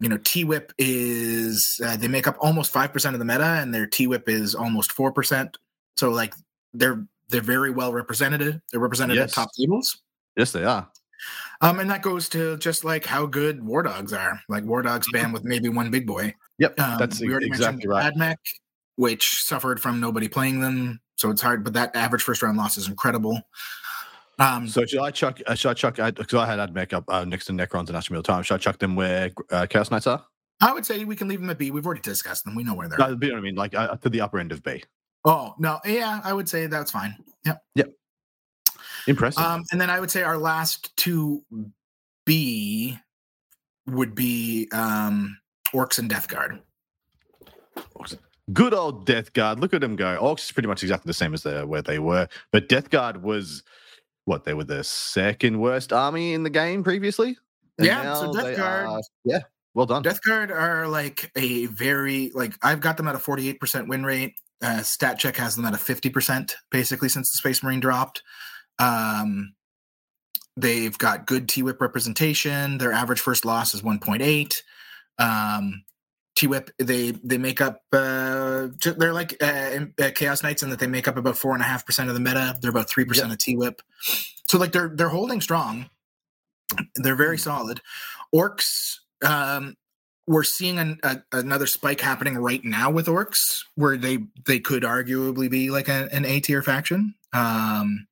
you 0.00 0.08
know, 0.08 0.18
T 0.24 0.44
Whip 0.44 0.72
is 0.78 1.78
uh, 1.84 1.96
they 1.96 2.08
make 2.08 2.26
up 2.26 2.36
almost 2.40 2.72
five 2.72 2.92
percent 2.92 3.14
of 3.14 3.18
the 3.18 3.26
meta, 3.26 3.44
and 3.44 3.74
their 3.74 3.86
T 3.86 4.06
Whip 4.06 4.28
is 4.28 4.54
almost 4.54 4.92
four 4.92 5.12
percent. 5.12 5.58
So 5.96 6.10
like 6.10 6.34
they're 6.72 7.04
they're 7.28 7.42
very 7.42 7.70
well 7.70 7.92
represented. 7.92 8.60
They're 8.70 8.80
represented 8.80 9.16
yes. 9.16 9.30
at 9.30 9.34
top 9.34 9.50
tables. 9.58 9.98
Yes, 10.36 10.52
they 10.52 10.64
are. 10.64 10.88
Um, 11.60 11.80
and 11.80 11.90
that 11.90 12.00
goes 12.00 12.30
to 12.30 12.56
just 12.56 12.82
like 12.82 13.04
how 13.04 13.26
good 13.26 13.62
war 13.62 13.82
dogs 13.82 14.14
are. 14.14 14.40
Like 14.48 14.64
war 14.64 14.80
dogs 14.80 15.06
mm-hmm. 15.12 15.32
with 15.32 15.44
maybe 15.44 15.68
one 15.68 15.90
big 15.90 16.06
boy. 16.06 16.34
Yep, 16.58 16.80
um, 16.80 16.98
that's 16.98 17.20
we 17.20 17.30
already 17.30 17.46
exactly 17.46 17.86
right. 17.86 18.12
Admech, 18.12 18.36
which 18.96 19.42
suffered 19.44 19.80
from 19.80 20.00
nobody 20.00 20.28
playing 20.28 20.60
them, 20.60 21.00
so 21.16 21.30
it's 21.30 21.42
hard. 21.42 21.62
But 21.62 21.74
that 21.74 21.94
average 21.94 22.22
first 22.22 22.42
round 22.42 22.56
loss 22.56 22.78
is 22.78 22.88
incredible. 22.88 23.40
Um, 24.40 24.66
so 24.66 24.86
should 24.86 25.00
I 25.00 25.10
chuck? 25.10 25.38
Uh, 25.46 25.54
should 25.54 25.70
I 25.70 25.74
chuck? 25.74 25.96
Because 25.96 26.34
I, 26.34 26.44
I, 26.44 26.46
had 26.46 26.58
Admech 26.58 26.94
up 26.94 27.04
uh, 27.08 27.24
next 27.24 27.44
to 27.46 27.52
Necrons 27.52 27.88
and 27.88 27.96
Astra 27.96 28.16
Militarum. 28.16 28.42
Should 28.42 28.54
I 28.54 28.58
chuck 28.58 28.78
them 28.78 28.96
where 28.96 29.30
uh, 29.50 29.66
Chaos 29.66 29.90
Knights 29.90 30.06
are? 30.06 30.24
I 30.62 30.72
would 30.72 30.86
say 30.86 31.04
we 31.04 31.14
can 31.14 31.28
leave 31.28 31.40
them 31.40 31.50
at 31.50 31.58
B. 31.58 31.70
We've 31.70 31.84
already 31.84 32.00
discussed 32.00 32.44
them. 32.44 32.54
We 32.54 32.64
know 32.64 32.74
where 32.74 32.88
they're. 32.88 32.98
No, 32.98 33.08
you 33.08 33.16
know 33.16 33.34
what 33.34 33.38
I 33.38 33.40
mean? 33.42 33.54
Like 33.54 33.74
uh, 33.74 33.96
to 33.96 34.08
the 34.08 34.22
upper 34.22 34.38
end 34.38 34.50
of 34.50 34.62
B. 34.62 34.82
Oh 35.26 35.54
no, 35.58 35.78
yeah, 35.84 36.20
I 36.24 36.32
would 36.32 36.48
say 36.48 36.66
that's 36.66 36.90
fine. 36.90 37.14
Yep. 37.44 37.62
Yep. 37.74 37.92
Impressive. 39.06 39.42
Um, 39.42 39.64
and 39.72 39.80
then 39.80 39.90
I 39.90 40.00
would 40.00 40.10
say 40.10 40.22
our 40.22 40.38
last 40.38 40.96
two 40.96 41.44
B 42.24 42.98
would 43.86 44.14
be 44.14 44.68
um, 44.72 45.38
Orks 45.74 45.98
and 45.98 46.08
Death 46.08 46.28
Guard. 46.28 46.60
Good 48.52 48.74
old 48.74 49.06
Death 49.06 49.32
Guard. 49.32 49.60
Look 49.60 49.74
at 49.74 49.80
them 49.80 49.96
go. 49.96 50.18
Orks 50.20 50.44
is 50.44 50.52
pretty 50.52 50.68
much 50.68 50.82
exactly 50.82 51.08
the 51.08 51.14
same 51.14 51.34
as 51.34 51.42
they, 51.42 51.62
where 51.64 51.82
they 51.82 51.98
were, 51.98 52.26
but 52.52 52.68
Death 52.68 52.90
Guard 52.90 53.22
was 53.22 53.62
what 54.24 54.44
they 54.44 54.54
were 54.54 54.64
the 54.64 54.84
second 54.84 55.58
worst 55.60 55.92
army 55.92 56.34
in 56.34 56.42
the 56.42 56.50
game 56.50 56.84
previously. 56.84 57.36
Yeah, 57.78 58.14
so 58.14 58.32
Death 58.32 58.56
Guard. 58.56 58.86
Are, 58.86 59.00
yeah, 59.24 59.40
well 59.74 59.86
done. 59.86 60.02
Death 60.02 60.22
Guard 60.22 60.50
are 60.50 60.86
like 60.86 61.30
a 61.36 61.66
very 61.66 62.30
like 62.34 62.52
I've 62.62 62.80
got 62.80 62.96
them 62.96 63.08
at 63.08 63.14
a 63.14 63.18
forty 63.18 63.48
eight 63.48 63.60
percent 63.60 63.88
win 63.88 64.04
rate. 64.04 64.34
Uh, 64.62 64.82
Stat 64.82 65.18
check 65.18 65.36
has 65.36 65.56
them 65.56 65.64
at 65.64 65.74
a 65.74 65.78
fifty 65.78 66.10
percent 66.10 66.56
basically 66.70 67.08
since 67.08 67.30
the 67.30 67.38
Space 67.38 67.62
Marine 67.62 67.80
dropped. 67.80 68.22
Um, 68.78 69.54
they've 70.56 70.96
got 70.98 71.26
good 71.26 71.48
T 71.48 71.62
Whip 71.62 71.80
representation. 71.80 72.78
Their 72.78 72.92
average 72.92 73.20
first 73.20 73.44
loss 73.44 73.72
is 73.72 73.82
one 73.82 73.98
point 73.98 74.22
eight. 74.22 74.62
Um, 75.18 75.84
T 76.40 76.46
Whip 76.46 76.70
they 76.78 77.10
they 77.22 77.36
make 77.36 77.60
up 77.60 77.82
uh, 77.92 78.68
they're 78.96 79.12
like 79.12 79.36
uh, 79.42 79.80
uh, 80.00 80.10
Chaos 80.14 80.42
Knights 80.42 80.62
in 80.62 80.70
that 80.70 80.78
they 80.78 80.86
make 80.86 81.06
up 81.06 81.18
about 81.18 81.36
four 81.36 81.52
and 81.52 81.62
a 81.62 81.66
half 81.66 81.84
percent 81.84 82.08
of 82.08 82.14
the 82.14 82.20
meta. 82.20 82.56
They're 82.60 82.70
about 82.70 82.88
three 82.88 83.04
percent 83.04 83.30
of 83.30 83.38
T 83.38 83.56
Whip, 83.56 83.82
so 84.48 84.58
like 84.58 84.72
they're 84.72 84.88
they're 84.94 85.10
holding 85.10 85.40
strong. 85.40 85.90
They're 86.94 87.16
very 87.16 87.36
hmm. 87.36 87.42
solid. 87.42 87.80
Orks. 88.34 89.00
um, 89.22 89.76
we're 90.26 90.44
seeing 90.44 90.78
an, 90.78 90.98
a, 91.02 91.18
another 91.32 91.66
spike 91.66 92.00
happening 92.00 92.38
right 92.38 92.64
now 92.64 92.88
with 92.88 93.06
orks, 93.06 93.64
where 93.74 93.96
they 93.96 94.18
they 94.46 94.60
could 94.60 94.84
arguably 94.84 95.50
be 95.50 95.70
like 95.70 95.88
a, 95.88 96.08
an 96.12 96.24
A 96.24 96.40
tier 96.40 96.62
faction. 96.62 97.14
Um, 97.32 98.06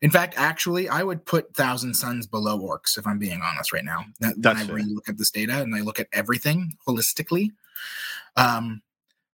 in 0.00 0.10
fact, 0.10 0.34
actually, 0.36 0.88
I 0.88 1.02
would 1.02 1.24
put 1.24 1.54
Thousand 1.54 1.94
Sons 1.94 2.26
below 2.26 2.58
orks 2.58 2.96
if 2.96 3.06
I'm 3.06 3.18
being 3.18 3.40
honest 3.42 3.72
right 3.72 3.84
now. 3.84 4.04
That, 4.20 4.36
when 4.38 4.56
I 4.56 4.66
really 4.66 4.94
look 4.94 5.08
at 5.08 5.18
this 5.18 5.30
data 5.30 5.60
and 5.60 5.74
I 5.74 5.80
look 5.80 5.98
at 5.98 6.08
everything 6.12 6.76
holistically, 6.86 7.50
um, 8.36 8.82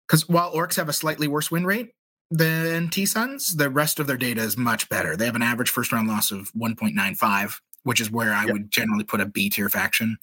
because 0.07 0.27
while 0.27 0.53
orks 0.53 0.75
have 0.75 0.89
a 0.89 0.93
slightly 0.93 1.27
worse 1.27 1.51
win 1.51 1.65
rate 1.65 1.93
than 2.31 2.89
T 2.89 3.05
Suns, 3.05 3.55
the 3.55 3.69
rest 3.69 3.99
of 3.99 4.07
their 4.07 4.17
data 4.17 4.41
is 4.41 4.57
much 4.57 4.89
better. 4.89 5.15
They 5.15 5.25
have 5.25 5.35
an 5.35 5.41
average 5.41 5.69
first 5.69 5.91
round 5.91 6.07
loss 6.07 6.31
of 6.31 6.51
1.95, 6.53 7.59
which 7.83 8.01
is 8.01 8.11
where 8.11 8.33
I 8.33 8.45
yep. 8.45 8.53
would 8.53 8.71
generally 8.71 9.03
put 9.03 9.21
a 9.21 9.25
B 9.25 9.49
tier 9.49 9.69
faction. 9.69 10.17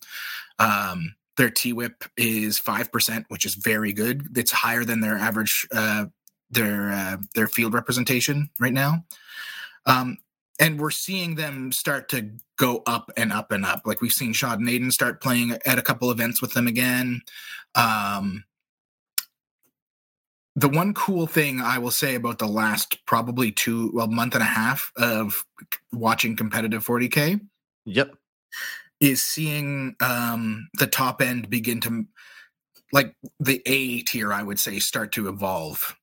Um, 0.59 1.15
their 1.37 1.51
T 1.51 1.73
whip 1.73 2.05
is 2.17 2.59
five 2.59 2.93
percent, 2.93 3.27
which 3.29 3.47
is 3.47 3.55
very 3.55 3.93
good. 3.93 4.37
It's 4.37 4.53
higher 4.53 4.85
than 4.85 5.01
their 5.01 5.17
average 5.17 5.67
uh, 5.73 6.07
their 6.51 6.93
uh, 6.93 7.17
their 7.35 7.49
field 7.49 7.75
representation 7.75 8.51
right 8.61 8.73
now. 8.73 9.05
Um, 9.87 10.19
and 10.61 10.79
we're 10.79 10.91
seeing 10.91 11.35
them 11.35 11.73
start 11.73 12.09
to 12.11 12.31
go 12.57 12.83
up 12.87 13.11
and 13.17 13.33
up 13.33 13.53
and 13.53 13.65
up. 13.65 13.83
Like 13.85 14.01
we've 14.01 14.13
seen 14.13 14.33
Sean 14.33 14.61
Nayden 14.61 14.93
start 14.93 15.21
playing 15.23 15.57
at 15.67 15.79
a 15.79 15.83
couple 15.83 16.11
events 16.11 16.41
with 16.41 16.53
them 16.53 16.67
again. 16.67 17.23
Um, 17.75 18.45
the 20.55 20.69
one 20.69 20.93
cool 20.93 21.27
thing 21.27 21.61
I 21.61 21.79
will 21.79 21.91
say 21.91 22.15
about 22.15 22.39
the 22.39 22.47
last 22.47 23.05
probably 23.07 23.51
two, 23.51 23.91
well, 23.95 24.07
month 24.07 24.35
and 24.35 24.43
a 24.43 24.47
half 24.47 24.93
of 24.97 25.45
watching 25.93 26.37
competitive 26.37 26.85
40K 26.87 27.41
Yep. 27.87 28.15
is 29.01 29.25
seeing 29.25 29.97
um, 30.01 30.69
the 30.75 30.87
top 30.87 31.23
end 31.23 31.49
begin 31.49 31.81
to, 31.81 32.07
like 32.93 33.15
the 33.41 33.63
A 33.65 34.03
tier, 34.03 34.33
I 34.33 34.43
would 34.43 34.59
say, 34.59 34.79
start 34.79 35.13
to 35.13 35.29
evolve. 35.29 35.97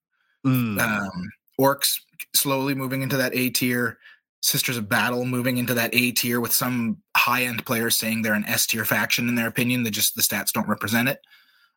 Mm. 0.46 0.82
Um, 0.82 1.30
orks 1.60 2.00
slowly 2.36 2.74
moving 2.74 3.04
into 3.04 3.18
that 3.18 3.36
A 3.36 3.50
tier. 3.52 4.00
Sisters 4.42 4.78
of 4.78 4.88
Battle 4.88 5.26
moving 5.26 5.58
into 5.58 5.74
that 5.74 5.94
A 5.94 6.12
tier 6.12 6.40
with 6.40 6.54
some 6.54 6.98
high 7.16 7.44
end 7.44 7.66
players 7.66 7.98
saying 7.98 8.22
they're 8.22 8.34
an 8.34 8.46
S 8.46 8.66
tier 8.66 8.86
faction 8.86 9.28
in 9.28 9.36
their 9.36 9.48
opinion. 9.48 9.84
That 9.84 9.92
just 9.92 10.16
the 10.16 10.22
stats 10.22 10.52
don't 10.52 10.68
represent 10.68 11.10
it. 11.10 11.20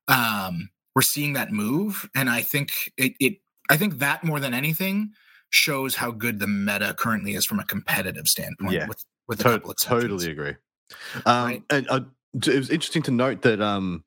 Um, 0.08 0.70
we're 0.94 1.02
seeing 1.02 1.32
that 1.34 1.50
move, 1.52 2.08
and 2.14 2.28
I 2.30 2.42
think 2.42 2.70
it, 2.96 3.14
it. 3.18 3.38
I 3.70 3.76
think 3.76 3.98
that 3.98 4.22
more 4.24 4.40
than 4.40 4.54
anything 4.54 5.10
shows 5.50 5.94
how 5.94 6.10
good 6.10 6.38
the 6.38 6.46
meta 6.46 6.94
currently 6.98 7.34
is 7.34 7.44
from 7.44 7.58
a 7.58 7.64
competitive 7.64 8.28
standpoint. 8.28 8.72
Yeah. 8.72 8.86
with 8.88 9.04
with 9.28 9.40
a 9.40 9.44
To- 9.44 9.50
couple 9.50 9.74
totally 9.74 10.30
agree. 10.30 10.54
Um, 11.26 11.44
Right. 11.46 11.62
And 11.70 11.86
uh, 11.88 12.00
it 12.34 12.46
was 12.56 12.70
interesting 12.70 13.02
to 13.04 13.10
note 13.10 13.42
that 13.42 13.60
um, 13.60 14.04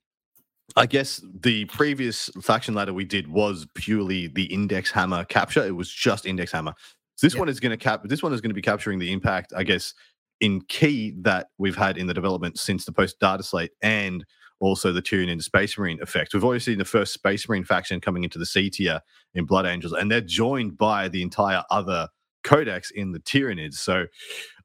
I 0.75 0.85
guess 0.85 1.21
the 1.41 1.65
previous 1.65 2.29
faction 2.41 2.73
ladder 2.73 2.93
we 2.93 3.05
did 3.05 3.27
was 3.27 3.67
purely 3.75 4.27
the 4.27 4.45
index 4.45 4.91
hammer 4.91 5.25
capture. 5.25 5.65
It 5.65 5.75
was 5.75 5.91
just 5.91 6.25
index 6.25 6.51
hammer. 6.51 6.73
So 7.15 7.25
this 7.27 7.33
Yeah. 7.33 7.39
one 7.39 7.49
is 7.49 7.59
going 7.59 7.71
to 7.71 7.77
cap. 7.77 8.01
This 8.05 8.21
one 8.23 8.33
is 8.33 8.41
going 8.41 8.49
to 8.51 8.55
be 8.55 8.61
capturing 8.61 8.99
the 8.99 9.11
impact, 9.11 9.53
I 9.55 9.63
guess, 9.63 9.93
in 10.41 10.61
key 10.61 11.13
that 11.21 11.47
we've 11.57 11.75
had 11.77 11.97
in 11.97 12.07
the 12.07 12.13
development 12.13 12.59
since 12.59 12.85
the 12.85 12.91
post 12.91 13.19
data 13.19 13.41
slate 13.43 13.71
and 13.81 14.25
also 14.59 14.91
the 14.91 15.01
Tyranid 15.01 15.31
and 15.33 15.43
Space 15.43 15.77
Marine 15.77 16.01
effect. 16.01 16.33
We've 16.33 16.43
already 16.43 16.59
seen 16.61 16.77
the 16.77 16.85
first 16.85 17.13
Space 17.13 17.47
Marine 17.47 17.63
faction 17.65 17.99
coming 18.01 18.23
into 18.23 18.39
the 18.39 18.45
C 18.45 18.69
tier 18.69 19.01
in 19.33 19.45
Blood 19.45 19.65
Angels, 19.65 19.93
and 19.93 20.09
they're 20.11 20.21
joined 20.21 20.77
by 20.77 21.07
the 21.09 21.21
entire 21.21 21.63
other 21.69 22.07
codex 22.43 22.91
in 22.91 23.11
the 23.11 23.19
Tyranids. 23.19 23.75
So, 23.75 24.05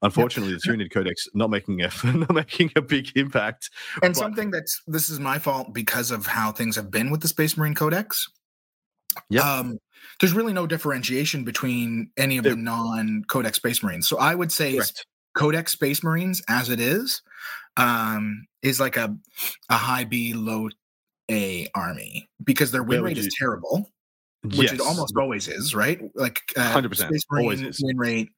unfortunately, 0.01 0.53
the 0.53 0.59
Tyranid 0.59 0.91
codex 0.91 1.27
not 1.33 1.49
making 1.49 1.81
a 1.81 1.89
not 2.05 2.33
making 2.33 2.71
a 2.75 2.81
big 2.81 3.09
impact. 3.15 3.69
And 4.01 4.13
But- 4.13 4.19
something 4.19 4.51
that's 4.51 4.81
this 4.87 5.09
is 5.09 5.19
my 5.19 5.39
fault 5.39 5.73
because 5.73 6.11
of 6.11 6.25
how 6.27 6.51
things 6.51 6.75
have 6.75 6.91
been 6.91 7.11
with 7.11 7.21
the 7.21 7.27
Space 7.27 7.57
Marine 7.57 7.75
Codex. 7.75 8.27
Yep. 9.29 9.43
Um, 9.43 9.77
there's 10.19 10.33
really 10.33 10.53
no 10.53 10.67
differentiation 10.67 11.43
between 11.43 12.11
any 12.17 12.37
of 12.37 12.43
the 12.43 12.55
non-Codex 12.55 13.57
Space 13.57 13.81
Marines. 13.83 14.07
So 14.07 14.17
I 14.17 14.35
would 14.35 14.51
say 14.51 14.75
Correct. 14.75 15.05
Codex 15.35 15.71
Space 15.71 16.03
Marines, 16.03 16.41
as 16.49 16.69
it 16.69 16.79
is, 16.79 17.21
um, 17.77 18.45
is 18.61 18.79
like 18.79 18.97
a 18.97 19.15
a 19.69 19.75
high 19.75 20.03
B, 20.03 20.33
low 20.33 20.69
A 21.29 21.67
army 21.73 22.29
because 22.43 22.71
their 22.71 22.83
win 22.83 23.01
rate 23.01 23.17
is 23.17 23.33
terrible, 23.39 23.89
which 24.43 24.71
Yes. 24.71 24.73
it 24.73 24.81
almost 24.81 25.15
always 25.17 25.47
is, 25.47 25.73
right? 25.73 26.01
Like 26.15 26.39
uh, 26.57 26.73
100%, 26.81 27.11
always 27.31 27.61
is. 27.61 27.79
win 27.81 27.97
rate, 27.97 28.29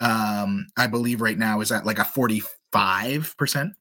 um, 0.00 0.66
I 0.76 0.86
believe 0.88 1.20
right 1.20 1.38
now 1.38 1.60
is 1.60 1.70
at 1.70 1.86
like 1.86 1.98
a 1.98 2.04
forty-five 2.04 3.34
percent, 3.38 3.72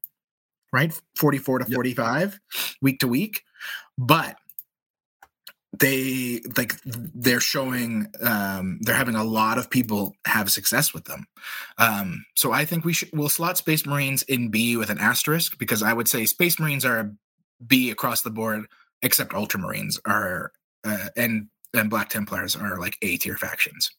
right? 0.72 0.94
Forty-four 1.18 1.60
to 1.60 1.66
Yep. 1.68 1.76
forty-five 1.76 2.40
week 2.82 3.00
to 3.00 3.08
week, 3.08 3.44
but 3.98 4.38
they 5.78 6.42
like 6.58 6.74
they're 6.84 7.40
showing 7.40 8.08
um 8.22 8.80
they're 8.82 8.96
having 8.96 9.16
a 9.16 9.24
lot 9.24 9.58
of 9.58 9.70
people 9.70 10.16
have 10.26 10.50
success 10.50 10.94
with 10.94 11.06
them. 11.06 11.26
Um 11.78 12.26
so 12.36 12.52
i 12.52 12.66
think 12.66 12.86
we 12.86 12.94
should 12.94 13.10
we'll 13.14 13.30
slot 13.30 13.58
space 13.58 13.86
marines 13.86 14.24
in 14.24 14.50
b 14.50 14.78
with 14.78 14.90
an 14.90 14.98
asterisk 14.98 15.58
because 15.58 15.84
i 15.84 15.94
would 15.94 16.08
say 16.08 16.26
space 16.26 16.60
marines 16.60 16.86
are 16.86 17.00
a 17.00 17.12
b 17.66 17.92
across 17.92 18.22
the 18.22 18.32
board 18.32 18.66
except 19.02 19.34
ultramarines 19.34 20.00
are 20.06 20.52
uh, 20.84 21.10
and 21.16 21.48
and 21.74 21.90
black 21.90 22.10
templars 22.10 22.56
are 22.56 22.80
like 22.80 22.98
a 23.02 23.18
tier 23.18 23.38
factions 23.38 23.92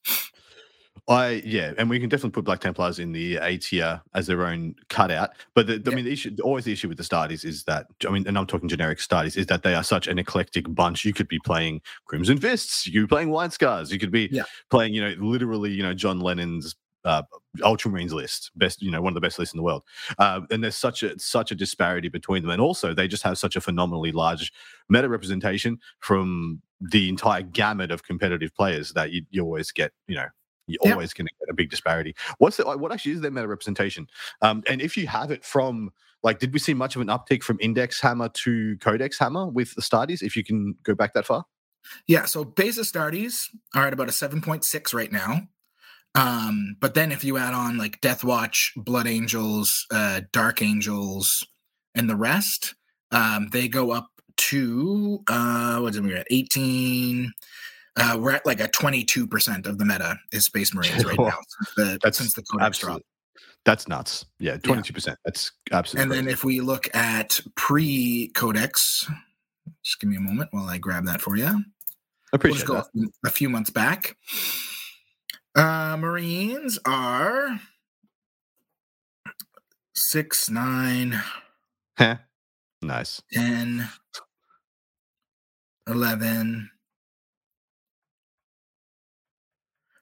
I 1.08 1.42
yeah, 1.44 1.72
and 1.78 1.90
we 1.90 1.98
can 1.98 2.08
definitely 2.08 2.30
put 2.30 2.44
Black 2.44 2.60
Templars 2.60 2.98
in 2.98 3.12
the 3.12 3.36
A 3.36 3.56
tier 3.56 4.00
as 4.14 4.26
their 4.26 4.46
own 4.46 4.74
cutout. 4.88 5.30
But 5.54 5.66
the, 5.66 5.74
I 5.74 5.90
Yeah. 5.90 5.94
mean, 5.96 6.04
the 6.04 6.12
issue 6.12 6.36
always 6.42 6.64
the 6.64 6.72
issue 6.72 6.88
with 6.88 6.98
the 6.98 7.04
starties 7.04 7.44
is 7.44 7.64
that 7.64 7.86
I 8.06 8.10
mean, 8.10 8.26
and 8.28 8.38
I'm 8.38 8.46
talking 8.46 8.68
generic 8.68 8.98
starties, 8.98 9.36
is 9.36 9.46
that 9.46 9.62
they 9.62 9.74
are 9.74 9.82
such 9.82 10.06
an 10.06 10.18
eclectic 10.18 10.72
bunch. 10.72 11.04
You 11.04 11.12
could 11.12 11.28
be 11.28 11.38
playing 11.40 11.80
Crimson 12.06 12.38
Fists, 12.38 12.86
you 12.86 12.92
could 13.00 13.08
be 13.08 13.14
playing 13.14 13.30
White 13.30 13.52
Scars, 13.52 13.92
you 13.92 13.98
could 13.98 14.12
be 14.12 14.28
Yeah. 14.30 14.44
playing, 14.70 14.94
you 14.94 15.00
know, 15.00 15.14
literally, 15.18 15.70
you 15.70 15.82
know, 15.82 15.94
John 15.94 16.20
Lennon's 16.20 16.76
uh, 17.04 17.22
Ultramarines 17.60 18.12
list, 18.12 18.50
best, 18.56 18.82
you 18.82 18.90
know, 18.90 19.00
one 19.00 19.10
of 19.10 19.14
the 19.14 19.22
best 19.22 19.38
lists 19.38 19.54
in 19.54 19.58
the 19.58 19.62
world. 19.64 19.82
Uh, 20.18 20.42
and 20.50 20.62
there's 20.62 20.76
such 20.76 21.02
a 21.02 21.18
such 21.18 21.50
a 21.50 21.54
disparity 21.54 22.08
between 22.08 22.42
them, 22.42 22.50
and 22.50 22.60
also 22.60 22.92
they 22.94 23.08
just 23.08 23.22
have 23.22 23.38
such 23.38 23.56
a 23.56 23.60
phenomenally 23.60 24.12
large 24.12 24.52
meta 24.88 25.08
representation 25.08 25.78
from 26.00 26.60
the 26.80 27.08
entire 27.08 27.42
gamut 27.42 27.90
of 27.90 28.02
competitive 28.04 28.54
players 28.54 28.92
that 28.92 29.12
you, 29.12 29.22
you 29.30 29.42
always 29.42 29.72
get, 29.72 29.92
you 30.08 30.14
know, 30.16 30.26
you're 30.70 30.80
Yeah. 30.84 30.92
always 30.92 31.12
going 31.12 31.26
to 31.28 31.34
get 31.40 31.50
a 31.50 31.54
big 31.54 31.70
disparity. 31.70 32.14
What's 32.38 32.58
the, 32.58 32.64
what 32.78 32.92
actually 32.92 33.12
is 33.12 33.20
their 33.22 33.30
meta 33.32 33.48
representation? 33.48 34.08
Um, 34.42 34.62
and 34.68 34.80
if 34.82 34.96
you 34.96 35.06
have 35.08 35.30
it 35.30 35.44
from 35.44 35.90
like, 36.22 36.38
did 36.40 36.52
we 36.52 36.58
see 36.60 36.74
much 36.74 36.96
of 36.96 37.02
an 37.02 37.08
uptick 37.08 37.42
from 37.42 37.58
Index 37.60 38.00
Hammer 38.00 38.28
to 38.44 38.76
Codex 38.78 39.18
Hammer 39.18 39.48
with 39.48 39.74
the 39.74 39.82
Stardies? 39.82 40.22
If 40.22 40.36
you 40.36 40.44
can 40.44 40.76
go 40.84 40.94
back 40.94 41.14
that 41.14 41.26
far, 41.26 41.44
yeah 42.06 42.26
so 42.26 42.44
base 42.44 42.78
astartes 42.78 43.44
are 43.74 43.86
at 43.86 43.92
about 43.94 44.08
a 44.08 44.12
7.6 44.12 44.94
right 44.94 45.12
now 45.12 45.42
um 46.14 46.76
but 46.80 46.94
then 46.94 47.12
if 47.12 47.24
you 47.24 47.38
add 47.38 47.54
on 47.54 47.78
like 47.78 48.00
death 48.02 48.24
watch 48.24 48.72
blood 48.76 49.06
angels 49.06 49.86
uh 49.92 50.22
dark 50.32 50.62
angels 50.62 51.46
and 51.94 52.10
the 52.10 52.16
rest 52.16 52.74
um 53.12 53.48
they 53.52 53.68
go 53.68 53.92
up 53.92 54.08
to 54.36 55.20
uh 55.28 55.78
what's 55.80 55.96
it 55.96 56.02
we 56.02 56.10
get? 56.10 56.20
at 56.20 56.26
18 56.30 57.32
uh 57.96 58.16
we're 58.20 58.32
at 58.32 58.44
like 58.46 58.60
a 58.60 58.68
22% 58.68 59.66
of 59.66 59.78
the 59.78 59.84
meta 59.84 60.18
is 60.32 60.44
space 60.44 60.74
marines 60.74 61.04
right 61.04 61.18
now 61.18 61.38
since 61.48 61.74
the, 61.76 61.98
That's 62.02 62.18
since 62.18 62.34
the 62.34 62.42
codex 62.42 62.78
drop 62.78 63.02
that's 63.66 63.86
nuts. 63.88 64.24
Yeah, 64.38 64.56
twenty 64.56 64.80
two 64.80 64.94
percent. 64.94 65.18
That's 65.22 65.52
absolutely. 65.70 66.16
and 66.18 66.26
then 66.26 66.32
if 66.32 66.44
we 66.44 66.60
look 66.62 66.88
at 66.94 67.38
pre-codex 67.56 69.06
just 69.84 70.00
give 70.00 70.08
me 70.08 70.16
a 70.16 70.20
moment 70.20 70.48
while 70.52 70.64
i 70.64 70.78
grab 70.78 71.04
that 71.04 71.20
for 71.20 71.36
you 71.36 71.44
I 71.44 71.50
we'll 71.50 71.62
appreciate 72.32 72.66
just 72.66 72.66
go 72.66 72.74
that. 72.94 73.10
a 73.26 73.30
few 73.30 73.48
months 73.50 73.70
back. 73.70 74.16
Uh, 75.56 75.96
Marines 75.98 76.78
are 76.86 77.58
six, 79.94 80.48
nine, 80.48 81.20
Heh. 81.96 82.16
Nice. 82.82 83.20
10, 83.32 83.86
11. 85.86 86.70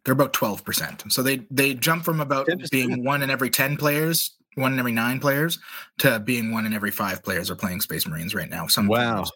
They're 0.08 0.14
about 0.14 0.32
12%. 0.32 1.12
So 1.12 1.22
they 1.22 1.42
they 1.50 1.74
jump 1.74 2.02
from 2.02 2.20
about 2.20 2.48
being 2.70 3.04
one 3.04 3.20
in 3.20 3.28
every 3.28 3.50
10 3.50 3.76
players, 3.76 4.30
one 4.54 4.72
in 4.72 4.78
every 4.78 4.92
nine 4.92 5.20
players, 5.20 5.58
to 5.98 6.18
being 6.18 6.50
one 6.50 6.64
in 6.64 6.72
every 6.72 6.90
five 6.90 7.22
players 7.22 7.50
are 7.50 7.54
playing 7.54 7.82
Space 7.82 8.06
Marines 8.06 8.34
right 8.34 8.48
now. 8.48 8.66
Some 8.68 8.86
Wow. 8.88 9.26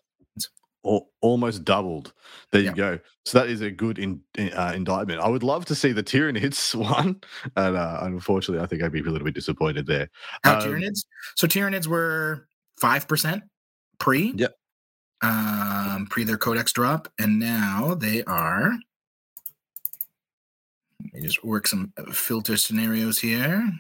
Al- 0.86 1.10
almost 1.20 1.62
doubled. 1.66 2.14
There 2.52 2.62
Yeah. 2.62 2.70
you 2.70 2.74
go. 2.76 2.98
So 3.26 3.38
that 3.40 3.50
is 3.50 3.60
a 3.60 3.70
good 3.70 3.98
in, 3.98 4.22
in- 4.38 4.54
uh, 4.54 4.72
indictment. 4.74 5.20
I 5.20 5.28
would 5.28 5.42
love 5.42 5.66
to 5.66 5.74
see 5.74 5.92
the 5.92 6.02
Tyranids 6.02 6.74
one, 6.96 7.20
and 7.54 7.76
uh, 7.76 7.98
unfortunately, 8.00 8.64
I 8.64 8.66
think 8.66 8.82
I'd 8.82 8.92
be 8.92 9.00
a 9.00 9.02
little 9.02 9.26
bit 9.26 9.34
disappointed 9.34 9.86
there. 9.86 10.08
How 10.42 10.54
Um, 10.58 10.62
Tyranids? 10.62 11.04
So 11.36 11.46
Tyranids 11.46 11.86
were 11.86 12.48
five 12.80 13.06
percent 13.06 13.42
pre. 13.98 14.32
Yep. 14.36 14.54
Um, 15.20 16.06
pre 16.08 16.24
their 16.24 16.38
codex 16.38 16.72
drop, 16.72 17.12
and 17.18 17.38
now 17.38 17.94
they 17.94 18.24
are. 18.24 18.72
Let 21.12 21.22
me 21.22 21.26
just 21.26 21.44
work 21.44 21.66
some 21.66 21.92
uh, 21.96 22.10
filter 22.12 22.56
scenarios 22.56 23.18
here. 23.18 23.70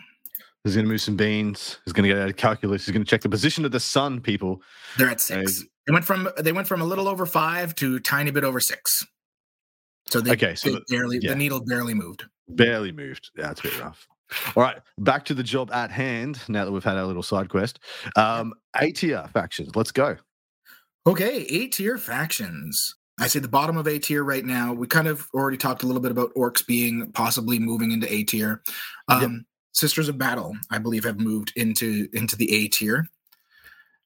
He's 0.64 0.74
going 0.74 0.86
to 0.86 0.90
move 0.92 1.00
some 1.00 1.16
beans. 1.16 1.78
He's 1.84 1.92
going 1.92 2.08
to 2.08 2.14
get 2.14 2.22
out 2.22 2.28
of 2.28 2.36
calculus. 2.36 2.86
He's 2.86 2.92
going 2.92 3.04
to 3.04 3.08
check 3.10 3.22
the 3.22 3.28
position 3.28 3.64
of 3.64 3.72
the 3.72 3.80
sun. 3.80 4.20
People, 4.20 4.62
They're 4.96 5.08
at 5.10 5.20
six. 5.20 5.64
They 5.86 5.92
went 5.92 6.04
from 6.04 6.28
they 6.38 6.52
went 6.52 6.68
from 6.68 6.80
a 6.80 6.84
little 6.84 7.08
over 7.08 7.26
five 7.26 7.74
to 7.76 7.96
a 7.96 8.00
tiny 8.00 8.30
bit 8.30 8.44
over 8.44 8.60
six. 8.60 9.04
So 10.06 10.20
they, 10.20 10.32
Okay, 10.32 10.54
so 10.54 10.68
they 10.70 10.74
the- 10.76 10.84
barely 10.88 11.18
yeah. 11.20 11.30
the 11.30 11.36
needle 11.36 11.64
barely 11.64 11.94
moved. 11.94 12.24
barely 12.48 12.92
moved. 12.92 13.30
Yeah, 13.36 13.50
it's 13.50 13.60
a 13.60 13.62
bit 13.64 13.80
rough. 13.80 14.06
All 14.56 14.62
right, 14.62 14.78
back 14.98 15.24
to 15.26 15.34
the 15.34 15.42
job 15.42 15.70
at 15.72 15.90
hand. 15.90 16.38
Now 16.48 16.64
that 16.64 16.70
we've 16.72 16.84
had 16.84 16.96
our 16.96 17.04
little 17.06 17.22
side 17.24 17.48
quest, 17.48 17.80
um, 18.16 18.54
A 18.80 18.92
tier 18.92 19.26
factions. 19.32 19.74
Let's 19.74 19.90
go. 19.92 20.16
Okay, 21.06 21.42
A 21.42 21.66
tier 21.68 21.98
factions. 21.98 22.94
I 23.20 23.26
say 23.26 23.38
the 23.40 23.48
bottom 23.48 23.76
of 23.76 23.86
A 23.86 23.98
tier 23.98 24.24
right 24.24 24.44
now. 24.44 24.72
We 24.72 24.86
kind 24.86 25.06
of 25.06 25.28
already 25.34 25.56
talked 25.58 25.82
a 25.82 25.86
little 25.86 26.00
bit 26.02 26.10
about 26.10 26.34
orks 26.34 26.66
being 26.66 27.12
possibly 27.12 27.58
moving 27.58 27.90
into 27.92 28.12
A 28.12 28.24
tier. 28.24 28.62
Yep. 29.10 29.22
Um, 29.22 29.46
Sisters 29.74 30.08
of 30.08 30.18
Battle, 30.18 30.54
I 30.70 30.78
believe, 30.78 31.04
have 31.04 31.18
moved 31.20 31.52
into 31.56 32.08
into 32.12 32.36
the 32.36 32.52
A 32.54 32.68
tier. 32.68 33.08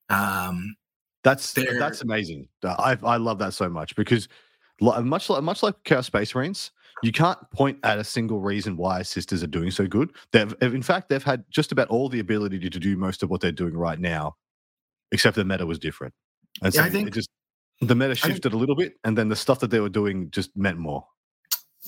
Um, 0.08 0.76
That's 1.24 1.52
They're- 1.54 1.78
that's 1.80 2.02
amazing. 2.02 2.48
Uh, 2.62 2.76
I 2.78 2.96
I 3.02 3.16
love 3.16 3.38
that 3.40 3.52
so 3.52 3.68
much 3.68 3.96
because 3.96 4.28
much 4.80 5.28
like 5.28 5.42
much 5.42 5.62
like 5.62 5.74
Chaos 5.84 6.06
Space 6.06 6.32
Marines, 6.34 6.70
you 7.02 7.10
can't 7.10 7.38
point 7.50 7.78
at 7.82 7.98
a 7.98 8.04
single 8.04 8.40
reason 8.40 8.76
why 8.76 9.02
sisters 9.02 9.42
are 9.42 9.48
doing 9.48 9.72
so 9.72 9.86
good. 9.88 10.10
They've 10.30 10.54
in 10.60 10.82
fact 10.82 11.08
they've 11.08 11.22
had 11.22 11.44
just 11.50 11.72
about 11.72 11.88
all 11.88 12.08
the 12.08 12.20
ability 12.20 12.60
to 12.60 12.78
do 12.78 12.96
most 12.96 13.24
of 13.24 13.30
what 13.30 13.40
they're 13.40 13.50
doing 13.50 13.76
right 13.76 13.98
now, 13.98 14.36
except 15.10 15.34
the 15.34 15.44
meta 15.44 15.66
was 15.66 15.80
different. 15.80 16.14
And 16.62 16.72
Yeah, 16.72 16.82
so 16.82 16.86
I 16.86 16.90
think- 16.90 17.08
it 17.08 17.14
just 17.14 17.30
The 17.80 17.94
meta 17.94 18.14
shifted 18.14 18.52
a 18.52 18.56
little 18.56 18.74
bit, 18.74 18.94
and 19.04 19.16
then 19.16 19.28
the 19.28 19.36
stuff 19.36 19.60
that 19.60 19.70
they 19.70 19.80
were 19.80 19.88
doing 19.88 20.30
just 20.30 20.56
meant 20.56 20.78
more. 20.78 21.06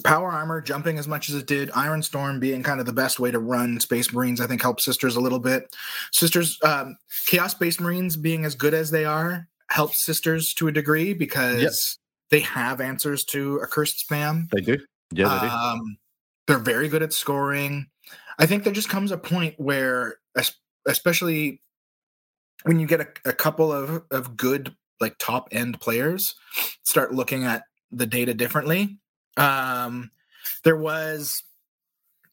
Power 0.04 0.30
armor 0.30 0.60
jumping 0.60 0.98
as 0.98 1.08
much 1.08 1.28
as 1.28 1.34
it 1.34 1.46
did, 1.46 1.70
Iron 1.74 2.02
Storm 2.02 2.38
being 2.38 2.62
kind 2.62 2.78
of 2.78 2.86
the 2.86 2.92
best 2.92 3.18
way 3.18 3.30
to 3.30 3.38
run 3.38 3.80
Space 3.80 4.12
Marines, 4.12 4.40
I 4.40 4.46
think 4.46 4.62
helped 4.62 4.80
Sisters 4.80 5.16
a 5.16 5.20
little 5.20 5.40
bit. 5.40 5.74
Sisters, 6.12 6.58
um, 6.62 6.96
Chaos 7.26 7.52
Space 7.52 7.80
Marines 7.80 8.16
being 8.16 8.44
as 8.44 8.54
good 8.54 8.74
as 8.74 8.90
they 8.90 9.04
are 9.04 9.48
helps 9.70 10.04
Sisters 10.04 10.54
to 10.54 10.68
a 10.68 10.72
degree 10.72 11.14
because 11.14 11.62
yep. 11.62 11.72
they 12.30 12.40
have 12.40 12.80
answers 12.80 13.24
to 13.24 13.60
accursed 13.62 14.04
spam. 14.08 14.48
They 14.50 14.60
do. 14.60 14.78
Yeah, 15.12 15.38
they 15.40 15.48
do. 15.48 15.52
Um, 15.52 15.98
they're 16.46 16.58
very 16.58 16.88
good 16.88 17.02
at 17.02 17.12
scoring. 17.12 17.86
I 18.38 18.46
think 18.46 18.64
there 18.64 18.72
just 18.72 18.88
comes 18.88 19.10
a 19.10 19.18
point 19.18 19.54
where, 19.58 20.18
especially 20.86 21.60
when 22.62 22.78
you 22.78 22.86
get 22.86 23.00
a, 23.00 23.08
a 23.24 23.32
couple 23.32 23.72
of, 23.72 24.04
of 24.10 24.36
good 24.36 24.74
like 25.00 25.16
top 25.18 25.48
end 25.52 25.80
players 25.80 26.34
start 26.82 27.14
looking 27.14 27.44
at 27.44 27.64
the 27.90 28.06
data 28.06 28.34
differently. 28.34 28.98
Um, 29.36 30.10
there 30.64 30.76
was 30.76 31.42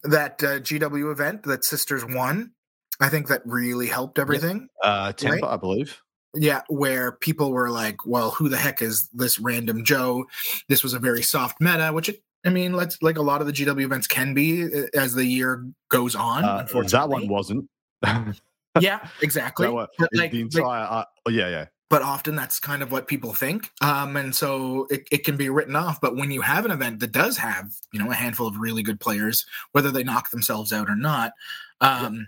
that 0.04 0.44
uh, 0.44 0.60
GW 0.60 1.12
event 1.12 1.44
that 1.44 1.66
Sisters 1.66 2.06
won. 2.06 2.52
I 3.00 3.10
think 3.10 3.28
that 3.28 3.42
really 3.46 3.88
helped 3.88 4.20
everything. 4.20 4.68
Uh, 4.84 5.12
Tampa, 5.12 5.46
right? 5.46 5.54
I 5.54 5.58
believe. 5.58 6.02
Yeah, 6.34 6.62
where 6.68 7.14
people 7.14 7.52
were 7.52 7.70
like, 7.70 8.06
"Well, 8.06 8.32
who 8.32 8.50
the 8.50 8.58
heck 8.58 8.82
is 8.82 9.10
this 9.14 9.40
random 9.40 9.84
Joe?" 9.86 10.26
This 10.68 10.84
was 10.84 10.94
a 10.94 11.00
very 11.00 11.22
soft 11.22 11.62
meta, 11.62 11.92
which 11.94 12.10
it, 12.10 12.24
I 12.46 12.50
mean, 12.50 12.74
let's 12.74 13.02
like 13.02 13.18
a 13.18 13.22
lot 13.22 13.42
of 13.42 13.48
the 13.48 13.54
GW 13.54 13.84
events 13.84 14.08
can 14.08 14.34
be 14.34 14.64
uh, 14.64 14.88
as 14.94 15.14
the 15.14 15.26
year 15.26 15.66
goes 15.90 16.16
on. 16.16 16.44
Uh, 16.44 16.64
that 16.64 17.10
one 17.10 17.28
wasn't. 17.28 17.70
yeah, 18.80 19.08
exactly. 19.22 19.70
One, 19.70 19.88
like, 20.14 20.32
the 20.32 20.42
entire, 20.42 20.62
like, 20.62 20.90
uh, 20.92 21.30
yeah, 21.30 21.50
yeah 21.50 21.66
but 21.90 22.02
often 22.02 22.36
that's 22.36 22.60
kind 22.60 22.82
of 22.82 22.92
what 22.92 23.08
people 23.08 23.34
think 23.34 23.72
um, 23.82 24.16
and 24.16 24.36
so 24.36 24.88
it, 24.90 25.08
it 25.12 25.24
can 25.24 25.38
be 25.38 25.50
written 25.50 25.76
off 25.76 26.00
but 26.02 26.16
when 26.16 26.32
you 26.32 26.42
have 26.42 26.66
an 26.66 26.72
event 26.72 27.00
that 27.00 27.12
does 27.12 27.38
have 27.38 27.72
you 27.92 28.00
know 28.00 28.12
a 28.12 28.16
handful 28.16 28.48
of 28.48 28.58
really 28.58 28.84
good 28.84 29.00
players 29.00 29.46
whether 29.72 29.92
they 29.92 30.04
knock 30.04 30.30
themselves 30.32 30.74
out 30.74 30.90
or 30.90 30.96
not 30.96 31.34
um, 31.82 32.16
yeah. 32.16 32.22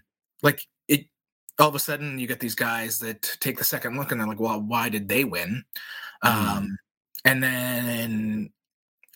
like 0.44 0.68
it 0.88 1.06
all 1.60 1.70
of 1.70 1.76
a 1.76 1.80
sudden 1.80 2.20
you 2.20 2.28
get 2.28 2.40
these 2.40 2.56
guys 2.56 3.00
that 3.00 3.38
take 3.40 3.58
the 3.58 3.64
second 3.64 3.98
look 3.98 4.12
and 4.12 4.20
they're 4.20 4.28
like 4.28 4.40
well 4.40 4.62
why 4.62 4.90
did 4.90 5.08
they 5.08 5.24
win 5.24 5.64
mm. 6.24 6.30
um, 6.30 6.78
and 7.26 7.44
then 7.44 8.50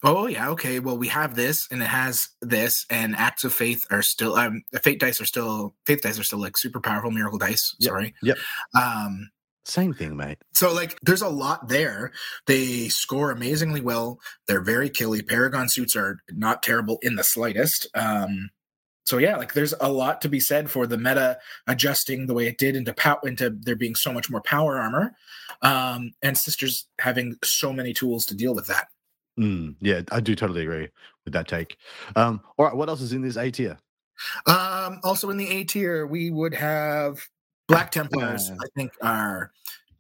oh 0.04 0.26
yeah 0.26 0.50
okay 0.50 0.80
well 0.80 0.98
we 0.98 1.08
have 1.08 1.36
this 1.36 1.68
and 1.72 1.82
it 1.82 1.88
has 1.88 2.30
this 2.42 2.86
and 2.90 3.16
acts 3.16 3.44
of 3.44 3.54
faith 3.54 3.86
are 3.92 4.02
still 4.02 4.36
um 4.36 4.64
fate 4.82 5.00
dice 5.00 5.22
are 5.22 5.26
still 5.26 5.76
faith 5.86 6.02
dice 6.02 6.20
are 6.20 6.24
still 6.24 6.40
like 6.40 6.58
super 6.58 6.80
powerful 6.80 7.12
miracle 7.12 7.38
dice 7.38 7.76
yep. 7.80 7.90
sorry 7.90 8.14
yep 8.24 8.38
um 8.74 9.30
same 9.66 9.94
thing, 9.94 10.18
mate. 10.18 10.38
So, 10.54 10.74
like, 10.74 10.98
there's 11.02 11.22
a 11.22 11.30
lot 11.30 11.70
there. 11.70 12.12
They 12.48 12.90
score 12.90 13.32
amazingly 13.32 13.82
well. 13.82 14.20
They're 14.48 14.62
very 14.62 14.90
killy. 14.90 15.22
Paragon 15.22 15.70
suits 15.70 15.96
are 15.96 16.20
not 16.30 16.64
terrible 16.64 17.00
in 17.02 17.16
the 17.16 17.24
slightest. 17.24 17.88
Um, 17.94 18.50
so 19.06 19.18
yeah, 19.18 19.36
like 19.36 19.54
there's 19.54 19.74
a 19.82 19.92
lot 19.92 20.22
to 20.22 20.30
be 20.30 20.40
said 20.40 20.70
for 20.70 20.86
the 20.86 20.98
meta 20.98 21.40
adjusting 21.68 22.28
the 22.28 22.34
way 22.34 22.48
it 22.48 22.58
did 22.58 22.76
into 22.76 22.94
pow- 22.94 23.20
into 23.24 23.50
there 23.50 23.76
being 23.76 23.96
so 23.96 24.14
much 24.14 24.30
more 24.30 24.42
power 24.42 24.80
armor, 24.80 25.16
um, 25.62 26.12
and 26.22 26.38
sisters 26.38 26.88
having 27.00 27.36
so 27.44 27.74
many 27.74 27.94
tools 27.94 28.26
to 28.26 28.36
deal 28.36 28.54
with 28.54 28.68
that. 28.68 28.88
Mm, 29.40 29.76
yeah, 29.82 30.02
I 30.12 30.20
do 30.20 30.36
totally 30.36 30.62
agree 30.62 30.90
with 31.26 31.34
that 31.34 31.48
take. 31.48 31.78
Um, 32.16 32.42
all 32.58 32.66
right, 32.66 32.76
what 32.76 32.90
else 32.90 33.02
is 33.02 33.14
in 33.14 33.22
this 33.22 33.38
A 33.38 33.50
tier? 33.50 33.78
Um, 34.46 35.00
also 35.04 35.30
in 35.30 35.38
the 35.38 35.50
A 35.50 35.64
tier, 35.64 36.06
we 36.06 36.30
would 36.30 36.54
have 36.54 37.20
Black 37.72 37.92
Templars, 37.92 38.52
I 38.52 38.66
think, 38.76 38.92
are 39.02 39.52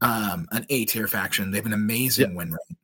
um, 0.01 0.47
an 0.51 0.65
A 0.69 0.85
tier 0.85 1.07
faction. 1.07 1.51
They 1.51 1.57
have 1.57 1.65
an 1.65 1.73
amazing 1.73 2.35
win 2.35 2.51
rate. 2.51 2.77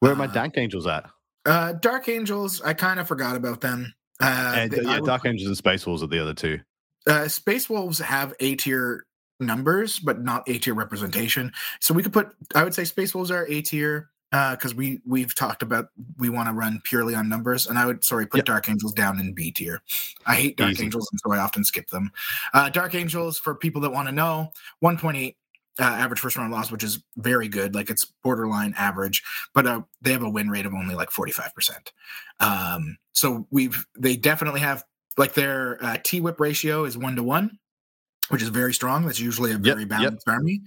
Where 0.00 0.12
are 0.12 0.16
my 0.16 0.24
uh, 0.24 0.32
Dark 0.32 0.58
Angels 0.58 0.86
at? 0.86 1.08
Uh, 1.44 1.72
Dark 1.72 2.08
Angels, 2.08 2.60
I 2.62 2.74
kind 2.74 3.00
of 3.00 3.08
forgot 3.08 3.36
about 3.36 3.60
them. 3.60 3.92
Uh, 4.20 4.54
and, 4.56 4.70
they, 4.70 4.82
yeah, 4.82 5.00
Dark 5.00 5.26
Angels 5.26 5.48
and 5.48 5.56
Space 5.56 5.86
Wolves 5.86 6.02
are 6.02 6.06
the 6.06 6.20
other 6.20 6.34
two. 6.34 6.60
Uh, 7.06 7.26
Space 7.26 7.68
Wolves 7.68 7.98
have 7.98 8.32
A 8.40 8.54
tier 8.54 9.06
numbers, 9.40 9.98
but 9.98 10.22
not 10.22 10.48
A 10.48 10.58
tier 10.58 10.74
representation. 10.74 11.52
So 11.80 11.92
we 11.92 12.02
could 12.02 12.12
put, 12.12 12.28
I 12.54 12.62
would 12.62 12.74
say 12.74 12.84
Space 12.84 13.14
Wolves 13.14 13.32
are 13.32 13.46
A 13.48 13.60
tier 13.60 14.10
because 14.32 14.72
uh, 14.72 14.76
we 14.76 15.00
we've 15.06 15.34
talked 15.34 15.62
about 15.62 15.90
we 16.18 16.30
want 16.30 16.48
to 16.48 16.54
run 16.54 16.80
purely 16.84 17.14
on 17.14 17.28
numbers, 17.28 17.66
and 17.66 17.78
I 17.78 17.84
would 17.86 18.02
sorry 18.02 18.26
put 18.26 18.38
yep. 18.38 18.46
Dark 18.46 18.68
Angels 18.68 18.92
down 18.92 19.20
in 19.20 19.34
B 19.34 19.52
tier. 19.52 19.82
I 20.26 20.36
hate 20.36 20.56
Dark 20.56 20.72
Easy. 20.72 20.84
Angels, 20.84 21.08
and 21.12 21.20
so 21.20 21.32
I 21.32 21.38
often 21.38 21.64
skip 21.64 21.90
them. 21.90 22.10
Uh, 22.54 22.70
Dark 22.70 22.94
Angels 22.94 23.38
for 23.38 23.54
people 23.54 23.82
that 23.82 23.90
want 23.90 24.08
to 24.08 24.12
know, 24.12 24.52
one 24.80 24.96
point 24.96 25.18
eight 25.18 25.36
uh, 25.78 25.84
average 25.84 26.20
first 26.20 26.36
round 26.36 26.52
loss, 26.52 26.70
which 26.70 26.84
is 26.84 27.02
very 27.16 27.48
good. 27.48 27.74
Like 27.74 27.90
it's 27.90 28.04
borderline 28.22 28.74
average, 28.76 29.22
but 29.54 29.66
uh, 29.66 29.82
they 30.00 30.12
have 30.12 30.22
a 30.22 30.30
win 30.30 30.48
rate 30.50 30.66
of 30.66 30.74
only 30.74 30.94
like 30.94 31.10
45%. 31.10 31.92
Um, 32.40 32.98
so 33.12 33.46
we've, 33.50 33.86
they 33.98 34.16
definitely 34.16 34.60
have 34.60 34.84
like 35.16 35.34
their 35.34 35.82
uh, 35.82 35.98
T 36.02 36.20
whip 36.20 36.40
ratio 36.40 36.84
is 36.84 36.96
one 36.96 37.16
to 37.16 37.22
one, 37.22 37.58
which 38.28 38.42
is 38.42 38.48
very 38.48 38.74
strong. 38.74 39.06
That's 39.06 39.20
usually 39.20 39.52
a 39.52 39.58
very 39.58 39.82
yep, 39.82 39.88
balanced 39.88 40.24
yep. 40.26 40.34
army. 40.34 40.62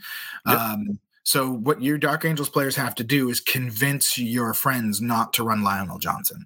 Um, 0.45 0.99
so 1.25 1.51
what 1.51 1.81
your 1.81 1.97
Dark 1.97 2.23
Angels 2.23 2.49
players 2.49 2.75
have 2.75 2.93
to 2.95 3.03
do 3.03 3.29
is 3.29 3.39
convince 3.39 4.17
your 4.17 4.53
friends 4.53 5.01
not 5.01 5.33
to 5.33 5.43
run 5.43 5.63
Lion 5.63 5.87
El'Jonson. 5.87 6.45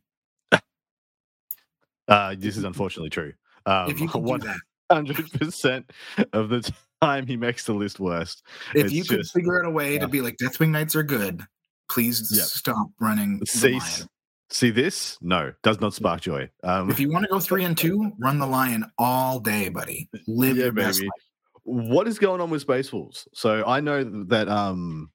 Uh, 2.08 2.36
this 2.38 2.58
is 2.58 2.64
unfortunately 2.64 3.10
true. 3.10 3.34
Um, 3.66 3.92
if 3.92 4.00
you 4.00 4.08
can 4.08 4.26
do 4.26 4.38
that, 4.40 4.58
hundred 4.90 5.32
percent 5.34 5.92
of 6.34 6.50
the 6.50 6.72
time 7.02 7.28
he 7.28 7.36
makes 7.36 7.66
the 7.66 7.74
list 7.74 8.00
worst. 8.00 8.42
If 8.74 8.86
it's 8.86 8.94
you 8.94 9.04
could 9.04 9.20
just, 9.20 9.34
figure 9.34 9.60
out 9.60 9.68
a 9.68 9.70
way 9.70 9.96
yeah. 9.96 10.00
to 10.00 10.08
be 10.08 10.22
like 10.22 10.38
Deathwing 10.38 10.70
Knights 10.70 10.96
are 10.96 11.04
good, 11.04 11.44
please 11.92 12.32
yep. 12.34 12.46
stop 12.46 12.88
running. 13.00 13.46
Cease. 13.46 14.08
See 14.50 14.72
this? 14.72 15.18
No, 15.22 15.54
does 15.62 15.80
not 15.80 15.94
spark 15.94 16.22
joy. 16.22 16.50
Um, 16.64 16.90
if 16.90 17.00
you 17.00 17.12
want 17.12 17.26
to 17.26 17.30
go 17.30 17.40
three 17.40 17.66
and 17.66 17.78
two, 17.78 18.12
run 18.18 18.40
the 18.40 18.48
lion 18.48 18.90
all 18.98 19.40
day, 19.40 19.70
buddy. 19.70 20.10
Live 20.28 20.58
yeah, 20.58 20.64
your 20.64 20.74
best 20.74 21.02
life 21.02 21.29
what 21.70 22.07
is 22.07 22.20
going 22.20 22.41
on 22.41 22.49
with 22.49 22.61
Space 22.61 22.91
Wolves? 22.91 23.28
So 23.34 23.63
I 23.65 23.80
know 23.80 24.03
that 24.26 24.49
um 24.49 25.11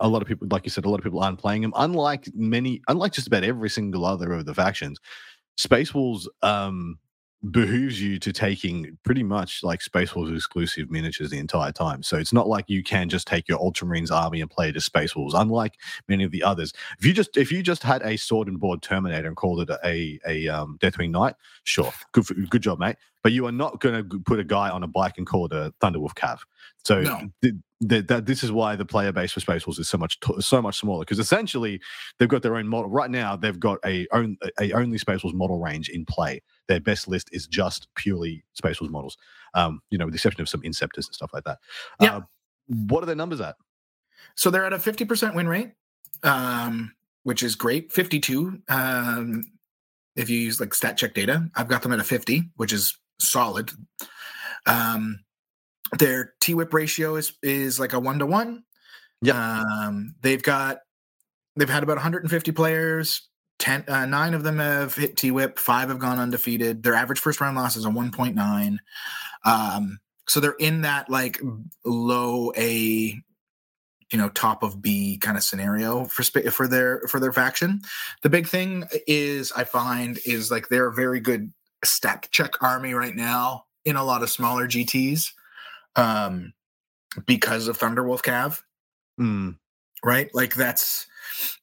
a 0.00 0.08
lot 0.08 0.22
of 0.22 0.28
people, 0.28 0.46
like 0.50 0.64
you 0.64 0.70
said, 0.70 0.84
a 0.84 0.88
lot 0.88 0.98
of 0.98 1.04
people 1.04 1.20
aren't 1.20 1.38
playing 1.38 1.62
them. 1.62 1.72
Unlike 1.76 2.28
many, 2.34 2.80
unlike 2.88 3.12
just 3.12 3.26
about 3.26 3.44
every 3.44 3.68
single 3.68 4.04
other 4.04 4.32
of 4.32 4.46
the 4.46 4.54
factions, 4.54 4.98
Space 5.56 5.94
Wolves 5.94 6.28
um 6.42 6.98
behooves 7.52 8.02
you 8.02 8.18
to 8.18 8.32
taking 8.32 8.98
pretty 9.04 9.22
much 9.22 9.62
like 9.62 9.80
Space 9.80 10.14
Wolves 10.14 10.32
exclusive 10.32 10.90
miniatures 10.90 11.30
the 11.30 11.38
entire 11.38 11.70
time. 11.70 12.02
So 12.02 12.16
it's 12.16 12.32
not 12.32 12.48
like 12.48 12.64
you 12.68 12.82
can 12.82 13.08
just 13.08 13.28
take 13.28 13.48
your 13.48 13.60
Ultramarines 13.60 14.10
army 14.10 14.40
and 14.40 14.50
play 14.50 14.70
it 14.70 14.76
as 14.76 14.84
Space 14.84 15.14
Wolves. 15.14 15.34
Unlike 15.34 15.74
many 16.08 16.24
of 16.24 16.32
the 16.32 16.42
others, 16.42 16.72
if 16.98 17.06
you 17.06 17.12
just 17.12 17.36
if 17.36 17.52
you 17.52 17.62
just 17.62 17.82
had 17.82 18.02
a 18.02 18.16
sword 18.16 18.48
and 18.48 18.58
board 18.58 18.82
Terminator 18.82 19.28
and 19.28 19.36
called 19.36 19.60
it 19.60 19.70
a 19.84 20.18
a 20.26 20.48
um, 20.48 20.78
Deathwing 20.80 21.10
Knight, 21.10 21.34
sure, 21.64 21.92
good 22.12 22.26
for, 22.26 22.34
good 22.34 22.62
job, 22.62 22.78
mate. 22.80 22.96
But 23.22 23.32
you 23.32 23.46
are 23.46 23.52
not 23.52 23.80
going 23.80 24.08
to 24.08 24.20
put 24.20 24.38
a 24.38 24.44
guy 24.44 24.70
on 24.70 24.82
a 24.82 24.86
bike 24.86 25.14
and 25.18 25.26
call 25.26 25.46
it 25.46 25.52
a 25.52 25.74
Thunderwolf 25.80 26.14
Cav. 26.14 26.38
So 26.84 27.00
no. 27.00 27.28
th- 27.42 27.54
th- 27.88 28.06
th- 28.06 28.24
this 28.24 28.42
is 28.42 28.52
why 28.52 28.76
the 28.76 28.84
player 28.84 29.12
base 29.12 29.32
for 29.32 29.40
Space 29.40 29.66
Wolves 29.66 29.78
is 29.78 29.88
so 29.88 29.98
much 29.98 30.20
t- 30.20 30.40
so 30.40 30.62
much 30.62 30.78
smaller 30.78 31.00
because 31.00 31.18
essentially 31.18 31.80
they've 32.18 32.28
got 32.28 32.42
their 32.42 32.56
own 32.56 32.68
model 32.68 32.90
right 32.90 33.10
now. 33.10 33.36
They've 33.36 33.58
got 33.58 33.78
a 33.84 34.06
own 34.12 34.36
a 34.60 34.72
only 34.72 34.98
Space 34.98 35.22
Wolves 35.24 35.36
model 35.36 35.58
range 35.58 35.88
in 35.88 36.04
play. 36.04 36.40
Their 36.68 36.80
best 36.80 37.08
list 37.08 37.28
is 37.32 37.46
just 37.46 37.88
purely 37.96 38.44
Space 38.54 38.80
Wolves 38.80 38.92
models. 38.92 39.16
Um, 39.54 39.80
you 39.90 39.98
know, 39.98 40.04
with 40.04 40.12
the 40.12 40.18
exception 40.18 40.42
of 40.42 40.48
some 40.48 40.62
Inceptors 40.62 41.06
and 41.06 41.14
stuff 41.14 41.30
like 41.32 41.44
that. 41.44 41.58
Yeah. 42.00 42.16
Uh, 42.18 42.20
what 42.68 43.02
are 43.02 43.06
their 43.06 43.16
numbers 43.16 43.40
at? 43.40 43.56
So 44.36 44.50
they're 44.50 44.64
at 44.64 44.72
a 44.72 44.78
fifty 44.78 45.04
percent 45.04 45.34
win 45.34 45.48
rate, 45.48 45.72
um, 46.22 46.92
which 47.24 47.42
is 47.42 47.56
great. 47.56 47.92
Fifty-two. 47.92 48.62
Um, 48.68 49.44
if 50.16 50.30
you 50.30 50.38
use 50.38 50.60
like 50.60 50.74
stat 50.74 50.96
check 50.96 51.14
data, 51.14 51.48
I've 51.54 51.68
got 51.68 51.82
them 51.82 51.92
at 51.92 52.00
a 52.00 52.04
fifty, 52.04 52.50
which 52.56 52.72
is 52.72 52.96
solid. 53.20 53.70
Um, 54.66 55.20
their 55.98 56.34
T 56.40 56.54
whip 56.54 56.72
ratio 56.72 57.16
is 57.16 57.32
is 57.42 57.80
like 57.80 57.92
a 57.92 58.00
one 58.00 58.18
to 58.18 58.26
one. 58.26 58.64
Yeah. 59.22 59.62
Um, 59.62 60.14
they've 60.20 60.42
got 60.42 60.78
they've 61.56 61.68
had 61.68 61.82
about 61.82 61.96
150 61.96 62.52
players. 62.52 63.28
Ten, 63.58 63.84
uh, 63.88 64.06
nine 64.06 64.34
of 64.34 64.44
them 64.44 64.58
have 64.58 64.94
hit 64.94 65.16
T 65.16 65.30
whip. 65.30 65.58
Five 65.58 65.88
have 65.88 65.98
gone 65.98 66.18
undefeated. 66.18 66.82
Their 66.82 66.94
average 66.94 67.18
first 67.18 67.40
round 67.40 67.56
loss 67.56 67.76
is 67.76 67.84
a 67.84 67.88
1.9. 67.88 68.78
Um, 69.44 69.98
so 70.28 70.38
they're 70.40 70.52
in 70.52 70.82
that 70.82 71.10
like 71.10 71.40
low 71.84 72.52
A, 72.56 72.72
you 74.12 74.18
know, 74.18 74.28
top 74.28 74.62
of 74.62 74.80
B 74.80 75.18
kind 75.18 75.36
of 75.36 75.42
scenario 75.42 76.04
for 76.04 76.22
for 76.50 76.68
their 76.68 77.00
for 77.08 77.18
their 77.18 77.32
faction. 77.32 77.80
The 78.22 78.30
big 78.30 78.46
thing 78.46 78.84
is 79.08 79.50
I 79.52 79.64
find 79.64 80.20
is 80.24 80.50
like 80.50 80.68
they're 80.68 80.90
very 80.90 81.18
good 81.18 81.50
stat 81.84 82.28
check 82.30 82.62
army 82.62 82.94
right 82.94 83.14
now 83.14 83.64
in 83.84 83.96
a 83.96 84.04
lot 84.04 84.22
of 84.22 84.30
smaller 84.30 84.66
GTs 84.66 85.32
um, 85.96 86.52
because 87.26 87.68
of 87.68 87.78
Thunderwolf 87.78 88.22
Cav. 88.22 88.62
Mm. 89.20 89.56
Right? 90.04 90.32
Like 90.32 90.54
that's 90.54 91.06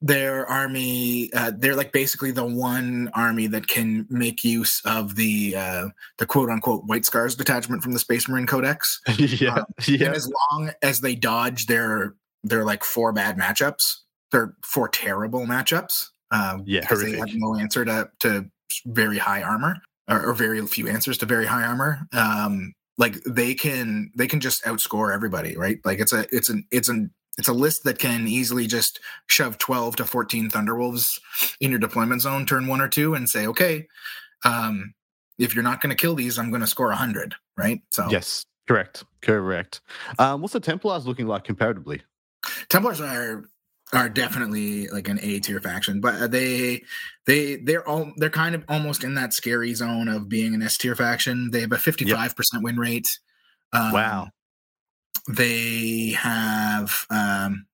their 0.01 0.45
army. 0.45 1.31
Uh, 1.33 1.51
they're 1.55 1.75
like 1.75 1.91
basically 1.91 2.31
the 2.31 2.45
one 2.45 3.09
army 3.13 3.47
that 3.47 3.67
can 3.67 4.05
make 4.09 4.43
use 4.43 4.81
of 4.85 5.15
the 5.15 5.55
uh, 5.55 5.87
the 6.17 6.25
quote 6.25 6.49
unquote 6.49 6.83
White 6.85 7.05
Scars 7.05 7.35
detachment 7.35 7.81
from 7.81 7.93
the 7.93 7.99
Space 7.99 8.27
Marine 8.27 8.45
Codex. 8.45 9.01
yeah, 9.17 9.55
um, 9.55 9.65
yeah. 9.87 10.07
And 10.07 10.15
as 10.15 10.29
long 10.51 10.71
as 10.81 11.01
they 11.01 11.15
dodge 11.15 11.67
their 11.67 12.15
their 12.43 12.65
like 12.65 12.83
four 12.83 13.13
bad 13.13 13.37
matchups, 13.37 13.99
they're 14.31 14.53
four 14.63 14.89
terrible 14.89 15.45
matchups. 15.45 16.09
Um, 16.31 16.63
Yeah, 16.65 16.81
because 16.81 17.01
they 17.01 17.17
have 17.17 17.33
no 17.33 17.55
answer 17.55 17.85
to 17.85 18.09
to 18.19 18.49
very 18.85 19.17
high 19.17 19.43
armor 19.43 19.77
or, 20.07 20.29
or 20.29 20.33
very 20.33 20.65
few 20.67 20.87
answers 20.87 21.17
to 21.19 21.25
very 21.25 21.45
high 21.45 21.63
armor. 21.63 22.07
Um, 22.13 22.73
like 22.97 23.21
they 23.25 23.53
can 23.53 24.11
they 24.15 24.27
can 24.27 24.39
just 24.39 24.63
outscore 24.63 25.13
everybody, 25.13 25.57
right? 25.57 25.79
Like 25.83 25.99
it's 25.99 26.13
a 26.13 26.25
it's 26.31 26.49
an 26.49 26.65
it's 26.71 26.89
an 26.89 27.11
it's 27.37 27.47
a 27.47 27.53
list 27.53 27.83
that 27.83 27.99
can 27.99 28.27
easily 28.27 28.65
just 28.67 28.99
shove 29.27 29.57
12 29.57 29.97
to 29.97 30.05
14 30.05 30.49
Thunderwolves 30.49 31.05
in 31.59 31.69
your 31.69 31.79
deployment 31.79 32.21
zone 32.21 32.45
turn 32.45 32.67
one 32.67 32.79
or 32.79 32.87
two 32.87 33.13
and 33.13 33.27
say, 33.29 33.45
okay, 33.47 33.87
um, 34.45 34.93
if 35.37 35.53
you're 35.53 35.63
not 35.63 35.81
going 35.81 35.89
to 35.89 36.01
kill 36.01 36.15
these, 36.15 36.39
I'm 36.39 36.49
going 36.49 36.61
to 36.61 36.67
score 36.67 36.87
100, 36.87 37.35
right? 37.57 37.81
So 37.91 38.07
Yes, 38.09 38.45
correct, 38.69 39.03
correct. 39.21 39.81
Um, 40.17 40.41
what's 40.41 40.53
the 40.53 40.61
Templars 40.61 41.05
looking 41.05 41.27
like 41.27 41.43
comparatively? 41.43 42.03
Templars 42.69 43.01
are 43.01 43.43
are 43.95 44.09
definitely 44.09 44.87
like 44.89 45.07
an 45.07 45.19
A 45.21 45.39
tier 45.39 45.59
faction, 45.61 46.01
but 46.01 46.29
they 46.31 46.83
they 47.25 47.55
they're 47.55 47.87
all 47.87 48.11
they're 48.17 48.29
kind 48.29 48.53
of 48.53 48.63
almost 48.67 49.03
in 49.03 49.15
that 49.15 49.33
scary 49.33 49.73
zone 49.73 50.07
of 50.07 50.27
being 50.29 50.53
an 50.53 50.61
S 50.61 50.77
tier 50.77 50.95
faction. 50.95 51.49
They 51.51 51.61
have 51.61 51.71
a 51.71 51.77
55% 51.77 52.35
win 52.61 52.77
rate. 52.77 53.07
Um, 53.73 53.91
Wow. 53.93 54.27
They 55.27 56.09
have 56.19 57.05
um 57.09 57.65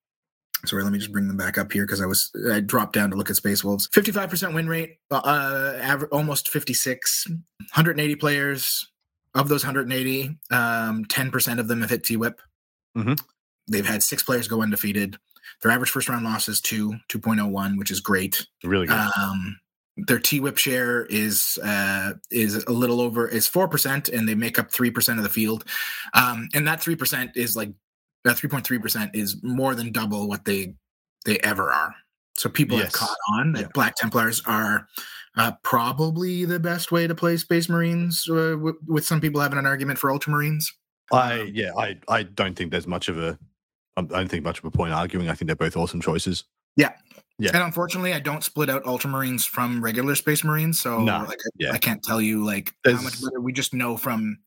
sorry, 0.66 0.84
let 0.84 0.92
me 0.94 1.00
just 1.00 1.12
bring 1.12 1.28
them 1.28 1.38
back 1.38 1.58
up 1.58 1.72
here 1.72 1.86
because 1.86 2.02
I 2.02 2.06
was 2.06 2.32
I 2.52 2.60
dropped 2.62 2.94
down 2.94 3.10
to 3.10 3.16
look 3.18 3.30
at 3.30 3.36
Space 3.36 3.64
Wolves. 3.64 3.90
55% 3.90 4.54
win 4.54 4.68
rate, 4.68 4.98
uh 5.10 5.74
aver- 5.82 6.08
almost 6.12 6.50
56, 6.50 7.26
180 7.28 8.16
players. 8.16 8.88
Of 9.34 9.48
those 9.48 9.64
180, 9.64 10.38
um, 10.52 11.06
10% 11.06 11.58
of 11.60 11.70
them 11.70 11.80
have 11.80 11.90
hit 11.90 12.04
T 12.04 12.18
Whip. 12.18 12.42
Mhm. 12.98 13.18
They've 13.70 13.86
had 13.86 14.04
six 14.04 14.24
players 14.24 14.50
go 14.50 14.62
undefeated. 14.62 15.18
Their 15.62 15.72
average 15.72 15.90
first 15.90 16.10
round 16.10 16.26
loss 16.26 16.48
is 16.48 16.62
two, 16.62 16.96
2.01, 17.10 17.78
which 17.78 17.92
is 17.92 18.00
great. 18.00 18.46
Really 18.64 18.88
good. 18.88 19.10
Um, 19.18 19.60
their 19.98 20.20
T 20.20 20.40
whip 20.40 20.58
share 20.58 21.06
is 21.06 21.60
uh, 21.64 22.14
is 22.30 22.64
a 22.64 22.72
little 22.72 23.02
over 23.02 23.28
is 23.28 23.48
four 23.48 23.68
percent, 23.68 24.10
and 24.10 24.28
they 24.28 24.36
make 24.36 24.58
up 24.58 24.72
three 24.72 24.92
percent 24.92 25.20
of 25.20 25.24
the 25.24 25.30
field. 25.30 25.66
Um, 26.14 26.48
and 26.54 26.68
that 26.68 26.82
three 26.82 26.96
percent 26.96 27.32
is 27.36 27.56
like 27.56 27.72
that 28.24 28.38
three 28.38 28.50
point 28.50 28.66
three 28.66 28.80
percent 28.80 29.16
is 29.16 29.42
more 29.44 29.76
than 29.76 29.92
double 29.92 30.28
what 30.28 30.46
they 30.46 30.76
they 31.26 31.38
ever 31.40 31.72
are. 31.72 31.94
So 32.38 32.50
people 32.50 32.78
have 32.78 32.94
caught 32.94 33.18
on 33.34 33.52
that 33.54 33.62
Yeah. 33.62 33.68
Black 33.74 33.96
Templars 33.96 34.42
are 34.46 34.88
uh, 35.38 35.52
probably 35.64 36.46
the 36.46 36.60
best 36.60 36.92
way 36.92 37.06
to 37.06 37.14
play 37.14 37.38
Space 37.38 37.70
Marines. 37.70 38.26
Uh, 38.30 38.52
w- 38.52 38.80
with 38.88 39.06
some 39.06 39.22
people 39.22 39.42
having 39.42 39.60
an 39.60 39.66
argument 39.66 40.00
for 40.00 40.10
Ultramarines. 40.10 40.66
I 41.12 41.42
um, 41.42 41.52
yeah, 41.54 41.72
I 41.78 41.98
I 42.08 42.24
don't 42.24 42.56
think 42.56 42.72
there's 42.72 42.88
much 42.88 43.10
of 43.10 43.18
a 43.18 43.38
I 43.98 44.02
don't 44.02 44.28
think 44.30 44.44
much 44.44 44.60
of 44.60 44.66
a 44.66 44.72
point 44.72 44.94
arguing. 44.94 45.30
I 45.30 45.34
think 45.34 45.48
they're 45.48 45.56
both 45.56 45.76
awesome 45.78 46.02
choices. 46.02 46.44
Yeah. 46.78 46.92
Yeah. 47.38 47.52
And 47.54 47.64
unfortunately, 47.64 48.14
I 48.14 48.20
don't 48.20 48.44
split 48.44 48.70
out 48.70 48.84
Ultramarines 48.84 49.48
from 49.48 49.84
regular 49.84 50.16
Space 50.16 50.44
Marines, 50.44 50.80
so 50.80 51.00
No, 51.02 51.26
like 51.28 51.40
I, 51.40 51.50
yeah. 51.58 51.72
I 51.72 51.78
can't 51.78 52.02
tell 52.04 52.22
you 52.22 52.46
like 52.46 52.74
how 52.86 53.02
much 53.02 53.22
better. 53.22 53.40
We 53.42 53.52
just 53.52 53.74
know 53.74 53.98
from 53.98 54.38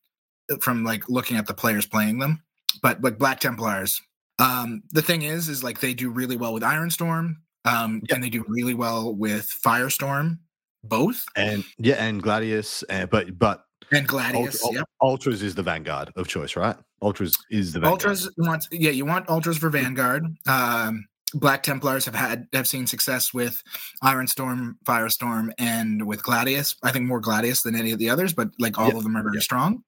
from 0.60 0.84
like 0.84 1.08
looking 1.08 1.36
at 1.36 1.46
the 1.46 1.54
players 1.54 1.86
playing 1.86 2.18
them. 2.18 2.42
But 2.82 3.02
like 3.02 3.18
Black 3.18 3.40
Templars, 3.40 4.00
um, 4.38 4.82
the 4.90 5.02
thing 5.02 5.22
is, 5.22 5.48
is 5.48 5.62
like 5.64 5.80
they 5.80 5.94
do 5.94 6.10
really 6.10 6.36
well 6.36 6.52
with 6.52 6.62
Ironstorm, 6.62 7.36
um, 7.64 8.02
Yeah. 8.08 8.14
and 8.14 8.24
they 8.24 8.30
do 8.30 8.44
really 8.48 8.74
well 8.74 9.14
with 9.14 9.48
Firestorm, 9.64 10.38
both 10.82 11.24
And 11.36 11.64
yeah, 11.78 11.94
and 11.96 12.22
Gladius, 12.22 12.84
uh, 12.90 13.06
but 13.06 13.38
but 13.38 13.64
and 13.94 14.06
Gladius. 14.08 14.62
Ultra, 14.62 14.80
yep. 14.80 14.88
Ultras 15.00 15.42
is 15.42 15.54
the 15.54 15.62
vanguard 15.62 16.12
of 16.16 16.28
choice, 16.28 16.56
right? 16.56 16.76
Ultras 17.02 17.36
is 17.50 17.72
the 17.72 17.80
vanguard. 17.80 17.92
Ultras 17.92 18.30
want 18.38 18.66
yeah, 18.70 18.90
you 18.90 19.04
want 19.04 19.28
ultras 19.28 19.58
for 19.58 19.70
Vanguard. 19.70 20.24
Um, 20.46 21.06
Black 21.34 21.62
Templars 21.62 22.04
have 22.04 22.14
had 22.14 22.46
have 22.52 22.68
seen 22.68 22.86
success 22.86 23.34
with 23.34 23.62
Ironstorm, 24.02 24.74
Firestorm, 24.84 25.52
and 25.58 26.06
with 26.06 26.22
Gladius. 26.22 26.76
I 26.82 26.92
think 26.92 27.06
more 27.06 27.20
Gladius 27.20 27.62
than 27.62 27.74
any 27.74 27.92
of 27.92 27.98
the 27.98 28.10
others, 28.10 28.32
but 28.32 28.50
like 28.58 28.78
all 28.78 28.88
Yeah, 28.88 28.96
of 28.96 29.02
them 29.02 29.16
are 29.16 29.22
very 29.22 29.36
yeah. 29.36 29.40
strong. 29.40 29.82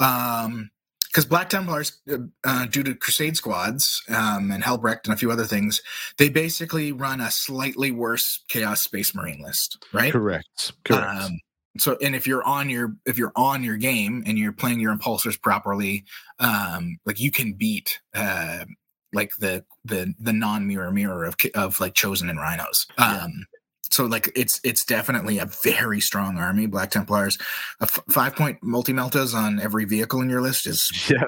Um, 0.00 0.70
because 1.08 1.24
Black 1.24 1.48
Templars, 1.48 1.98
uh, 2.12 2.18
uh, 2.44 2.66
due 2.66 2.82
to 2.82 2.94
Crusade 2.94 3.36
squads 3.36 4.02
um, 4.10 4.50
and 4.50 4.62
Helbrecht 4.62 5.06
and 5.06 5.14
a 5.14 5.16
few 5.16 5.30
other 5.30 5.46
things, 5.46 5.80
they 6.18 6.28
basically 6.28 6.92
run 6.92 7.20
a 7.20 7.30
slightly 7.30 7.90
worse 7.90 8.44
Chaos 8.48 8.82
Space 8.82 9.14
Marine 9.14 9.42
list, 9.42 9.84
right? 9.92 10.12
Correct. 10.12 10.72
Correct. 10.84 11.06
Um, 11.06 11.38
so, 11.80 11.96
and 12.02 12.14
if 12.14 12.26
you're 12.26 12.44
on 12.44 12.68
your 12.70 12.94
if 13.06 13.18
you're 13.18 13.32
on 13.36 13.62
your 13.62 13.76
game 13.76 14.22
and 14.26 14.38
you're 14.38 14.52
playing 14.52 14.80
your 14.80 14.94
impulsors 14.94 15.40
properly, 15.40 16.04
um, 16.38 16.98
like 17.04 17.20
you 17.20 17.30
can 17.30 17.52
beat 17.52 17.98
uh, 18.14 18.64
like 19.12 19.32
the 19.38 19.64
the 19.84 20.14
the 20.18 20.32
non 20.32 20.66
mirror 20.66 20.90
mirror 20.92 21.24
of 21.24 21.36
of 21.54 21.80
like 21.80 21.94
chosen 21.94 22.28
and 22.28 22.38
rhinos. 22.38 22.86
Yeah. 22.98 23.24
Um, 23.24 23.46
so 23.90 24.04
like 24.04 24.30
it's 24.36 24.60
it's 24.64 24.84
definitely 24.84 25.38
a 25.38 25.46
very 25.46 26.00
strong 26.00 26.38
army. 26.38 26.66
Black 26.66 26.90
Templars, 26.90 27.38
a 27.80 27.84
f- 27.84 28.00
five 28.10 28.36
point 28.36 28.58
multi 28.62 28.92
meltas 28.92 29.34
on 29.34 29.60
every 29.60 29.84
vehicle 29.84 30.20
in 30.20 30.28
your 30.28 30.42
list 30.42 30.66
is 30.66 30.90
yeah. 31.10 31.24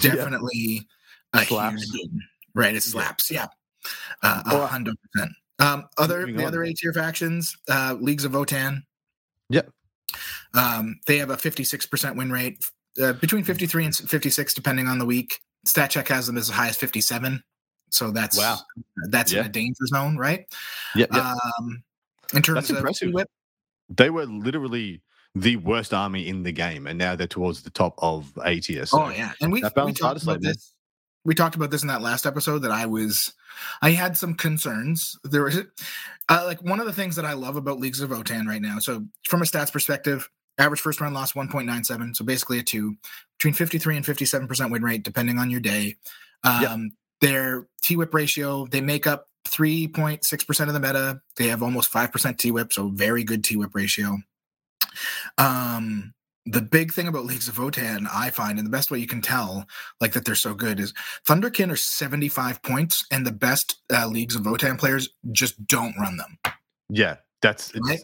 Yeah. 0.00 0.14
definitely 0.14 0.86
a 1.34 1.44
Slaps. 1.44 1.90
huge, 1.90 2.10
right? 2.54 2.74
It 2.74 2.82
slaps, 2.82 3.30
yeah, 3.30 3.46
uh, 4.22 4.42
a 4.46 4.66
hundred 4.66 4.96
percent. 5.02 5.32
Um, 5.58 5.84
other 5.96 6.26
the 6.26 6.44
other 6.44 6.62
A 6.64 6.72
tier 6.74 6.92
factions, 6.92 7.56
uh, 7.68 7.96
Leagues 8.00 8.24
of 8.24 8.32
Votann. 8.32 8.82
Yep. 9.48 9.70
Um, 10.54 11.00
they 11.06 11.18
have 11.18 11.30
a 11.30 11.36
fifty-six 11.36 11.86
percent 11.86 12.16
win 12.16 12.30
rate, 12.30 12.64
uh, 13.00 13.14
between 13.14 13.44
fifty-three 13.44 13.84
and 13.84 13.94
fifty-six, 13.94 14.54
depending 14.54 14.88
on 14.88 14.98
the 14.98 15.06
week. 15.06 15.40
Stat 15.64 15.90
check 15.90 16.08
has 16.08 16.26
them 16.26 16.36
as 16.36 16.48
high 16.48 16.68
as 16.68 16.76
fifty-seven, 16.76 17.42
so 17.90 18.10
that's 18.10 18.36
Wow. 18.36 18.58
That's 19.08 19.32
in 19.32 19.44
a 19.44 19.48
danger 19.48 19.86
zone, 19.86 20.16
right? 20.16 20.46
Yeah, 20.94 21.06
yeah. 21.12 21.34
Um, 21.58 21.82
in 22.34 22.42
terms 22.42 22.56
That's 22.56 22.70
of 22.70 22.76
impressive. 22.76 23.12
whip, 23.12 23.28
they 23.88 24.10
were 24.10 24.26
literally 24.26 25.02
the 25.34 25.56
worst 25.56 25.94
army 25.94 26.28
in 26.28 26.42
the 26.42 26.52
game, 26.52 26.86
and 26.86 26.98
now 26.98 27.14
they're 27.16 27.26
towards 27.26 27.62
the 27.62 27.70
top 27.70 27.94
of 27.98 28.36
ATS. 28.44 28.90
So 28.90 29.04
oh 29.04 29.08
yeah, 29.10 29.32
and 29.40 29.52
we 29.52 29.62
we 29.62 29.92
talked 29.92 30.22
about 30.22 30.40
this. 30.40 30.74
We 31.24 31.34
talked 31.34 31.54
about 31.54 31.70
this 31.70 31.82
in 31.82 31.88
that 31.88 32.02
last 32.02 32.26
episode 32.26 32.60
that 32.60 32.70
I 32.72 32.86
was, 32.86 33.32
I 33.80 33.90
had 33.90 34.16
some 34.16 34.34
concerns. 34.34 35.16
There 35.24 35.44
was, 35.44 35.58
uh, 36.28 36.42
like 36.44 36.62
one 36.62 36.80
of 36.80 36.86
the 36.86 36.92
things 36.92 37.16
that 37.16 37.24
I 37.24 37.34
love 37.34 37.56
about 37.56 37.78
Leagues 37.78 38.00
of 38.00 38.10
Votann 38.10 38.46
right 38.46 38.60
now. 38.62 38.78
So 38.80 39.04
from 39.28 39.42
a 39.42 39.44
stats 39.44 39.72
perspective, 39.72 40.28
average 40.58 40.80
first 40.80 41.00
round 41.00 41.14
loss 41.14 41.34
one 41.34 41.48
point 41.48 41.66
nine 41.66 41.84
seven, 41.84 42.14
so 42.14 42.24
basically 42.24 42.58
a 42.58 42.62
two, 42.62 42.96
between 43.38 43.54
fifty 43.54 43.78
three 43.78 43.96
and 43.96 44.04
fifty 44.04 44.24
seven 44.24 44.48
percent 44.48 44.70
win 44.72 44.82
rate 44.82 45.02
depending 45.02 45.38
on 45.38 45.50
your 45.50 45.60
day. 45.60 45.96
Um, 46.44 46.62
Yep. 46.62 46.90
Their 47.20 47.68
T 47.82 47.96
whip 47.96 48.12
ratio, 48.12 48.66
they 48.66 48.80
make 48.80 49.06
up 49.06 49.28
three 49.46 49.86
point 49.86 50.24
six 50.24 50.42
percent 50.42 50.68
of 50.68 50.74
the 50.74 50.80
meta. 50.80 51.20
They 51.36 51.46
have 51.48 51.62
almost 51.62 51.88
five 51.88 52.10
percent 52.10 52.38
T 52.38 52.50
whip, 52.50 52.72
so 52.72 52.88
very 52.88 53.22
good 53.22 53.44
T 53.44 53.56
whip 53.56 53.70
ratio. 53.74 54.18
Um, 55.38 56.14
the 56.46 56.60
big 56.62 56.92
thing 56.92 57.06
about 57.08 57.24
Leagues 57.24 57.46
of 57.48 57.54
Votann, 57.56 58.06
I 58.12 58.30
find, 58.30 58.58
and 58.58 58.66
the 58.66 58.70
best 58.70 58.90
way 58.90 58.98
you 58.98 59.06
can 59.06 59.20
tell, 59.22 59.64
like 60.00 60.12
that 60.14 60.24
they're 60.24 60.34
so 60.34 60.54
good, 60.54 60.80
is 60.80 60.92
Thunderkyn 61.28 61.70
are 61.70 61.76
75 61.76 62.62
points, 62.62 63.04
and 63.12 63.24
the 63.26 63.32
best 63.32 63.80
uh, 63.92 64.06
Leagues 64.08 64.34
of 64.34 64.42
Votann 64.42 64.78
players 64.78 65.08
just 65.32 65.64
don't 65.66 65.94
run 65.98 66.16
them 66.16 66.38
yeah, 66.88 67.16
that's 67.40 67.72
Right? 67.88 68.00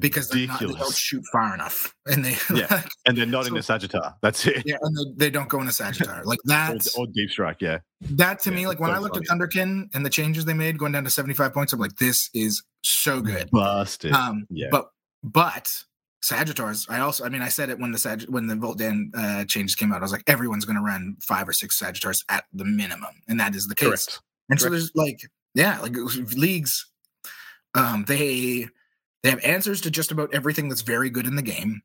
because 0.00 0.28
they're 0.30 0.46
not, 0.46 0.58
they 0.58 0.66
don't 0.66 0.94
shoot 0.96 1.22
far 1.30 1.52
enough, 1.54 1.94
and 2.06 2.24
they 2.24 2.34
Yeah. 2.54 2.82
and 3.06 3.16
they're 3.16 3.26
not 3.26 3.46
in 3.46 3.62
So- 3.62 3.78
the 3.78 3.86
Sagitaur. 3.88 4.14
That's 4.22 4.46
it. 4.46 4.62
yeah, 4.64 4.78
and 4.80 4.96
they, 4.96 5.26
they 5.26 5.30
don't 5.30 5.48
go 5.48 5.60
in 5.60 5.66
a 5.68 5.70
Sagitaur. 5.70 6.24
Like 6.24 6.38
Or, 6.38 6.48
that's 6.48 6.96
or 6.98 7.06
deep 7.14 7.30
strike. 7.30 7.58
Yeah, 7.60 7.78
that 8.00 8.40
to 8.40 8.50
yeah, 8.50 8.56
me. 8.56 8.66
Like 8.66 8.80
when 8.80 8.90
so 8.90 8.96
I 8.96 8.98
looked 8.98 9.16
at. 9.18 9.24
Thunderkyn 9.24 9.88
and 9.94 10.04
the 10.04 10.10
changes 10.10 10.44
they 10.46 10.54
made, 10.54 10.78
going 10.78 10.92
down 10.92 11.04
to 11.04 11.10
75 11.10 11.52
points, 11.52 11.72
I'm 11.74 11.78
like, 11.78 11.94
this 11.96 12.30
is 12.34 12.62
so 12.82 13.20
good. 13.20 13.50
busted. 13.52 14.12
Um, 14.12 14.46
yeah, 14.50 14.68
but 14.72 14.86
but 15.22 15.68
Sagitaurs, 16.26 16.90
I 16.90 17.00
also, 17.00 17.24
I 17.24 17.28
mean, 17.28 17.42
I 17.42 17.48
said 17.48 17.70
it 17.70 17.78
when 17.78 17.92
the 17.92 17.98
Sag, 17.98 18.22
when 18.24 18.46
the 18.46 18.54
Votann 18.54 19.10
uh, 19.14 19.44
changes 19.44 19.76
came 19.76 19.92
out. 19.92 19.98
I 19.98 20.02
was 20.02 20.12
like, 20.12 20.24
everyone's 20.26 20.64
going 20.64 20.76
to 20.76 20.82
run 20.82 21.16
five 21.20 21.48
or 21.48 21.52
six 21.52 21.80
Sagitaurs 21.80 22.24
at 22.28 22.44
the 22.52 22.64
minimum, 22.64 23.14
and 23.28 23.38
that 23.38 23.54
is 23.54 23.66
the 23.68 23.74
case. 23.74 23.88
correct. 23.88 24.20
And 24.48 24.60
so 24.60 24.68
there's 24.68 24.94
like, 24.94 25.20
yeah, 25.54 25.78
like 25.80 25.94
leagues, 26.34 26.86
um, 27.74 28.04
they 28.08 28.68
they 29.22 29.30
have 29.30 29.44
answers 29.44 29.80
to 29.82 29.90
just 29.90 30.10
about 30.10 30.34
everything 30.34 30.68
that's 30.68 30.82
very 30.82 31.10
good 31.10 31.26
in 31.26 31.36
the 31.36 31.42
game. 31.42 31.82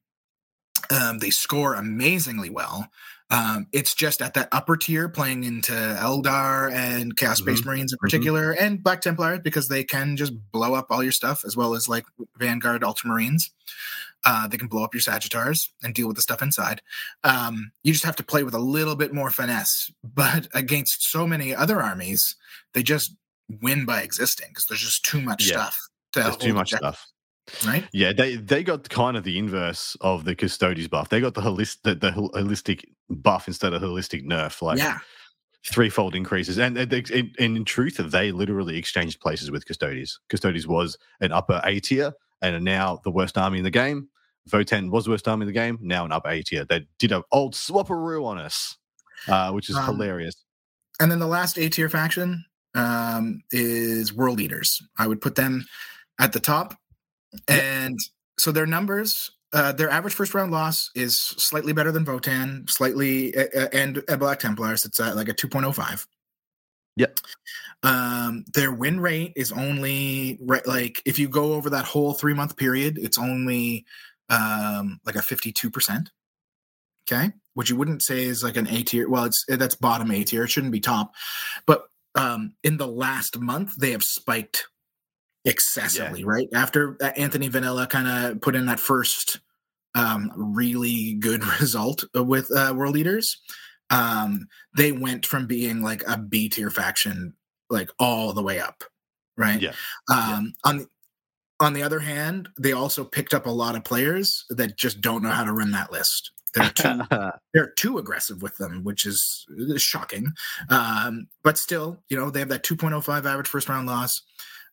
Um, 0.90 1.20
they 1.20 1.30
score 1.30 1.76
amazingly 1.76 2.50
well. 2.50 2.88
Um, 3.32 3.68
it's 3.72 3.96
just 3.96 4.22
at 4.22 4.34
that 4.34 4.50
upper 4.52 4.76
tier, 4.76 5.08
playing 5.08 5.46
into 5.46 5.72
Eldar 5.72 6.72
and 6.72 7.16
Chaos 7.16 7.38
Space 7.40 7.64
Marines 7.66 7.94
in 7.94 7.98
particular, 7.98 8.52
and 8.52 8.84
Black 8.84 9.00
Templars 9.02 9.40
because 9.42 9.70
they 9.70 9.84
can 9.86 10.18
just 10.18 10.34
blow 10.52 10.74
up 10.74 10.88
all 10.90 11.02
your 11.02 11.14
stuff, 11.14 11.44
as 11.46 11.56
well 11.56 11.74
as 11.74 11.88
like 11.88 12.06
Vanguard 12.38 12.82
Ultramarines. 12.82 13.44
Uh, 14.24 14.48
they 14.48 14.58
can 14.58 14.68
blow 14.68 14.84
up 14.84 14.94
your 14.94 15.02
Sagitaurs 15.02 15.70
and 15.82 15.96
deal 15.96 16.08
with 16.08 16.16
the 16.16 16.22
stuff 16.22 16.42
inside. 16.44 16.82
Um, 17.24 17.72
you 17.84 17.94
just 17.94 18.06
have 18.06 18.18
to 18.18 18.24
play 18.24 18.44
with 18.44 18.54
a 18.54 18.60
little 18.60 18.96
bit 18.96 19.14
more 19.14 19.32
finesse. 19.32 19.92
But 20.04 20.48
against 20.54 21.10
so 21.10 21.26
many 21.26 21.56
other 21.56 21.82
armies, 21.82 22.36
they 22.74 22.84
just 22.84 23.16
win 23.62 23.86
by 23.86 24.02
existing 24.02 24.50
because 24.50 24.66
there's 24.68 24.82
just 24.82 25.04
too 25.06 25.22
much 25.22 25.48
Yeah. 25.48 25.54
stuff. 25.54 25.78
To 26.14 26.20
There's 26.20 26.38
too 26.38 26.54
much 26.54 26.74
objective, 26.74 26.96
stuff. 26.96 27.08
Right? 27.66 27.88
Yeah, 27.94 28.14
they 28.14 28.36
they 28.36 28.64
got 28.64 28.90
kind 28.90 29.18
of 29.18 29.24
the 29.24 29.38
inverse 29.38 29.98
of 30.02 30.26
the 30.26 30.36
Custodes 30.36 30.88
buff. 30.88 31.10
They 31.10 31.22
got 31.22 31.34
the 31.34 31.42
holistic 31.42 31.82
the, 31.84 31.96
the 31.96 32.12
holistic 32.12 32.86
buff 33.10 33.48
instead 33.48 33.74
of 33.74 33.82
holistic 33.82 34.26
nerf. 34.26 34.62
Like 34.62 34.78
yeah, 34.78 35.00
threefold 35.66 36.16
increases. 36.16 36.58
And, 36.58 36.78
and, 36.78 36.92
in, 36.94 37.32
in 37.38 37.66
truth, 37.66 37.98
they 37.98 38.32
literally 38.32 38.78
exchanged 38.78 39.20
places 39.20 39.52
with 39.52 39.66
Custodes. 39.66 40.20
Custodes 40.30 40.68
was 40.68 40.98
an 41.20 41.32
upper 41.32 41.62
A 41.64 41.80
tier 41.80 42.14
and 42.42 42.56
are 42.56 42.60
now 42.60 43.00
the 43.04 43.12
worst 43.12 43.38
army 43.38 43.60
in 43.60 43.64
the 43.64 43.72
game. 43.72 44.10
Votann 44.50 44.90
was 44.90 45.06
the 45.06 45.12
worst 45.12 45.28
army 45.28 45.44
in 45.44 45.48
the 45.48 45.54
game, 45.54 45.78
now 45.82 46.04
an 46.04 46.12
upper 46.12 46.30
A 46.30 46.42
tier. 46.42 46.66
They 46.66 46.88
did 46.98 47.12
an 47.12 47.22
old 47.32 47.54
swapperoo 47.54 48.26
on 48.26 48.40
us, 48.40 48.76
uh, 49.28 49.52
which 49.52 49.70
is 49.70 49.76
um, 49.76 49.86
hilarious. 49.86 50.36
And 51.00 51.12
then 51.12 51.20
the 51.20 51.28
last 51.28 51.58
A 51.60 51.70
tier 51.70 51.90
faction 51.90 52.46
um, 52.74 53.42
is 53.52 54.14
World 54.14 54.42
Eaters. 54.42 54.82
I 54.98 55.06
would 55.06 55.22
put 55.22 55.36
them 55.36 55.66
at 56.20 56.34
the 56.34 56.40
top. 56.40 56.76
And 57.48 57.98
so 58.38 58.52
their 58.52 58.66
numbers 58.66 59.32
uh, 59.54 59.72
their 59.74 59.90
average 59.90 60.14
first 60.14 60.34
round 60.34 60.52
loss 60.52 60.90
is 60.96 61.18
slightly 61.18 61.74
better 61.74 61.92
than 61.92 62.06
Votann, 62.06 62.70
slightly, 62.70 63.36
uh, 63.36 63.68
and 63.74 64.02
uh, 64.08 64.16
Black 64.16 64.40
Templars. 64.40 64.86
It's 64.86 65.00
like 65.00 65.28
a 65.28 65.34
2.05. 65.34 66.08
Yep. 66.96 67.20
Um, 67.84 68.46
their 68.54 68.72
win 68.72 69.00
rate 69.00 69.34
is 69.36 69.52
only 69.52 70.38
right, 70.42 70.66
like 70.66 71.02
if 71.06 71.20
you 71.20 71.28
go 71.28 71.54
over 71.54 71.70
that 71.70 71.86
whole 71.86 72.14
three 72.14 72.34
month 72.34 72.56
period, 72.56 72.98
it's 72.98 73.18
only 73.18 73.86
um, 74.30 75.00
like 75.06 75.16
a 75.16 75.20
52%. 75.20 76.08
Okay. 77.12 77.32
Which 77.54 77.70
you 77.70 77.76
wouldn't 77.76 78.04
say 78.04 78.24
is 78.24 78.44
like 78.44 78.56
an 78.56 78.68
A 78.68 78.84
tier. 78.84 79.10
Well, 79.10 79.26
it's 79.26 79.44
that's 79.48 79.76
bottom 79.76 80.12
A 80.12 80.24
tier. 80.24 80.44
It 80.44 80.50
shouldn't 80.50 80.72
be 80.72 80.80
top. 80.80 81.12
But 81.66 81.88
um, 82.16 82.54
in 82.64 82.78
the 82.78 82.88
last 82.88 83.38
month, 83.40 83.76
they 83.76 83.92
have 83.92 84.04
spiked 84.04 84.68
excessively, 85.46 86.22
yeah. 86.22 86.28
right? 86.28 86.50
After 86.54 86.98
Anthony 87.16 87.50
Vanella 87.50 87.90
kind 87.90 88.08
of 88.08 88.42
put 88.42 88.56
in 88.56 88.66
that 88.68 88.80
first 88.80 89.40
um, 89.96 90.32
really 90.36 91.14
good 91.14 91.44
result 91.60 92.04
with 92.14 92.50
uh, 92.56 92.74
World 92.76 92.98
Eaters, 92.98 93.42
um, 93.90 94.48
they 94.76 94.92
went 94.92 95.26
from 95.26 95.48
being 95.48 95.82
like 95.82 96.04
a 96.08 96.18
B 96.18 96.50
tier 96.50 96.70
faction 96.70 97.34
like 97.70 97.90
all 98.00 98.34
the 98.34 98.44
way 98.44 98.60
up, 98.60 98.84
right? 99.38 99.62
Yeah. 99.62 99.74
Um, 100.10 100.54
yeah. 100.66 100.72
On 100.72 100.88
on 101.60 101.74
the 101.74 101.84
other 101.84 102.00
hand, 102.00 102.50
they 102.60 102.72
also 102.72 103.04
picked 103.04 103.36
up 103.36 103.46
a 103.46 103.52
lot 103.52 103.76
of 103.76 103.84
players 103.84 104.46
that 104.50 104.78
just 104.78 105.00
don't 105.00 105.22
know 105.22 105.30
how 105.30 105.44
to 105.44 105.54
run 105.54 105.72
that 105.72 105.92
list. 105.92 106.32
They're 106.54 106.70
too 106.70 107.02
they're 107.54 107.72
too 107.72 107.98
aggressive 107.98 108.42
with 108.42 108.58
them, 108.58 108.84
which 108.84 109.06
is, 109.06 109.46
is 109.58 109.82
shocking. 109.82 110.32
Um, 110.70 111.28
but 111.44 111.58
still, 111.58 112.02
you 112.10 112.18
know, 112.18 112.30
they 112.30 112.40
have 112.40 112.50
that 112.50 112.64
2.05 112.64 113.26
average 113.26 113.48
first 113.48 113.70
round 113.70 113.88
loss. 113.88 114.24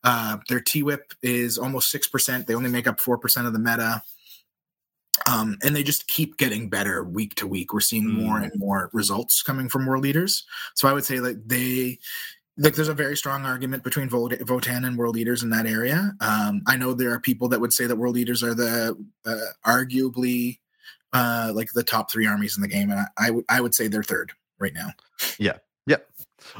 Uh, 0.03 0.37
their 0.47 0.61
T 0.61 0.83
whip 0.83 1.13
is 1.21 1.57
almost 1.57 1.93
6%. 1.93 2.45
They 2.45 2.55
only 2.55 2.69
make 2.69 2.87
up 2.87 2.99
4% 2.99 3.45
of 3.45 3.53
the 3.53 3.59
meta. 3.59 4.01
Um, 5.29 5.57
and 5.63 5.75
they 5.75 5.83
just 5.83 6.07
keep 6.07 6.37
getting 6.37 6.69
better 6.69 7.03
week 7.03 7.35
to 7.35 7.47
week. 7.47 7.73
We're 7.73 7.81
seeing 7.81 8.05
mm. 8.05 8.23
more 8.23 8.39
and 8.39 8.51
more 8.55 8.89
results 8.93 9.41
coming 9.41 9.67
from 9.67 9.85
world 9.85 10.05
eaters. 10.05 10.45
So 10.75 10.87
I 10.87 10.93
would 10.93 11.03
say 11.03 11.19
like 11.19 11.37
they, 11.45 11.99
like 12.57 12.75
there's 12.75 12.89
a 12.89 12.93
very 12.93 13.17
strong 13.17 13.45
argument 13.45 13.83
between 13.83 14.09
Votann 14.09 14.85
and 14.85 14.97
world 14.97 15.17
eaters 15.17 15.43
in 15.43 15.49
that 15.49 15.65
area. 15.65 16.13
Um, 16.19 16.61
I 16.67 16.77
know 16.77 16.93
there 16.93 17.13
are 17.13 17.19
people 17.19 17.47
that 17.49 17.61
would 17.61 17.73
say 17.73 17.85
that 17.85 17.95
world 17.95 18.17
eaters 18.17 18.43
are 18.43 18.53
the 18.53 18.97
uh, 19.25 19.35
arguably 19.65 20.59
uh, 21.13 21.51
like 21.55 21.71
the 21.71 21.83
top 21.83 22.11
three 22.11 22.27
armies 22.27 22.55
in 22.55 22.61
the 22.61 22.67
game, 22.67 22.91
and 22.91 22.99
I, 22.99 23.05
I, 23.17 23.27
w- 23.27 23.45
I 23.49 23.61
would 23.61 23.73
say 23.73 23.87
they're 23.87 24.03
third 24.03 24.33
right 24.59 24.73
now. 24.73 24.91
Yeah, 25.39 25.57
yeah. 25.87 25.97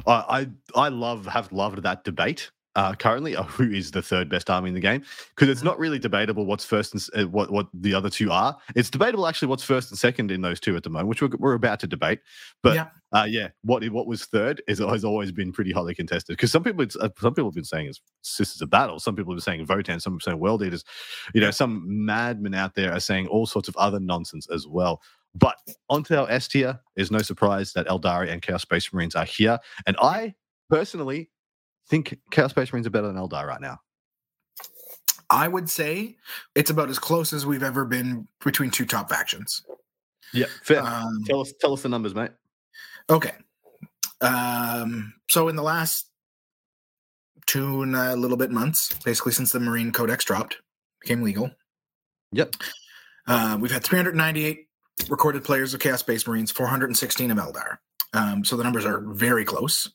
I 0.08 0.50
I 0.76 0.90
love 0.90 1.26
have 1.28 1.52
loved 1.52 1.84
that 1.84 2.04
debate 2.04 2.50
uh, 2.76 2.94
currently 2.94 3.36
of 3.36 3.50
who 3.50 3.72
is 3.72 3.92
the 3.92 4.02
third 4.02 4.30
best 4.30 4.50
army 4.50 4.70
in 4.70 4.76
the 4.76 4.80
game 4.80 5.04
because 5.36 5.50
it's 5.50 5.60
mm-hmm. 5.60 5.70
not 5.70 5.80
really 5.80 6.00
debatable 6.00 6.46
what's 6.46 6.66
first 6.66 6.94
and 6.94 7.26
uh, 7.26 7.28
what 7.30 7.52
what 7.52 7.68
the 7.74 7.94
other 7.94 8.10
two 8.10 8.32
are. 8.32 8.58
It's 8.76 8.90
debatable 8.90 9.28
actually 9.28 9.48
what's 9.48 9.64
first 9.64 9.92
and 9.92 9.98
second 9.98 10.32
in 10.32 10.42
those 10.42 10.60
two 10.60 10.76
at 10.76 10.84
the 10.84 10.90
moment, 10.90 11.10
which 11.10 11.22
we're, 11.22 11.30
we're 11.38 11.54
about 11.54 11.80
to 11.82 11.88
debate. 11.88 12.20
But 12.62 12.76
yeah, 12.76 12.88
uh, 13.12 13.26
yeah 13.28 13.50
what 13.64 13.88
what 13.90 14.08
was 14.08 14.26
third 14.26 14.62
is 14.68 14.80
has 14.80 15.04
always 15.04 15.32
been 15.32 15.52
pretty 15.52 15.72
hotly 15.72 15.96
contested 15.96 16.38
because 16.38 16.52
some 16.52 16.64
people 16.64 16.86
uh, 17.00 17.10
some 17.20 17.34
people 17.34 17.50
have 17.50 17.56
been 17.56 17.64
saying 17.64 17.88
it's 17.88 18.02
Sisters 18.22 18.62
of 18.62 18.70
Battle, 18.70 19.00
some 19.00 19.16
people 19.16 19.34
have 19.34 19.38
been 19.38 19.66
saying 19.66 19.66
Votann, 19.66 20.02
some 20.02 20.14
people 20.14 20.32
saying 20.32 20.40
World 20.40 20.64
Eaters. 20.64 20.84
You 21.34 21.42
know, 21.42 21.52
some 21.52 21.84
madmen 21.88 22.54
out 22.54 22.76
there 22.76 22.94
are 22.94 23.00
saying 23.00 23.28
all 23.28 23.46
sorts 23.46 23.68
of 23.68 23.76
other 23.78 24.00
nonsense 24.00 24.48
as 24.54 24.68
well. 24.68 25.02
But 25.36 25.58
onto 25.90 26.16
our 26.16 26.30
S 26.30 26.48
tier, 26.48 26.80
is 26.96 27.12
no 27.12 27.20
surprise 27.20 27.74
that 27.74 27.88
Aeldari 27.88 28.32
and 28.32 28.42
Chaos 28.42 28.64
Space 28.64 28.92
Marines 28.92 29.16
are 29.16 29.26
here, 29.26 29.60
and 29.86 29.96
I 30.02 30.34
personally 30.70 31.30
think 31.90 32.18
Chaos 32.32 32.52
Space 32.52 32.72
Marines 32.72 32.88
are 32.88 32.92
better 32.92 33.08
than 33.08 33.16
Eldar 33.16 33.46
right 33.46 33.62
now? 33.62 33.80
I 35.30 35.48
would 35.48 35.70
say 35.70 36.18
it's 36.56 36.70
about 36.70 36.90
as 36.90 36.98
close 36.98 37.34
as 37.34 37.46
we've 37.46 37.64
ever 37.64 37.86
been 37.86 38.28
between 38.44 38.72
two 38.72 38.86
top 38.86 39.10
factions. 39.10 39.62
Yeah, 40.34 40.48
fair. 40.64 40.82
Um, 40.82 41.24
tell 41.26 41.42
us, 41.42 41.54
tell 41.60 41.74
us 41.74 41.82
the 41.82 41.90
numbers, 41.90 42.16
mate. 42.16 42.32
Okay. 43.10 43.34
Um, 44.22 45.14
so 45.30 45.48
in 45.48 45.56
the 45.56 45.64
last 45.64 46.08
two 47.46 47.82
and 47.82 47.96
a 47.96 48.16
little 48.16 48.38
bit 48.38 48.52
months, 48.52 48.94
basically 49.04 49.32
since 49.32 49.52
the 49.52 49.60
Marine 49.60 49.92
Codex 49.92 50.26
dropped, 50.26 50.58
became 51.02 51.22
legal. 51.22 51.52
Yep. 52.32 52.56
Uh, 53.28 53.58
we've 53.60 53.72
had 53.72 53.84
398 53.84 54.68
recorded 55.10 55.44
players 55.44 55.74
of 55.74 55.80
Chaos 55.80 56.00
Space 56.00 56.28
Marines, 56.28 56.52
416 56.52 57.32
of 57.32 57.38
Eldar. 57.38 57.78
Um, 58.14 58.44
so 58.44 58.56
the 58.56 58.64
numbers 58.64 58.86
are 58.86 59.02
very 59.02 59.46
close. 59.46 59.88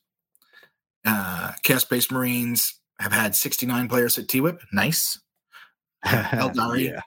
Uh, 1.05 1.51
Chaos 1.63 1.83
Space 1.83 2.09
Marines 2.11 2.79
have 2.99 3.11
had 3.11 3.35
69 3.35 3.87
players 3.87 4.17
at 4.17 4.27
TWIP. 4.27 4.61
Nice. 4.73 5.19
Aeldari, 6.05 6.85
yeah. 6.85 7.01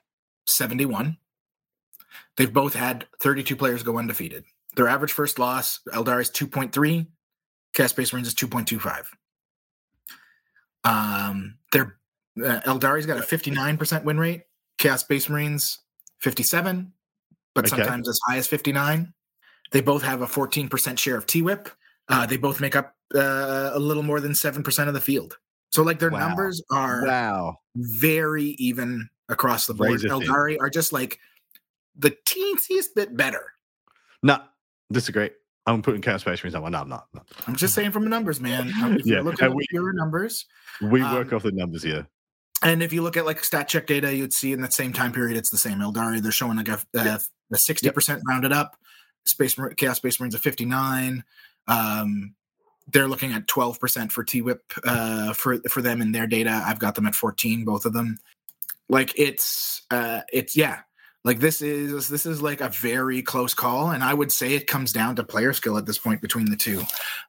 71. 0.47 1.17
They've 2.37 2.51
both 2.51 2.73
had 2.73 3.07
32 3.21 3.55
players 3.55 3.83
go 3.83 3.97
undefeated. 3.97 4.45
Their 4.75 4.87
average 4.87 5.11
first 5.11 5.39
loss, 5.39 5.79
Aeldari 5.89 6.21
is 6.21 6.31
2.3. 6.31 7.07
Chaos 7.73 7.89
Space 7.89 8.13
Marines 8.13 8.29
is 8.29 8.35
2.25. 8.35 9.05
Um, 10.85 11.57
their 11.71 11.97
uh, 12.41 12.61
Aeldari's 12.61 13.05
got 13.05 13.17
a 13.17 13.21
59% 13.21 14.03
win 14.03 14.17
rate. 14.17 14.43
Chaos 14.77 15.01
Space 15.01 15.27
Marines 15.27 15.79
57, 16.19 16.93
but 17.53 17.65
okay. 17.65 17.75
sometimes 17.75 18.07
as 18.07 18.19
high 18.25 18.37
as 18.37 18.47
59. 18.47 19.13
They 19.71 19.81
both 19.81 20.03
have 20.03 20.21
a 20.21 20.25
14% 20.25 20.97
share 20.97 21.17
of 21.17 21.25
TWIP. 21.25 21.69
Uh, 22.07 22.25
they 22.25 22.37
both 22.37 22.59
make 22.61 22.75
up 22.75 22.95
uh, 23.15 23.71
a 23.73 23.79
little 23.79 24.03
more 24.03 24.19
than 24.19 24.31
7% 24.31 24.87
of 24.87 24.93
the 24.93 25.01
field. 25.01 25.37
So, 25.71 25.83
like, 25.83 25.99
their 25.99 26.09
wow. 26.09 26.27
numbers 26.27 26.61
are 26.71 27.05
wow. 27.05 27.57
very 27.75 28.55
even 28.57 29.09
across 29.29 29.67
the 29.67 29.73
board. 29.73 30.01
Aeldari 30.01 30.57
are 30.59 30.69
just 30.69 30.91
like 30.91 31.19
the 31.95 32.15
teensiest 32.27 32.95
bit 32.95 33.15
better. 33.15 33.53
No, 34.23 34.39
disagree. 34.91 35.29
I'm 35.65 35.81
putting 35.81 36.01
Chaos 36.01 36.21
Space 36.21 36.43
Marines 36.43 36.55
on. 36.55 36.71
No, 36.71 36.79
I'm 36.79 36.89
not. 36.89 37.07
No. 37.13 37.21
I'm 37.45 37.55
just 37.55 37.75
saying 37.75 37.91
from 37.91 38.03
the 38.03 38.09
numbers, 38.09 38.41
man. 38.41 38.71
If 38.75 39.05
yeah, 39.05 39.21
look 39.21 39.41
at 39.41 39.51
your 39.71 39.93
numbers. 39.93 40.45
We 40.81 41.01
um, 41.01 41.13
work 41.13 41.31
off 41.31 41.43
the 41.43 41.51
numbers 41.51 41.83
here. 41.83 42.07
And 42.63 42.81
if 42.81 42.91
you 42.91 43.03
look 43.03 43.15
at 43.15 43.25
like 43.25 43.43
stat 43.43 43.67
check 43.67 43.85
data, 43.85 44.13
you'd 44.13 44.33
see 44.33 44.51
in 44.51 44.61
that 44.61 44.73
same 44.73 44.91
time 44.91 45.11
period, 45.11 45.37
it's 45.37 45.51
the 45.51 45.57
same. 45.57 45.77
Aeldari, 45.77 46.21
they're 46.21 46.31
showing 46.31 46.57
like 46.57 46.67
a, 46.67 46.79
a, 46.95 47.19
a 47.51 47.55
60% 47.55 48.07
yep. 48.07 48.21
rounded 48.27 48.51
up. 48.51 48.75
Space 49.25 49.55
Chaos 49.77 49.97
Space 49.97 50.19
Marines 50.19 50.35
a 50.35 50.39
59. 50.39 51.23
Um, 51.67 52.33
they're 52.91 53.07
looking 53.07 53.33
at 53.33 53.47
12% 53.47 54.11
for 54.11 54.23
TWIP 54.23 54.59
uh, 54.83 55.33
for 55.33 55.59
for 55.69 55.81
them 55.81 56.01
in 56.01 56.11
their 56.11 56.27
data. 56.27 56.63
I've 56.65 56.79
got 56.79 56.95
them 56.95 57.07
at 57.07 57.15
14, 57.15 57.65
both 57.65 57.85
of 57.85 57.93
them. 57.93 58.17
Like 58.87 59.13
it's 59.17 59.83
uh, 59.91 60.21
it's 60.33 60.57
yeah, 60.57 60.79
like 61.23 61.39
this 61.39 61.61
is 61.61 62.07
this 62.07 62.25
is 62.25 62.41
like 62.41 62.61
a 62.61 62.69
very 62.69 63.21
close 63.21 63.53
call, 63.53 63.91
and 63.91 64.03
I 64.03 64.13
would 64.13 64.31
say 64.31 64.53
it 64.53 64.67
comes 64.67 64.91
down 64.91 65.15
to 65.17 65.23
player 65.23 65.53
skill 65.53 65.77
at 65.77 65.85
this 65.85 65.97
point 65.97 66.21
between 66.21 66.49
the 66.49 66.55
two. 66.55 66.81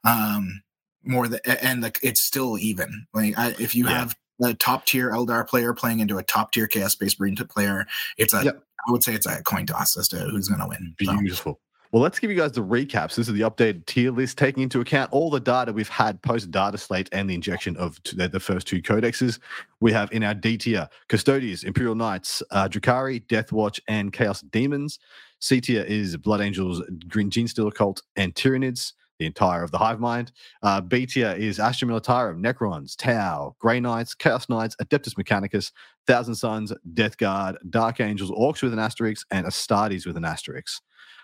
Um, 0.03 0.63
more 1.03 1.27
than 1.27 1.39
and 1.45 1.83
like 1.83 1.99
it's 2.01 2.23
still 2.23 2.57
even. 2.57 3.07
Like 3.13 3.37
I, 3.37 3.49
if 3.59 3.75
you 3.75 3.85
yeah. 3.85 3.99
have 3.99 4.15
a 4.43 4.53
top 4.53 4.85
tier 4.85 5.11
Eldar 5.11 5.47
player 5.47 5.73
playing 5.73 5.99
into 5.99 6.17
a 6.17 6.23
top 6.23 6.51
tier 6.51 6.67
Chaos 6.67 6.93
Space 6.93 7.19
Marine 7.19 7.35
player, 7.35 7.85
it's 8.17 8.33
a 8.33 8.43
yep. 8.43 8.63
I 8.87 8.91
would 8.91 9.03
say 9.03 9.13
it's 9.13 9.27
a 9.27 9.43
coin 9.43 9.65
toss 9.67 9.95
as 9.97 10.07
to 10.09 10.17
who's 10.17 10.47
going 10.47 10.61
to 10.61 10.67
win. 10.67 10.95
Beautiful. 10.97 11.53
So. 11.53 11.70
Well, 11.91 12.01
let's 12.01 12.19
give 12.19 12.31
you 12.31 12.37
guys 12.37 12.53
the 12.53 12.63
recaps. 12.63 13.15
This 13.15 13.27
is 13.27 13.33
the 13.33 13.41
updated 13.41 13.85
tier 13.85 14.11
list, 14.11 14.37
taking 14.37 14.63
into 14.63 14.79
account 14.79 15.11
all 15.11 15.29
the 15.29 15.41
data 15.41 15.73
we've 15.73 15.89
had 15.89 16.21
post 16.21 16.49
data 16.49 16.77
slate 16.77 17.09
and 17.11 17.29
the 17.29 17.35
injection 17.35 17.75
of 17.75 17.99
the 18.05 18.39
first 18.39 18.65
two 18.65 18.81
codexes. 18.81 19.39
We 19.81 19.91
have 19.91 20.09
in 20.13 20.23
our 20.23 20.33
D 20.33 20.57
tier 20.57 20.87
Custodes, 21.09 21.65
Imperial 21.65 21.95
Knights, 21.95 22.41
uh, 22.51 22.69
Drukhari, 22.69 23.25
Deathwatch, 23.27 23.81
and 23.89 24.13
Chaos 24.13 24.39
Demons. 24.39 24.99
C 25.39 25.59
tier 25.59 25.83
is 25.83 26.15
Blood 26.15 26.39
Angels, 26.39 26.81
Green 27.09 27.29
Genestealer 27.29 27.73
Cult, 27.73 28.01
and 28.15 28.33
Tyranids, 28.35 28.93
the 29.19 29.25
entire 29.25 29.61
of 29.61 29.71
the 29.71 29.77
Hive 29.77 29.99
Mind. 29.99 30.31
Uh, 30.63 30.79
B 30.79 31.05
tier 31.05 31.35
is 31.37 31.59
Astra 31.59 31.89
Militarum, 31.89 32.41
Necrons, 32.41 32.95
Tau, 32.95 33.53
Grey 33.59 33.81
Knights, 33.81 34.15
Chaos 34.15 34.47
Knights, 34.47 34.77
Adeptus 34.81 35.15
Mechanicus, 35.15 35.73
Thousand 36.07 36.35
Sons, 36.35 36.71
Death 36.93 37.17
Guard, 37.17 37.57
Dark 37.69 37.99
Angels, 37.99 38.31
Orks 38.31 38.63
with 38.63 38.71
an 38.71 38.79
asterisk, 38.79 39.27
and 39.29 39.45
Astartes 39.45 40.05
with 40.05 40.15
an 40.15 40.23
asterisk. 40.23 40.81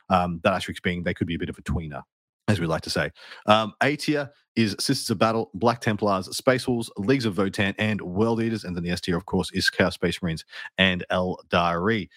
Um, 0.10 0.39
that 0.43 0.53
asterisk 0.53 0.84
being 0.84 1.03
they 1.03 1.14
could 1.14 1.28
be 1.28 1.36
a 1.36 1.39
bit 1.39 1.49
of 1.49 1.58
a 1.58 1.62
tweener, 1.62 2.03
as 2.47 2.60
we 2.60 2.66
like 2.66 2.82
to 2.84 2.89
say. 2.89 3.12
Um, 3.45 3.74
a 3.82 3.95
tier 3.95 4.32
is 4.55 4.76
Sisters 4.80 5.10
of 5.10 5.18
Battle, 5.20 5.51
Black 5.53 5.82
Templars, 5.82 6.36
Space 6.36 6.68
Wolves, 6.68 6.89
Leagues 6.97 7.26
of 7.26 7.36
Votann, 7.36 7.76
and 7.78 8.01
World 8.01 8.41
Eaters. 8.41 8.64
And 8.64 8.76
then 8.76 8.84
the 8.84 8.89
S 8.89 9.01
tier, 9.01 9.18
of 9.18 9.26
course, 9.26 9.51
is 9.51 9.70
Chaos 9.70 9.93
Space 9.93 10.22
Marines 10.22 10.45
and 10.78 11.05
Aeldari. 11.12 12.10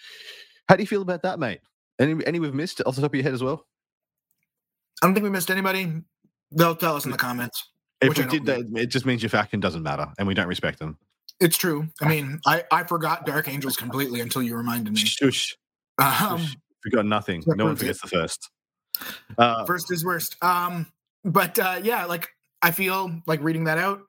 How 0.69 0.77
do 0.77 0.83
you 0.83 0.87
feel 0.87 1.03
about 1.03 1.23
that, 1.23 1.39
mate? 1.39 1.61
Any 1.99 2.25
any 2.27 2.41
we've 2.41 2.55
missed 2.55 2.81
off 2.87 2.95
the 2.95 3.03
top 3.03 3.11
of 3.11 3.15
your 3.15 3.25
head 3.25 3.35
as 3.35 3.43
well? 3.43 3.67
I 5.03 5.07
don't 5.07 5.15
think 5.15 5.25
we 5.25 5.31
missed 5.31 5.51
anybody. 5.51 5.93
They'll 6.51 6.77
tell 6.77 6.97
us 6.97 7.05
in 7.05 7.11
the 7.11 7.19
comments. 7.19 7.71
If 8.01 8.17
we 8.17 8.25
did 8.25 8.47
that, 8.47 8.61
it 8.75 8.87
just 8.87 9.05
means 9.05 9.23
your 9.23 9.31
faction 9.31 9.61
doesn't 9.61 9.83
matter, 9.83 10.07
and 10.19 10.27
we 10.27 10.33
don't 10.35 10.49
respect 10.49 10.79
them. 10.79 10.97
It's 11.41 11.57
true. 11.57 11.89
I 12.01 12.09
mean, 12.09 12.41
I 12.47 12.65
I 12.71 12.85
forgot 12.85 13.27
Dark 13.27 13.49
Angels 13.49 13.77
completely 13.77 14.21
until 14.21 14.43
you 14.43 14.57
reminded 14.57 14.95
me. 14.95 15.01
Shush. 15.01 15.57
Um, 15.99 16.39
Shush. 16.39 16.57
We 16.85 16.91
got 16.91 17.07
nothing. 17.07 17.43
No 17.47 17.67
one 17.67 17.77
forgets 17.77 18.01
the 18.01 18.09
first. 18.09 18.51
Uh, 19.39 19.65
first 19.65 19.91
is 19.93 20.05
worst. 20.05 20.37
Um, 20.43 20.87
but 21.25 21.59
uh, 21.59 21.81
yeah, 21.83 22.05
like 22.07 22.29
I 22.63 22.71
feel 22.71 23.21
like 23.27 23.43
reading 23.43 23.65
that 23.65 23.79
out. 23.79 24.03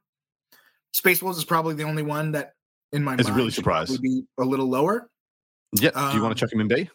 Space 0.93 1.21
Wolves 1.21 1.37
is 1.37 1.45
probably 1.45 1.75
the 1.75 1.83
only 1.83 2.03
one 2.03 2.31
that 2.33 2.53
in 2.91 3.03
my 3.03 3.15
Is 3.15 3.27
mind 3.27 3.37
really 3.37 3.51
surprised. 3.51 4.01
be 4.01 4.23
a 4.39 4.43
little 4.43 4.67
lower. 4.67 5.09
yeah. 5.73 5.91
Do 5.91 6.17
you 6.17 6.21
want 6.21 6.25
um, 6.25 6.29
to 6.33 6.35
chuck 6.35 6.51
him 6.51 6.59
in 6.59 6.67
B? 6.67 6.89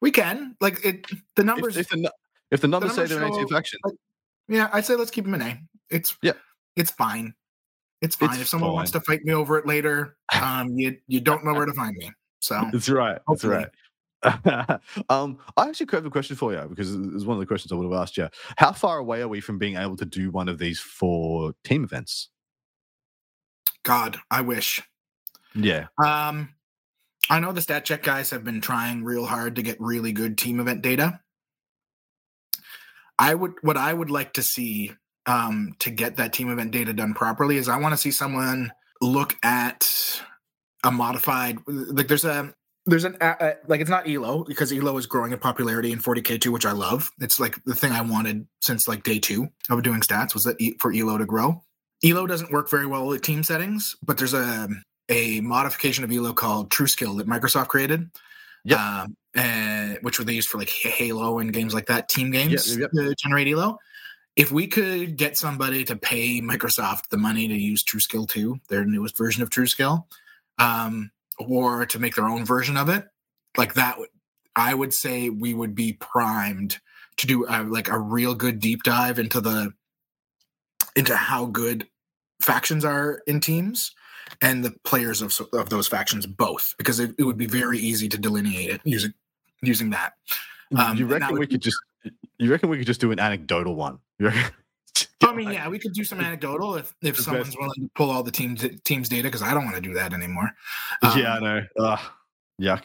We 0.00 0.10
can 0.10 0.56
like 0.60 0.84
it. 0.84 1.06
The 1.36 1.44
numbers. 1.44 1.76
If, 1.76 1.92
if, 1.92 2.02
the, 2.02 2.12
if 2.50 2.60
the 2.60 2.68
numbers 2.68 2.94
say 2.94 3.02
numbers 3.02 3.16
they're 3.18 3.24
an 3.24 3.32
A2 3.32 3.40
show- 3.42 3.54
faction, 3.54 3.78
yeah, 4.48 4.70
I'd 4.72 4.84
say 4.84 4.96
let's 4.96 5.10
keep 5.10 5.26
him 5.26 5.34
in 5.34 5.42
A. 5.42 5.60
It's 5.90 6.16
Yeah. 6.22 6.32
It's 6.76 6.90
fine. 6.90 7.34
It's 8.00 8.16
fine. 8.16 8.30
It's 8.30 8.40
if 8.40 8.48
someone 8.48 8.72
wants 8.72 8.90
to 8.92 9.00
fight 9.00 9.24
me 9.24 9.32
over 9.32 9.58
it 9.58 9.66
later, 9.66 10.16
um, 10.40 10.76
you 10.76 10.96
you 11.06 11.20
don't 11.20 11.44
know 11.44 11.52
where 11.52 11.66
to 11.66 11.72
find 11.74 11.96
me. 11.96 12.10
So 12.40 12.60
That's 12.72 12.88
right. 12.88 13.20
That's 13.28 13.44
right. 13.44 13.68
um, 15.08 15.38
I 15.56 15.68
actually 15.68 15.88
have 15.92 16.06
a 16.06 16.10
question 16.10 16.36
for 16.36 16.52
you 16.52 16.66
because 16.68 16.94
it's 16.94 17.24
one 17.24 17.36
of 17.36 17.40
the 17.40 17.46
questions 17.46 17.72
I 17.72 17.74
would 17.74 17.90
have 17.90 18.00
asked 18.00 18.16
you. 18.16 18.28
How 18.56 18.72
far 18.72 18.98
away 18.98 19.20
are 19.22 19.28
we 19.28 19.40
from 19.40 19.58
being 19.58 19.76
able 19.76 19.96
to 19.96 20.04
do 20.04 20.30
one 20.30 20.48
of 20.48 20.58
these 20.58 20.78
four 20.78 21.54
team 21.64 21.84
events? 21.84 22.28
God, 23.82 24.18
I 24.30 24.42
wish. 24.42 24.80
Yeah. 25.54 25.86
Um, 26.02 26.54
I 27.28 27.40
know 27.40 27.52
the 27.52 27.62
stat 27.62 27.84
check 27.84 28.02
guys 28.02 28.30
have 28.30 28.44
been 28.44 28.60
trying 28.60 29.04
real 29.04 29.26
hard 29.26 29.56
to 29.56 29.62
get 29.62 29.80
really 29.80 30.12
good 30.12 30.38
team 30.38 30.60
event 30.60 30.82
data. 30.82 31.20
I 33.18 33.34
would 33.34 33.52
what 33.62 33.76
I 33.76 33.92
would 33.92 34.10
like 34.10 34.34
to 34.34 34.42
see 34.42 34.92
um, 35.26 35.74
to 35.80 35.90
get 35.90 36.16
that 36.16 36.32
team 36.32 36.50
event 36.50 36.72
data 36.72 36.92
done 36.92 37.14
properly 37.14 37.56
is 37.56 37.68
I 37.68 37.78
want 37.78 37.92
to 37.92 37.98
see 37.98 38.10
someone 38.10 38.72
look 39.00 39.36
at 39.42 40.20
a 40.84 40.90
modified 40.90 41.58
like 41.66 42.08
there's 42.08 42.24
a 42.24 42.54
there's 42.86 43.04
an 43.04 43.16
uh, 43.20 43.52
like 43.68 43.80
it's 43.80 43.90
not 43.90 44.08
elo 44.08 44.44
because 44.44 44.72
elo 44.72 44.96
is 44.96 45.06
growing 45.06 45.32
in 45.32 45.38
popularity 45.38 45.92
in 45.92 46.00
40k 46.00 46.40
too 46.40 46.52
which 46.52 46.66
i 46.66 46.72
love. 46.72 47.10
It's 47.20 47.38
like 47.38 47.62
the 47.64 47.74
thing 47.74 47.92
i 47.92 48.00
wanted 48.00 48.46
since 48.60 48.88
like 48.88 49.04
day 49.04 49.18
two 49.18 49.48
of 49.70 49.82
doing 49.82 50.00
stats 50.00 50.34
was 50.34 50.44
that 50.44 50.60
e- 50.60 50.76
for 50.78 50.92
elo 50.92 51.18
to 51.18 51.26
grow. 51.26 51.62
Elo 52.04 52.26
doesn't 52.26 52.50
work 52.50 52.68
very 52.68 52.86
well 52.86 53.06
with 53.06 53.22
team 53.22 53.44
settings 53.44 53.94
but 54.04 54.18
there's 54.18 54.34
a 54.34 54.68
a 55.08 55.40
modification 55.40 56.04
of 56.04 56.10
elo 56.10 56.32
called 56.32 56.70
TrueSkill 56.70 57.16
that 57.18 57.28
microsoft 57.28 57.68
created 57.68 58.10
yeah 58.64 59.02
um, 59.02 59.16
and 59.34 59.98
which 60.02 60.18
were 60.18 60.24
they 60.24 60.32
used 60.32 60.48
for 60.48 60.58
like 60.58 60.68
halo 60.68 61.38
and 61.38 61.52
games 61.52 61.74
like 61.74 61.86
that 61.86 62.08
team 62.08 62.30
games 62.30 62.76
yep. 62.76 62.90
to 62.92 63.14
generate 63.14 63.46
elo 63.46 63.78
if 64.34 64.50
we 64.50 64.66
could 64.66 65.16
get 65.16 65.36
somebody 65.36 65.84
to 65.84 65.94
pay 65.94 66.40
microsoft 66.40 67.08
the 67.10 67.16
money 67.16 67.46
to 67.46 67.54
use 67.54 67.84
TrueSkill 67.84 68.28
2 68.28 68.60
their 68.68 68.84
newest 68.84 69.16
version 69.16 69.42
of 69.42 69.50
TrueSkill 69.50 70.04
um, 70.58 71.10
or 71.48 71.86
to 71.86 71.98
make 71.98 72.14
their 72.14 72.28
own 72.28 72.44
version 72.44 72.76
of 72.76 72.88
it 72.88 73.04
like 73.56 73.74
that 73.74 73.96
i 74.56 74.72
would 74.74 74.92
say 74.94 75.28
we 75.28 75.52
would 75.54 75.74
be 75.74 75.92
primed 75.94 76.78
to 77.16 77.26
do 77.26 77.46
uh, 77.46 77.64
like 77.68 77.88
a 77.88 77.98
real 77.98 78.34
good 78.34 78.58
deep 78.58 78.82
dive 78.82 79.18
into 79.18 79.40
the 79.40 79.72
into 80.96 81.14
how 81.16 81.46
good 81.46 81.86
factions 82.40 82.84
are 82.84 83.20
in 83.26 83.40
teams 83.40 83.92
and 84.40 84.64
the 84.64 84.72
players 84.84 85.22
of 85.22 85.38
of 85.52 85.68
those 85.70 85.86
factions 85.88 86.26
both 86.26 86.74
because 86.78 86.98
it, 87.00 87.14
it 87.18 87.24
would 87.24 87.36
be 87.38 87.46
very 87.46 87.78
easy 87.78 88.08
to 88.08 88.18
delineate 88.18 88.70
it 88.70 88.80
using 88.84 89.12
using 89.62 89.90
that 89.90 90.14
Um, 90.74 90.96
you 90.96 91.06
that 91.06 91.20
reckon 91.20 91.32
would 91.32 91.40
we 91.40 91.46
be- 91.46 91.50
could 91.54 91.62
just? 91.62 91.76
You 92.38 92.50
reckon 92.50 92.68
we 92.70 92.78
could 92.78 92.86
just 92.86 93.00
do 93.00 93.12
an 93.12 93.20
anecdotal 93.20 93.76
one? 93.76 93.98
You 94.18 94.26
reckon- 94.26 94.52
I 95.24 95.32
mean, 95.34 95.50
yeah, 95.52 95.68
we 95.68 95.78
could 95.78 95.92
do 95.92 96.04
some 96.04 96.20
anecdotal 96.20 96.74
if 96.76 96.94
if 97.00 97.18
someone's 97.18 97.46
best. 97.48 97.58
willing 97.58 97.74
to 97.84 97.90
pull 97.94 98.10
all 98.10 98.22
the 98.22 98.30
teams 98.32 98.64
teams 98.84 99.08
data 99.08 99.24
because 99.24 99.42
I 99.42 99.54
don't 99.54 99.64
want 99.64 99.76
to 99.76 99.80
do 99.82 99.94
that 99.94 100.12
anymore. 100.12 100.50
yeah, 101.02 101.34
I 101.34 101.36
Um, 101.38 101.44
know. 101.44 101.62
Ugh, 101.78 102.00
yuck. 102.60 102.82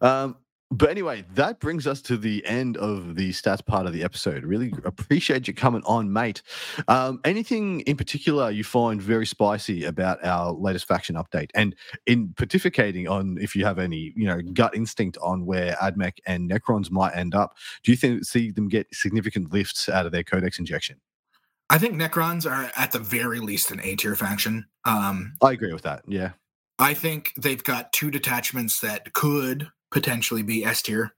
Um, 0.00 0.36
but 0.70 0.90
anyway, 0.90 1.24
that 1.34 1.60
brings 1.60 1.86
us 1.86 2.02
to 2.02 2.16
the 2.16 2.44
end 2.44 2.76
of 2.76 3.14
the 3.14 3.30
stats 3.30 3.64
part 3.64 3.86
of 3.86 3.92
the 3.92 4.02
episode. 4.02 4.44
Really 4.44 4.72
appreciate 4.84 5.46
you 5.46 5.54
coming 5.54 5.82
on, 5.84 6.12
mate. 6.12 6.42
Um, 6.88 7.20
anything 7.24 7.80
in 7.80 7.96
particular 7.96 8.50
you 8.50 8.64
find 8.64 9.00
very 9.00 9.26
spicy 9.26 9.84
about 9.84 10.24
our 10.24 10.52
latest 10.52 10.88
faction 10.88 11.14
update, 11.14 11.50
and 11.54 11.76
in 12.06 12.30
pontificating 12.30 13.08
on 13.08 13.38
if 13.40 13.54
you 13.54 13.64
have 13.64 13.78
any, 13.78 14.12
you 14.16 14.26
know, 14.26 14.40
gut 14.52 14.74
instinct 14.74 15.16
on 15.22 15.46
where 15.46 15.74
Admech 15.74 16.18
and 16.26 16.50
Necrons 16.50 16.90
might 16.90 17.14
end 17.14 17.34
up. 17.34 17.56
Do 17.84 17.92
you 17.92 17.96
think 17.96 18.24
see 18.24 18.50
them 18.50 18.68
get 18.68 18.88
significant 18.92 19.52
lifts 19.52 19.88
out 19.88 20.06
of 20.06 20.12
their 20.12 20.24
codex 20.24 20.58
injection? 20.58 21.00
I 21.68 21.78
think 21.78 21.94
Necrons 21.94 22.48
are 22.48 22.70
at 22.76 22.92
the 22.92 22.98
very 22.98 23.40
least 23.40 23.70
an 23.70 23.80
A 23.82 23.96
tier 23.96 24.14
faction. 24.14 24.66
Um, 24.84 25.34
I 25.42 25.52
agree 25.52 25.72
with 25.72 25.82
that. 25.82 26.02
Yeah. 26.06 26.32
I 26.78 26.94
think 26.94 27.32
they've 27.36 27.62
got 27.62 27.92
two 27.92 28.10
detachments 28.10 28.80
that 28.80 29.12
could 29.14 29.70
potentially 29.90 30.42
be 30.42 30.64
S 30.64 30.82
tier. 30.82 31.12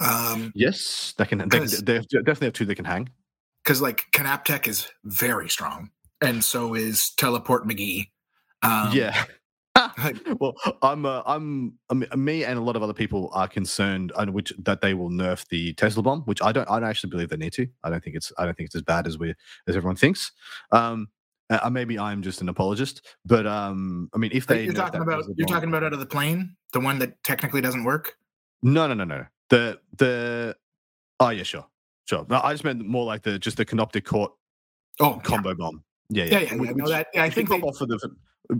Um, 0.00 0.52
Yes, 0.54 1.14
they 1.18 1.24
can. 1.24 1.38
They, 1.48 1.58
they 1.58 1.94
have- 1.94 2.08
definitely 2.08 2.46
have 2.46 2.54
two 2.54 2.64
they 2.64 2.74
can 2.74 2.84
hang. 2.84 3.08
because 3.64 3.80
like 3.80 4.04
Canoptek 4.14 4.66
is 4.68 4.88
very 5.04 5.48
strong, 5.48 5.90
and 6.20 6.42
so 6.44 6.74
is 6.74 7.10
Teleport 7.16 7.66
McGee. 7.66 8.10
Um, 8.62 8.90
yeah. 8.92 9.24
well, 10.40 10.54
I'm, 10.82 11.06
uh, 11.06 11.22
I'm, 11.24 11.78
I 11.88 11.94
mean, 11.94 12.08
me 12.16 12.44
and 12.44 12.58
a 12.58 12.62
lot 12.62 12.74
of 12.74 12.82
other 12.82 12.92
people 12.92 13.30
are 13.32 13.46
concerned, 13.46 14.10
on 14.16 14.32
which 14.32 14.52
that 14.58 14.80
they 14.80 14.92
will 14.92 15.08
nerf 15.08 15.46
the 15.48 15.72
Tesla 15.74 16.02
bomb, 16.02 16.22
which 16.22 16.42
I 16.42 16.50
don't, 16.50 16.68
I 16.68 16.80
don't 16.80 16.88
actually 16.88 17.10
believe 17.10 17.28
they 17.28 17.36
need 17.36 17.52
to. 17.52 17.68
I 17.84 17.90
don't 17.90 18.02
think 18.02 18.16
it's, 18.16 18.32
I 18.38 18.44
don't 18.44 18.56
think 18.56 18.66
it's 18.66 18.74
as 18.74 18.82
bad 18.82 19.06
as 19.06 19.18
we, 19.18 19.34
as 19.68 19.76
everyone 19.76 19.94
thinks. 19.94 20.32
Um, 20.72 21.08
uh, 21.50 21.70
maybe 21.70 21.98
I'm 21.98 22.22
just 22.22 22.40
an 22.40 22.48
apologist, 22.48 23.06
but 23.24 23.46
um, 23.46 24.08
I 24.14 24.18
mean, 24.18 24.30
if 24.34 24.46
they 24.46 24.64
you're 24.64 24.72
talking 24.74 25.00
about 25.02 25.24
you're 25.36 25.46
talking 25.46 25.68
about 25.68 25.84
out 25.84 25.92
of 25.92 25.98
the 25.98 26.06
plane, 26.06 26.56
the 26.72 26.80
one 26.80 26.98
that 27.00 27.22
technically 27.24 27.60
doesn't 27.60 27.84
work. 27.84 28.14
no, 28.62 28.86
no, 28.86 28.94
no, 28.94 29.04
no, 29.04 29.24
the 29.50 29.78
the, 29.96 30.56
oh 31.20 31.30
yeah, 31.30 31.42
sure, 31.42 31.66
sure. 32.08 32.26
No, 32.28 32.40
I 32.42 32.52
just 32.52 32.64
meant 32.64 32.84
more 32.86 33.04
like 33.04 33.22
the 33.22 33.38
just 33.38 33.56
the 33.56 33.64
Canoptek 33.64 34.04
Court 34.04 34.32
Oh, 35.00 35.14
yeah. 35.14 35.22
combo 35.22 35.54
bomb. 35.54 35.84
Yeah, 36.10 36.24
yeah, 36.24 36.30
yeah, 36.40 36.40
yeah. 36.40 36.54
Which- 36.56 36.70
No, 36.76 36.88
that 36.88 37.06
yeah, 37.14 37.22
I 37.22 37.30
think 37.30 37.48
they, 37.48 37.60
off 37.60 37.76
for 37.78 37.86
the 37.86 37.98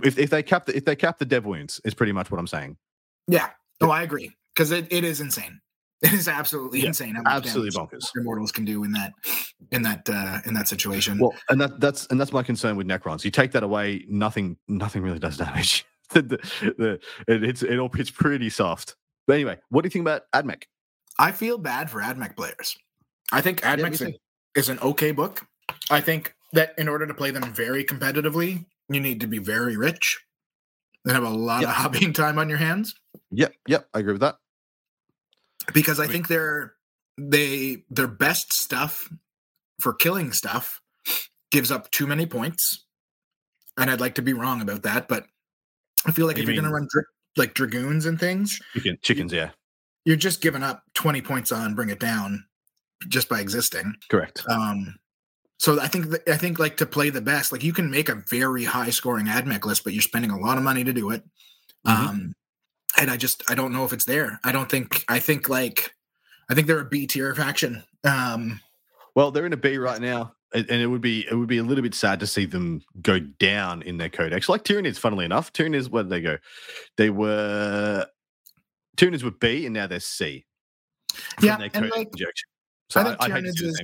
if, 0.05 0.19
if 0.19 0.31
they 0.31 0.43
cap 0.43 0.67
the 0.67 0.77
if 0.77 0.85
they 0.85 0.95
cap 0.97 1.19
the 1.19 1.25
dev 1.25 1.45
wounds 1.47 1.81
is 1.85 1.95
pretty 1.95 2.13
much 2.13 2.31
what 2.31 2.39
I'm 2.39 2.47
saying. 2.47 2.77
yeah. 3.27 3.51
No, 3.81 3.91
I 3.91 4.03
agree 4.03 4.35
because 4.55 4.71
it, 4.73 4.87
it 4.91 5.05
is 5.05 5.21
insane. 5.21 5.61
It 6.03 6.13
is 6.13 6.29
absolutely 6.29 6.81
Yeah, 6.81 6.89
insane. 6.89 7.17
Absolutely 7.27 7.71
bonkers. 7.71 8.05
Immortals 8.17 8.53
can 8.53 8.65
do 8.65 8.85
in 8.85 8.93
that 8.93 9.13
in 9.73 9.83
that 9.83 10.09
uh 10.09 10.39
in 10.47 10.55
that 10.55 10.69
situation. 10.69 11.19
Well, 11.19 11.35
and 11.49 11.61
that 11.61 11.81
that's 11.81 12.07
and 12.07 12.21
that's 12.21 12.33
my 12.33 12.43
concern 12.45 12.77
with 12.77 12.87
Necrons. 12.87 13.25
You 13.25 13.31
take 13.33 13.51
that 13.53 13.63
away, 13.65 14.05
nothing 14.09 14.57
nothing 14.69 15.03
really 15.03 15.19
does 15.19 15.37
damage. 15.37 15.85
the, 16.11 16.23
the, 16.23 17.01
it, 17.27 17.43
it's 17.45 17.63
it 17.63 17.79
all 17.79 17.91
it's 17.95 18.11
pretty 18.11 18.49
soft. 18.49 18.95
But 19.27 19.35
anyway, 19.35 19.59
what 19.71 19.83
do 19.83 19.87
you 19.87 19.91
think 19.91 20.05
about 20.05 20.23
Admech? 20.33 20.63
I 21.19 21.33
feel 21.33 21.59
bad 21.59 21.91
for 21.91 22.01
AdMech 22.01 22.37
players. 22.37 22.77
I 23.33 23.41
think 23.41 23.63
me 23.65 23.69
AdMech 23.69 23.99
too. 23.99 24.13
is 24.55 24.69
an 24.69 24.79
okay 24.79 25.11
book. 25.11 25.45
I 25.91 26.01
think 26.01 26.35
that 26.53 26.75
in 26.79 26.89
order 26.89 27.07
to 27.07 27.13
play 27.13 27.31
them 27.33 27.53
very 27.53 27.85
competitively, 27.85 28.65
you 28.89 29.01
need 29.01 29.21
to 29.21 29.27
be 29.27 29.39
very 29.39 29.77
rich 29.77 30.19
and 31.05 31.13
have 31.13 31.25
a 31.25 31.29
lot 31.29 31.63
Yep. 31.63 31.69
of 31.71 31.75
hobbying 31.93 32.15
time 32.15 32.39
on 32.39 32.49
your 32.49 32.57
hands. 32.59 32.95
Yep, 33.33 33.53
yep, 33.67 33.89
I 33.93 33.99
agree 33.99 34.13
with 34.13 34.23
that. 34.23 34.37
Because 35.75 35.99
I 36.01 36.05
Wait. 36.05 36.13
think 36.13 36.29
they're 36.29 36.75
they 37.19 37.85
their 37.91 38.07
best 38.07 38.53
stuff 38.53 39.09
for 39.81 39.93
killing 39.93 40.33
stuff 40.33 40.81
gives 41.51 41.71
up 41.71 41.91
too 41.91 42.07
many 42.07 42.27
points. 42.27 42.85
And 43.77 43.91
I'd 43.91 44.01
like 44.01 44.17
to 44.17 44.23
be 44.23 44.33
wrong 44.33 44.61
about 44.61 44.83
that, 44.83 45.09
but 45.09 45.25
I 46.07 46.13
feel 46.13 46.27
like 46.27 46.37
What 46.37 46.41
if 46.43 46.47
do 46.47 46.53
you're 46.53 46.63
gonna 46.63 46.75
run 46.75 46.89
dra- 46.91 47.03
like 47.37 47.55
dragoons 47.55 48.07
and 48.07 48.19
things, 48.19 48.59
Chicken, 48.75 48.99
chickens, 49.03 49.33
yeah, 49.33 49.51
you're 50.05 50.17
just 50.17 50.41
giving 50.41 50.63
up 50.63 50.83
20 50.95 51.23
points 51.23 51.53
on 51.53 51.75
bring 51.75 51.91
it 51.91 52.01
down 52.01 52.45
just 53.09 53.29
by 53.29 53.41
existing. 53.41 53.95
correct. 54.09 54.43
Um, 54.49 54.97
so 55.61 55.81
I 55.81 55.87
think 55.89 56.11
th- 56.11 56.23
I 56.29 56.37
think 56.37 56.59
like 56.59 56.77
to 56.79 56.87
play 56.87 57.11
the 57.11 57.21
best, 57.21 57.53
like 57.53 57.63
you 57.65 57.73
can 57.73 57.91
make 57.91 58.09
a 58.09 58.23
very 58.29 58.65
high 58.65 58.91
scoring 58.91 59.27
admech 59.27 59.65
list, 59.65 59.85
but 59.85 59.93
you're 59.93 60.03
spending 60.03 60.31
a 60.31 60.39
lot 60.39 60.57
of 60.59 60.65
money 60.65 60.83
to 60.85 60.93
do 60.93 61.11
it. 61.11 61.23
Mhm. 61.87 61.91
Um, 62.09 62.35
and 62.97 63.11
I 63.11 63.17
just 63.17 63.43
I 63.51 63.55
don't 63.55 63.73
know 63.73 63.85
if 63.85 63.93
it's 63.93 64.05
there. 64.05 64.41
I 64.45 64.53
don't 64.53 64.71
think 64.71 65.05
I 65.09 65.19
think 65.19 65.49
like 65.49 65.95
I 66.49 66.55
think 66.55 66.67
they're 66.67 66.81
a 66.81 66.85
B 66.85 67.07
tier 67.07 67.35
faction. 67.35 67.83
Um, 68.05 68.61
Well, 69.15 69.31
they're 69.31 69.47
in 69.47 69.53
a 69.53 69.57
B 69.59 69.77
right 69.79 70.01
now, 70.01 70.35
and 70.55 70.71
it 70.71 70.87
would 70.87 71.01
be 71.01 71.27
it 71.31 71.35
would 71.35 71.49
be 71.49 71.59
a 71.59 71.63
little 71.63 71.83
bit 71.83 71.95
sad 71.95 72.21
to 72.21 72.27
see 72.27 72.47
them 72.47 72.83
go 73.03 73.19
down 73.19 73.83
in 73.83 73.99
their 73.99 74.09
codex. 74.09 74.49
Like 74.49 74.65
Tyranids, 74.65 74.99
funnily 74.99 75.25
enough, 75.25 75.53
Tyranids, 75.53 75.89
where 75.91 76.05
did 76.05 76.11
they 76.11 76.21
go? 76.21 76.39
They 76.97 77.11
were 77.11 78.07
Tyranids 78.97 79.23
were 79.23 79.31
B, 79.33 79.67
and 79.67 79.75
now 79.75 79.87
they're 79.87 80.01
C. 80.01 80.47
Yeah, 81.43 81.59
and, 81.75 81.91
like, 81.91 82.09
injection. 82.13 82.49
So 82.91 83.01
I 83.01 83.03
I 83.03 83.07
think 83.07 83.19
to 83.21 83.29
Tyranids 83.29 83.61
the 83.61 83.69
is- 83.69 83.81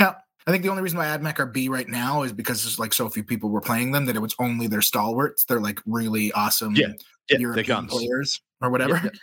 yeah, 0.00 0.14
I 0.46 0.50
think 0.50 0.62
the 0.62 0.70
only 0.70 0.82
reason 0.82 0.98
why 0.98 1.06
admech 1.06 1.38
are 1.38 1.46
B 1.46 1.68
right 1.68 1.88
now 1.88 2.22
is 2.22 2.32
because 2.32 2.62
there's 2.62 2.78
like 2.78 2.92
so 2.92 3.08
few 3.08 3.22
people 3.22 3.50
were 3.50 3.60
playing 3.60 3.92
them 3.92 4.06
that 4.06 4.16
it 4.16 4.20
was 4.20 4.34
only 4.38 4.66
their 4.66 4.80
stalwarts. 4.82 5.44
They're 5.44 5.60
like 5.60 5.80
really 5.86 6.32
awesome 6.32 6.74
Yeah, 6.74 6.92
Yeah, 7.30 7.38
European 7.38 7.66
guns. 7.66 7.92
players 7.92 8.40
or 8.60 8.70
whatever. 8.70 9.00
yeah. 9.02 9.10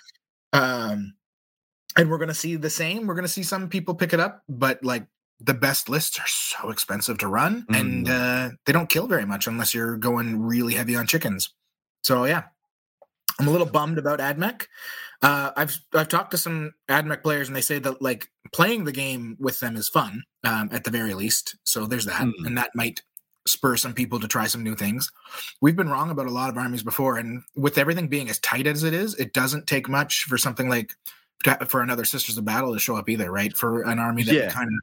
Um, 0.53 1.15
and 1.97 2.09
we're 2.09 2.17
going 2.17 2.29
to 2.29 2.33
see 2.33 2.55
the 2.55 2.69
same. 2.69 3.07
We're 3.07 3.15
going 3.15 3.25
to 3.25 3.31
see 3.31 3.43
some 3.43 3.67
people 3.67 3.93
pick 3.93 4.13
it 4.13 4.21
up, 4.21 4.41
but 4.47 4.81
like 4.85 5.05
the 5.39 5.53
best 5.53 5.89
lists 5.89 6.19
are 6.19 6.27
so 6.27 6.69
expensive 6.69 7.17
to 7.19 7.27
run, 7.27 7.65
mm. 7.69 7.79
and 7.79 8.09
uh, 8.09 8.49
they 8.65 8.73
don't 8.73 8.89
kill 8.89 9.07
very 9.07 9.25
much 9.25 9.47
unless 9.47 9.73
you're 9.73 9.97
going 9.97 10.41
really 10.41 10.73
heavy 10.73 10.95
on 10.95 11.07
chickens. 11.07 11.53
So 12.03 12.25
yeah, 12.25 12.43
I'm 13.39 13.47
a 13.47 13.51
little 13.51 13.67
bummed 13.67 13.97
about 13.97 14.19
AdMech. 14.19 14.67
Uh, 15.21 15.51
I've 15.55 15.77
I've 15.93 16.09
talked 16.09 16.31
to 16.31 16.37
some 16.37 16.73
AdMech 16.89 17.23
players, 17.23 17.47
and 17.47 17.55
they 17.55 17.61
say 17.61 17.79
that 17.79 18.01
like 18.01 18.29
playing 18.53 18.85
the 18.85 18.91
game 18.91 19.37
with 19.39 19.59
them 19.59 19.75
is 19.75 19.89
fun 19.89 20.23
um, 20.43 20.69
at 20.71 20.83
the 20.83 20.91
very 20.91 21.13
least. 21.13 21.55
So 21.63 21.85
there's 21.85 22.05
that, 22.05 22.21
mm. 22.21 22.33
and 22.45 22.57
that 22.57 22.71
might 22.75 23.01
spur 23.47 23.77
some 23.77 23.93
people 23.93 24.19
to 24.19 24.27
try 24.27 24.47
some 24.47 24.63
new 24.63 24.75
things. 24.75 25.11
We've 25.61 25.75
been 25.75 25.89
wrong 25.89 26.09
about 26.09 26.27
a 26.27 26.31
lot 26.31 26.49
of 26.49 26.57
armies 26.57 26.83
before, 26.83 27.17
and 27.17 27.43
with 27.55 27.77
everything 27.77 28.07
being 28.07 28.29
as 28.29 28.39
tight 28.39 28.67
as 28.67 28.83
it 28.83 28.93
is, 28.93 29.15
it 29.15 29.33
doesn't 29.33 29.67
take 29.67 29.87
much 29.87 30.23
for 30.27 30.37
something 30.37 30.69
like 30.69 30.95
for 31.67 31.81
another 31.81 32.05
Sisters 32.05 32.37
of 32.37 32.45
Battle 32.45 32.73
to 32.73 32.79
show 32.79 32.95
up 32.95 33.09
either, 33.09 33.31
right? 33.31 33.55
For 33.55 33.83
an 33.83 33.99
army 33.99 34.23
that 34.23 34.33
yeah. 34.33 34.49
kind 34.49 34.67
of 34.67 34.73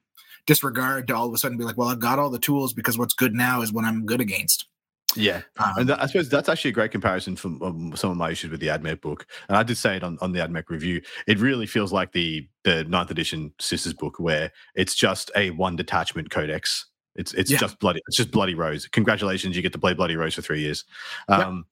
disregard 0.47 1.09
to 1.09 1.17
all 1.17 1.27
of 1.27 1.35
a 1.35 1.39
sudden 1.39 1.59
be 1.59 1.65
like, 1.65 1.77
well, 1.77 1.89
I've 1.89 2.01
got 2.01 2.19
all 2.19 2.31
the 2.31 2.39
tools 2.39 2.73
because 2.73 2.99
what's 2.99 3.15
good 3.15 3.35
now 3.35 3.63
is 3.63 3.73
what 3.73 3.85
I'm 3.85 4.07
good 4.07 4.21
against. 4.21 4.67
Yeah, 5.15 5.43
um, 5.59 5.73
and 5.77 5.89
that, 5.91 6.03
I 6.03 6.07
suppose 6.07 6.31
that's 6.31 6.49
actually 6.49 6.71
a 6.71 6.75
great 6.75 6.91
comparison 6.91 7.37
from 7.37 7.63
um, 7.63 7.93
some 7.97 8.11
of 8.11 8.17
my 8.17 8.31
issues 8.31 8.51
with 8.51 8.61
the 8.61 8.69
AdMech 8.69 9.03
book. 9.03 9.27
And 9.49 9.59
I 9.59 9.63
did 9.63 9.77
say 9.77 9.97
it 9.97 10.03
on, 10.03 10.17
on 10.23 10.33
the 10.33 10.39
AdMech 10.39 10.71
review. 10.71 11.03
It 11.27 11.39
really 11.39 11.67
feels 11.67 11.93
like 11.93 12.13
the 12.13 12.49
the 12.65 12.85
ninth 12.85 13.11
edition 13.11 13.53
Sisters 13.61 13.93
book, 13.93 14.19
where 14.19 14.53
it's 14.75 14.95
just 14.95 15.31
a 15.37 15.51
one 15.51 15.77
detachment 15.77 16.31
codex. 16.31 16.87
It's 17.15 17.35
it's 17.35 17.51
yeah. 17.51 17.59
just 17.59 17.79
bloody 17.79 18.01
it's 18.07 18.17
just 18.17 18.31
bloody 18.31 18.55
rose. 18.55 18.87
Congratulations, 18.89 19.57
you 19.57 19.63
get 19.63 19.73
to 19.73 19.79
play 19.79 19.95
bloody 19.95 20.17
rose 20.17 20.35
for 20.35 20.43
three 20.43 20.61
years. 20.61 20.85
Um, 21.29 21.67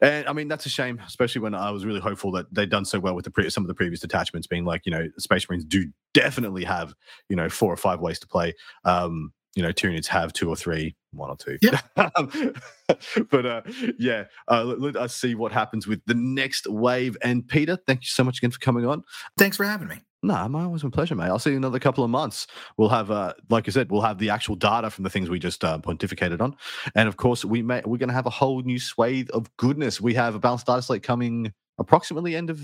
and 0.00 0.26
I 0.28 0.32
mean, 0.32 0.48
that's 0.48 0.66
a 0.66 0.68
shame, 0.68 1.00
especially 1.06 1.40
when 1.40 1.54
I 1.54 1.70
was 1.70 1.84
really 1.84 2.00
hopeful 2.00 2.30
that 2.32 2.52
they'd 2.52 2.70
done 2.70 2.84
so 2.84 3.00
well 3.00 3.14
with 3.14 3.24
the 3.24 3.30
pre- 3.30 3.50
some 3.50 3.64
of 3.64 3.68
the 3.68 3.74
previous 3.74 4.00
detachments, 4.00 4.46
being 4.46 4.64
like, 4.64 4.82
you 4.84 4.92
know, 4.92 5.08
Space 5.18 5.48
Marines 5.48 5.64
do 5.64 5.90
definitely 6.12 6.64
have, 6.64 6.94
you 7.28 7.36
know, 7.36 7.48
four 7.48 7.72
or 7.72 7.76
five 7.76 8.00
ways 8.00 8.18
to 8.20 8.26
play. 8.26 8.54
Um, 8.84 9.32
you 9.54 9.62
know, 9.62 9.70
Tyranids 9.70 10.06
have 10.06 10.32
two 10.32 10.48
or 10.48 10.56
three, 10.56 10.96
one 11.12 11.30
or 11.30 11.36
two. 11.36 11.58
Yeah. 11.62 11.80
but 13.30 13.46
uh, 13.46 13.62
yeah, 13.98 14.24
uh, 14.50 14.64
let, 14.64 14.80
let, 14.80 14.96
us 14.96 15.14
see 15.14 15.34
what 15.36 15.52
happens 15.52 15.86
with 15.86 16.00
the 16.06 16.14
next 16.14 16.68
wave. 16.68 17.16
And 17.22 17.46
Peter, 17.46 17.76
thank 17.86 18.02
you 18.02 18.08
so 18.08 18.24
much 18.24 18.38
again 18.38 18.50
for 18.50 18.58
coming 18.58 18.84
on. 18.84 19.04
Thanks 19.38 19.56
for 19.56 19.64
having 19.64 19.88
me. 19.88 20.00
No, 20.24 20.48
my 20.48 20.64
always 20.64 20.82
my 20.82 20.88
pleasure, 20.88 21.14
mate. 21.14 21.26
I'll 21.26 21.38
see 21.38 21.50
you 21.50 21.56
in 21.56 21.64
another 21.64 21.78
couple 21.78 22.02
of 22.02 22.08
months. 22.08 22.46
We'll 22.78 22.88
have, 22.88 23.10
uh, 23.10 23.34
like 23.50 23.68
I 23.68 23.70
said, 23.70 23.90
we'll 23.90 24.00
have 24.00 24.18
the 24.18 24.30
actual 24.30 24.56
data 24.56 24.88
from 24.88 25.04
the 25.04 25.10
things 25.10 25.28
we 25.28 25.38
just 25.38 25.62
uh, 25.62 25.78
pontificated 25.78 26.40
on, 26.40 26.56
and 26.94 27.08
of 27.08 27.18
course, 27.18 27.44
we 27.44 27.62
may 27.62 27.82
we're 27.84 27.98
going 27.98 28.08
to 28.08 28.14
have 28.14 28.26
a 28.26 28.30
whole 28.30 28.62
new 28.62 28.78
swathe 28.78 29.28
of 29.30 29.54
goodness. 29.58 30.00
We 30.00 30.14
have 30.14 30.34
a 30.34 30.38
balanced 30.38 30.66
data 30.66 30.80
slate 30.80 31.02
coming 31.02 31.52
approximately 31.78 32.34
end 32.34 32.48
of 32.48 32.60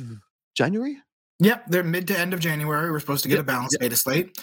January. 0.55 0.99
Yep, 1.41 1.67
they're 1.69 1.85
mid 1.85 2.09
to 2.09 2.19
end 2.19 2.35
of 2.35 2.41
January. 2.41 2.91
We're 2.91 3.01
supposed 3.01 3.25
to 3.25 3.29
get 3.29 3.37
yep, 3.37 3.45
a 3.45 3.47
balanced 3.47 3.77
yep. 3.81 3.91
data 3.91 3.97
slate. 3.97 4.39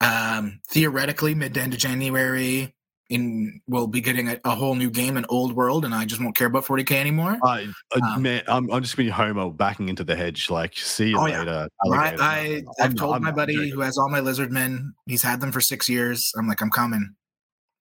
Um, 0.00 0.60
theoretically, 0.68 1.34
mid 1.34 1.54
to 1.54 1.62
end 1.62 1.72
of 1.72 1.78
January, 1.78 2.74
in 3.08 3.60
we'll 3.68 3.86
be 3.86 4.00
getting 4.00 4.28
a, 4.28 4.40
a, 4.44 4.54
whole 4.54 4.74
new 4.74 4.90
game 4.90 5.16
in 5.16 5.24
old 5.28 5.54
world 5.54 5.84
and 5.84 5.94
i 5.94 6.04
just 6.04 6.20
won't 6.20 6.36
care 6.36 6.48
about 6.48 6.64
40k 6.64 6.92
anymore. 6.92 7.38
I, 7.44 7.68
uh, 7.94 8.00
um, 8.02 8.22
man 8.22 8.42
i'm, 8.48 8.70
I'm 8.70 8.82
just 8.82 8.96
being 8.96 9.10
Homer 9.10 9.50
backing 9.50 9.88
into 9.88 10.02
the 10.02 10.16
hedge 10.16 10.50
like 10.50 10.76
see 10.76 11.10
you 11.10 11.18
oh, 11.18 11.24
later 11.24 11.68
yeah. 11.84 11.92
I, 11.92 12.16
I 12.18 12.62
have 12.78 12.96
told 12.96 13.14
I'm, 13.14 13.22
my 13.22 13.30
buddy 13.30 13.70
who 13.70 13.80
has 13.80 13.96
all 13.96 14.08
my 14.10 14.20
lizard 14.20 14.50
men 14.50 14.94
he's 15.06 15.22
had 15.22 15.40
them 15.40 15.52
for 15.52 15.60
six 15.60 15.88
years. 15.88 16.32
I'm 16.36 16.48
like 16.48 16.60
i'm 16.60 16.70
coming. 16.70 17.14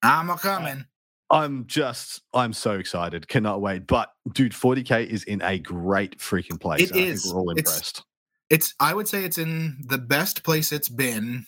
I'm 0.04 0.30
a 0.30 0.38
coming. 0.38 0.86
I'm 1.32 1.66
just 1.66 2.22
i'm 2.34 2.54
so 2.54 2.74
excited. 2.74 3.28
Cannot 3.28 3.62
wait. 3.62 3.88
But 3.88 4.10
dude 4.32 4.52
40k 4.52 5.08
is 5.08 5.24
in 5.24 5.42
a 5.42 5.58
great 5.58 6.20
freaking 6.20 6.60
place 6.60 6.92
it 6.92 6.96
is. 6.96 7.34
we're 7.34 7.40
all 7.40 7.50
impressed. 7.50 8.04
it's, 8.50 8.68
it's 8.68 8.76
i 8.80 8.94
would 8.94 9.08
say 9.08 9.24
it's 9.24 9.40
in 9.40 9.78
the 9.88 9.98
best 9.98 10.44
place 10.44 10.72
it's 10.72 10.90
been 10.90 11.46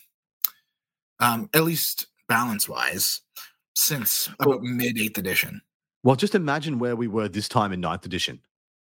um 1.20 1.48
at 1.54 1.64
least 1.64 2.08
balance 2.28 2.68
wise 2.68 3.22
since 3.78 4.28
about 4.40 4.62
mid 4.62 4.98
eighth 4.98 5.18
edition. 5.18 5.60
Well, 6.02 6.16
just 6.16 6.34
imagine 6.34 6.78
where 6.78 6.96
we 6.96 7.08
were 7.08 7.28
this 7.28 7.48
time 7.48 7.72
in 7.72 7.80
ninth 7.80 8.04
edition, 8.04 8.40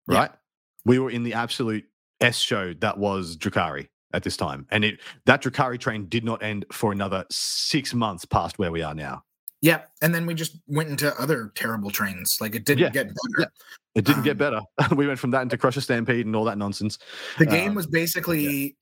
right? 0.07 0.29
Yeah. 0.31 0.37
We 0.85 0.99
were 0.99 1.11
in 1.11 1.23
the 1.23 1.33
absolute 1.33 1.85
S 2.19 2.37
show 2.37 2.73
that 2.75 2.97
was 2.97 3.37
Drukhari 3.37 3.87
at 4.13 4.23
this 4.23 4.37
time, 4.37 4.67
and 4.69 4.83
it 4.83 4.99
that 5.25 5.41
Drukhari 5.41 5.79
train 5.79 6.07
did 6.07 6.23
not 6.23 6.43
end 6.43 6.65
for 6.71 6.91
another 6.91 7.25
six 7.29 7.93
months 7.93 8.25
past 8.25 8.59
where 8.59 8.71
we 8.71 8.81
are 8.81 8.93
now. 8.93 9.23
Yeah, 9.61 9.81
and 10.01 10.13
then 10.13 10.25
we 10.25 10.33
just 10.33 10.57
went 10.67 10.89
into 10.89 11.13
other 11.21 11.51
terrible 11.55 11.91
trains. 11.91 12.37
Like 12.41 12.55
it 12.55 12.65
didn't 12.65 12.79
yeah. 12.79 12.89
get 12.89 13.07
better. 13.07 13.39
Yeah. 13.39 13.45
It 13.93 14.05
didn't 14.05 14.19
um, 14.19 14.25
get 14.25 14.37
better. 14.37 14.61
we 14.95 15.05
went 15.05 15.19
from 15.19 15.31
that 15.31 15.41
into 15.41 15.57
Crusher 15.57 15.81
Stampede 15.81 16.25
and 16.25 16.35
all 16.35 16.45
that 16.45 16.57
nonsense. 16.57 16.97
The 17.37 17.45
game 17.45 17.69
um, 17.69 17.75
was 17.75 17.87
basically 17.87 18.75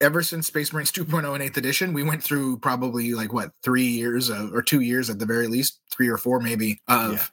ever 0.00 0.22
since 0.22 0.46
Space 0.46 0.72
Marines 0.72 0.92
2.0 0.92 1.34
and 1.34 1.42
8th 1.42 1.56
edition, 1.56 1.92
we 1.92 2.02
went 2.02 2.22
through 2.22 2.58
probably 2.58 3.14
like 3.14 3.32
what 3.32 3.50
three 3.62 3.86
years 3.86 4.28
of, 4.28 4.52
or 4.52 4.62
two 4.62 4.80
years 4.80 5.10
at 5.10 5.18
the 5.18 5.26
very 5.26 5.46
least, 5.46 5.80
three 5.90 6.08
or 6.08 6.18
four 6.18 6.40
maybe 6.40 6.80
of 6.88 7.12
yeah. 7.12 7.24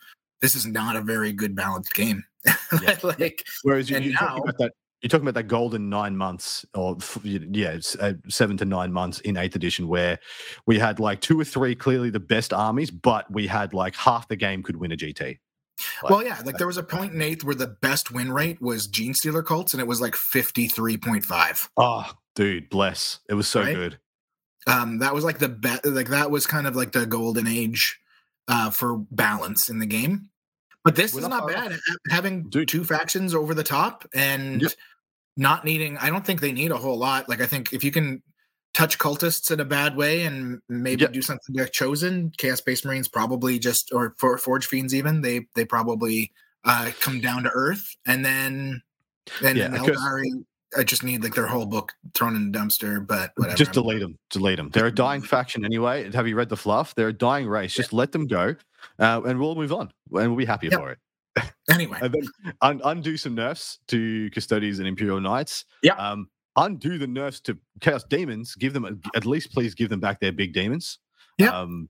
this 0.42 0.56
is 0.56 0.66
not 0.66 0.96
a 0.96 1.02
very 1.02 1.32
good 1.32 1.56
balanced 1.56 1.94
game. 1.94 2.24
Yeah. 2.82 2.98
like, 3.04 3.46
whereas 3.64 3.90
you, 3.90 4.00
you're 4.00 4.14
now, 4.14 4.20
talking 4.20 4.44
about 4.44 4.58
that. 4.60 4.72
You're 5.02 5.10
talking 5.10 5.28
about 5.28 5.34
that 5.34 5.50
golden 5.50 5.90
nine 5.90 6.16
months, 6.16 6.66
or 6.74 6.96
yeah, 7.24 7.78
uh, 8.00 8.14
seven 8.30 8.56
to 8.58 8.66
nine 8.66 8.94
months 8.94 9.20
in 9.20 9.36
eighth 9.36 9.58
edition, 9.58 9.90
where 9.90 10.20
we 10.68 10.80
had 10.80 11.00
like 11.00 11.20
two 11.20 11.40
or 11.40 11.44
three 11.44 11.76
clearly 11.76 12.10
the 12.10 12.22
best 12.22 12.54
armies, 12.54 12.90
but 12.90 13.30
we 13.30 13.46
had 13.46 13.74
like 13.74 13.96
half 13.96 14.30
the 14.30 14.38
game 14.38 14.64
could 14.64 14.78
win 14.78 14.94
a 14.94 14.96
GT. 14.96 15.40
Like, 16.04 16.10
well, 16.10 16.24
yeah, 16.24 16.42
like 16.46 16.58
there 16.58 16.68
was 16.68 16.78
a 16.78 16.84
point 16.84 17.14
in 17.14 17.22
eighth 17.22 17.44
where 17.44 17.56
the 17.56 17.68
best 17.68 18.12
win 18.12 18.32
rate 18.32 18.62
was 18.62 18.88
Genestealer 18.88 19.46
cults, 19.46 19.74
and 19.74 19.82
it 19.82 19.88
was 19.88 20.00
like 20.00 20.16
fifty 20.16 20.68
three 20.68 20.98
point 20.98 21.26
five. 21.26 21.70
Oh, 21.76 22.10
dude, 22.36 22.70
bless! 22.70 23.20
It 23.30 23.34
was 23.34 23.48
so 23.48 23.62
right? 23.62 23.76
good. 23.76 24.00
Um, 24.68 25.00
that 25.00 25.14
was 25.14 25.24
like 25.24 25.40
the 25.40 25.50
best. 25.50 25.86
Like 25.86 26.10
that 26.10 26.32
was 26.32 26.46
kind 26.46 26.68
of 26.68 26.76
like 26.76 26.92
the 26.92 27.06
golden 27.06 27.48
age 27.48 28.00
uh, 28.48 28.70
for 28.70 28.98
balance 29.12 29.70
in 29.70 29.80
the 29.80 29.86
game. 29.86 30.30
But 30.84 30.96
this 30.96 31.14
We're 31.14 31.22
is 31.22 31.28
not, 31.28 31.48
not 31.48 31.50
bad. 31.50 31.80
Having 32.10 32.50
dude. 32.50 32.68
two 32.68 32.84
factions 32.84 33.36
over 33.36 33.54
the 33.54 33.64
top 33.64 34.08
and 34.14 34.62
yep. 34.62 34.72
not 35.38 35.64
needing. 35.64 35.98
I 35.98 36.10
don't 36.10 36.26
think 36.26 36.42
they 36.42 36.52
need 36.52 36.72
a 36.72 36.78
whole 36.78 36.98
lot. 36.98 37.30
Like 37.30 37.42
I 37.42 37.46
think 37.46 37.74
if 37.74 37.84
you 37.84 37.92
can 37.92 38.24
touch 38.74 38.98
cultists 38.98 39.52
in 39.52 39.60
a 39.60 39.66
bad 39.66 39.96
way 39.96 40.24
and 40.24 40.62
maybe 40.70 41.02
yep. 41.02 41.12
do 41.12 41.22
something 41.22 41.56
like 41.56 41.72
chosen 41.72 42.32
chaos 42.38 42.60
space 42.60 42.86
marines 42.86 43.08
probably 43.08 43.60
just 43.60 43.92
or 43.94 44.16
for 44.18 44.38
forge 44.38 44.66
fiends 44.66 44.96
even 44.96 45.20
they 45.22 45.46
they 45.56 45.66
probably 45.66 46.32
uh 46.64 46.90
come 47.02 47.20
down 47.20 47.44
to 47.44 47.50
earth 47.50 47.98
and 48.06 48.24
then 48.24 48.82
then 49.42 49.58
yeah, 49.58 49.68
Aeldari, 49.68 50.46
I 50.78 50.84
just 50.84 51.04
need 51.04 51.24
like 51.24 51.36
their 51.36 51.48
whole 51.48 51.66
book 51.66 51.94
thrown 52.14 52.36
in 52.36 52.52
the 52.52 52.58
dumpster, 52.58 53.06
but 53.06 53.32
whatever. 53.36 53.58
Just 53.58 53.74
delete 53.74 54.00
them. 54.00 54.18
Delete 54.30 54.58
them. 54.58 54.70
They're 54.70 54.88
a 54.88 54.94
dying 54.94 55.22
faction 55.22 55.66
anyway. 55.66 56.10
Have 56.12 56.28
you 56.28 56.36
read 56.36 56.50
the 56.50 56.58
fluff? 56.58 56.96
They're 56.96 57.10
a 57.10 57.14
dying 57.14 57.48
race. 57.48 57.74
Just 57.74 57.92
yeah. 57.92 57.98
let 57.98 58.12
them 58.12 58.28
go, 58.28 58.56
uh, 59.00 59.22
and 59.26 59.40
we'll 59.40 59.56
move 59.56 59.74
on, 59.74 59.92
and 60.14 60.30
we'll 60.30 60.38
be 60.38 60.46
happy 60.46 60.68
yep. 60.68 60.80
for 60.80 60.92
it. 60.92 61.00
Anyway, 61.70 62.00
un- 62.62 62.82
undo 62.84 63.18
some 63.18 63.36
nerfs 63.36 63.80
to 63.88 64.30
Custodes 64.32 64.80
and 64.80 64.88
Imperial 64.88 65.20
Knights. 65.20 65.66
Yeah. 65.84 65.96
Um, 65.96 66.30
undo 66.56 66.98
the 66.98 67.08
nerfs 67.08 67.40
to 67.42 67.58
Chaos 67.80 68.04
Daemons. 68.04 68.56
Give 68.56 68.74
them 68.74 69.02
at 69.16 69.26
least, 69.26 69.54
please 69.54 69.76
give 69.76 69.90
them 69.90 70.00
back 70.00 70.20
their 70.20 70.32
big 70.32 70.54
demons. 70.54 71.00
Yeah. 71.38 71.58
Um, 71.58 71.90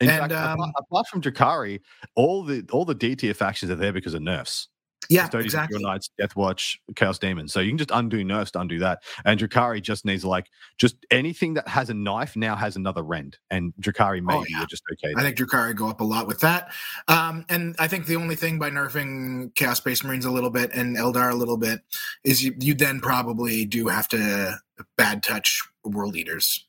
in 0.00 0.10
and, 0.10 0.18
fact, 0.18 0.32
um, 0.32 0.58
apart, 0.58 0.74
apart, 0.78 1.06
from 1.06 1.22
Drukhari, 1.22 1.80
all 2.16 2.42
the 2.42 2.66
all 2.72 2.84
the 2.84 2.94
D 2.94 3.14
tier 3.14 3.34
factions 3.34 3.70
are 3.70 3.76
there 3.76 3.92
because 3.92 4.14
of 4.14 4.22
nerfs. 4.22 4.68
Yeah, 5.08 5.28
exactly. 5.32 5.82
Knights, 5.82 6.10
Death 6.18 6.36
Watch, 6.36 6.80
Chaos 6.94 7.18
Daemons. 7.18 7.52
So 7.52 7.60
you 7.60 7.70
can 7.70 7.78
just 7.78 7.90
undo 7.92 8.22
nerfs 8.24 8.52
to 8.52 8.60
undo 8.60 8.78
that. 8.80 9.02
And 9.24 9.38
Drukhari 9.38 9.82
just 9.82 10.04
needs 10.04 10.24
like 10.24 10.46
just 10.78 10.96
anything 11.10 11.54
that 11.54 11.68
has 11.68 11.90
a 11.90 11.94
knife 11.94 12.36
now 12.36 12.56
has 12.56 12.76
another 12.76 13.02
rend. 13.02 13.38
And 13.50 13.72
Drukhari 13.80 14.18
oh, 14.18 14.22
maybe 14.22 14.52
oh, 14.56 14.60
yeah. 14.60 14.66
just 14.66 14.82
okay. 14.92 15.12
I 15.16 15.22
think 15.22 15.36
Drukhari 15.36 15.74
go 15.74 15.88
up 15.88 16.00
a 16.00 16.04
lot 16.04 16.26
with 16.26 16.40
that. 16.40 16.72
Um, 17.08 17.44
and 17.48 17.74
I 17.78 17.88
think 17.88 18.06
the 18.06 18.16
only 18.16 18.36
thing 18.36 18.58
by 18.58 18.70
nerfing 18.70 19.54
Chaos 19.54 19.78
Space 19.78 20.04
Marines 20.04 20.24
a 20.24 20.30
little 20.30 20.50
bit 20.50 20.72
and 20.72 20.96
Eldar 20.96 21.30
a 21.30 21.36
little 21.36 21.56
bit 21.56 21.80
is 22.24 22.42
you, 22.44 22.54
you 22.58 22.74
then 22.74 23.00
probably 23.00 23.64
do 23.64 23.88
have 23.88 24.08
to 24.08 24.58
bad 24.96 25.22
touch 25.22 25.62
World 25.84 26.16
Eaters. 26.16 26.66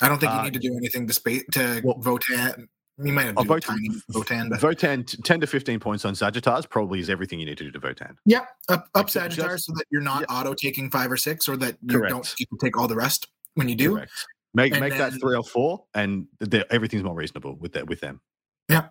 I 0.00 0.08
don't 0.08 0.20
think 0.20 0.32
you 0.32 0.38
uh, 0.38 0.44
need 0.44 0.54
to 0.54 0.60
do 0.60 0.76
anything 0.76 1.06
to 1.08 1.12
space 1.12 1.44
to 1.52 1.80
well, 1.84 1.96
Votann 1.96 2.68
you 3.00 3.12
might 3.12 3.26
have 3.26 3.38
oh, 3.38 3.42
Votann, 3.42 3.60
tiny 3.60 3.88
Votann, 4.12 4.50
but 4.50 4.60
Votann, 4.60 5.22
ten 5.24 5.40
to 5.40 5.46
fifteen 5.46 5.78
points 5.78 6.04
on 6.04 6.14
Sagitaurs 6.14 6.68
probably 6.68 7.00
is 7.00 7.08
everything 7.08 7.38
you 7.38 7.46
need 7.46 7.58
to 7.58 7.64
do 7.64 7.70
to 7.70 7.80
Votann. 7.80 8.16
Yeah, 8.24 8.46
up, 8.68 8.88
up 8.94 9.06
Sagitaurs 9.06 9.36
just, 9.36 9.66
so 9.66 9.72
that 9.76 9.84
you're 9.90 10.02
not 10.02 10.24
yeah. 10.28 10.36
auto 10.36 10.54
taking 10.54 10.90
five 10.90 11.10
or 11.10 11.16
six, 11.16 11.48
or 11.48 11.56
that 11.58 11.76
you 11.82 11.98
Correct. 11.98 12.10
don't 12.10 12.24
to 12.24 12.46
take 12.60 12.76
all 12.76 12.88
the 12.88 12.96
rest 12.96 13.28
when 13.54 13.68
you 13.68 13.74
do. 13.74 13.94
Correct. 13.94 14.12
Make 14.54 14.72
and 14.72 14.80
make 14.80 14.94
then, 14.94 15.10
that 15.12 15.20
three 15.20 15.36
or 15.36 15.44
four, 15.44 15.84
and 15.94 16.26
everything's 16.70 17.04
more 17.04 17.14
reasonable 17.14 17.56
with 17.56 17.72
that 17.72 17.86
with 17.86 18.00
them. 18.00 18.20
Yeah, 18.68 18.88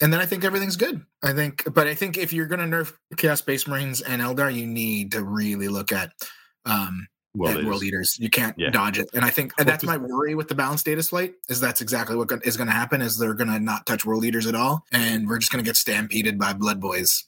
and 0.00 0.12
then 0.12 0.20
I 0.20 0.26
think 0.26 0.44
everything's 0.44 0.76
good. 0.76 1.04
I 1.22 1.32
think, 1.32 1.62
but 1.72 1.86
I 1.86 1.94
think 1.94 2.18
if 2.18 2.32
you're 2.32 2.46
going 2.46 2.68
to 2.70 2.76
nerf 2.76 2.92
Chaos 3.16 3.38
Space 3.38 3.66
Marines 3.66 4.00
and 4.00 4.20
Eldar, 4.20 4.54
you 4.54 4.66
need 4.66 5.12
to 5.12 5.22
really 5.22 5.68
look 5.68 5.92
at 5.92 6.12
um, 6.64 7.06
world, 7.36 7.64
world 7.64 7.82
eaters. 7.82 8.16
You 8.18 8.30
can't 8.30 8.54
yeah. 8.58 8.70
dodge 8.70 8.98
it. 8.98 9.08
And 9.14 9.24
I 9.24 9.30
think 9.30 9.52
and 9.58 9.68
that's 9.68 9.84
my 9.84 9.96
worry 9.96 10.34
with 10.34 10.48
the 10.48 10.54
balanced 10.54 10.84
data 10.84 11.02
slate 11.02 11.34
is 11.48 11.60
that's 11.60 11.80
exactly 11.80 12.16
what 12.16 12.30
is 12.44 12.56
going 12.56 12.68
to 12.68 12.72
happen 12.72 13.02
is 13.02 13.18
they're 13.18 13.34
going 13.34 13.50
to 13.50 13.60
not 13.60 13.86
touch 13.86 14.04
world 14.04 14.24
eaters 14.24 14.46
at 14.46 14.54
all, 14.54 14.84
and 14.92 15.28
we're 15.28 15.38
just 15.38 15.52
going 15.52 15.62
to 15.64 15.68
get 15.68 15.76
stampeded 15.76 16.38
by 16.38 16.52
blood 16.52 16.80
boys, 16.80 17.24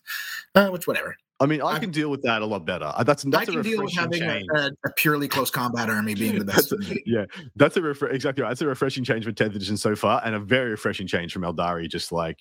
uh, 0.55 0.69
which 0.69 0.87
whatever. 0.87 1.17
I 1.41 1.47
mean, 1.47 1.63
I, 1.63 1.75
I 1.75 1.79
can 1.79 1.93
deal 1.93 2.11
with 2.11 2.23
that 2.23 2.43
a 2.43 2.47
lot 2.47 2.65
better. 2.65 2.93
Uh, 2.97 3.05
that's 3.05 3.23
that's 3.25 3.49
I 3.49 3.53
can 3.53 3.63
deal 3.63 3.85
with 3.85 3.95
having 3.95 4.23
a, 4.23 4.43
a, 4.57 4.93
purely 4.97 5.29
close 5.29 5.51
combat 5.51 5.89
army 5.89 6.15
being 6.15 6.39
the 6.39 6.45
best. 6.53 6.73
a, 6.73 6.79
yeah, 7.07 7.27
that's 7.55 7.77
a 7.77 7.81
refre- 7.81 8.13
exactly 8.13 8.43
right. 8.43 8.51
That's 8.51 8.63
a 8.63 8.67
refreshing 8.67 9.05
change 9.05 9.25
from 9.25 9.35
10th 9.35 9.55
edition 9.55 9.77
so 9.77 9.95
far, 9.95 10.21
and 10.25 10.35
a 10.35 10.41
very 10.41 10.71
refreshing 10.71 11.07
change 11.07 11.33
from 11.33 11.43
Aeldari. 11.43 11.89
Just 11.89 12.11
like 12.11 12.39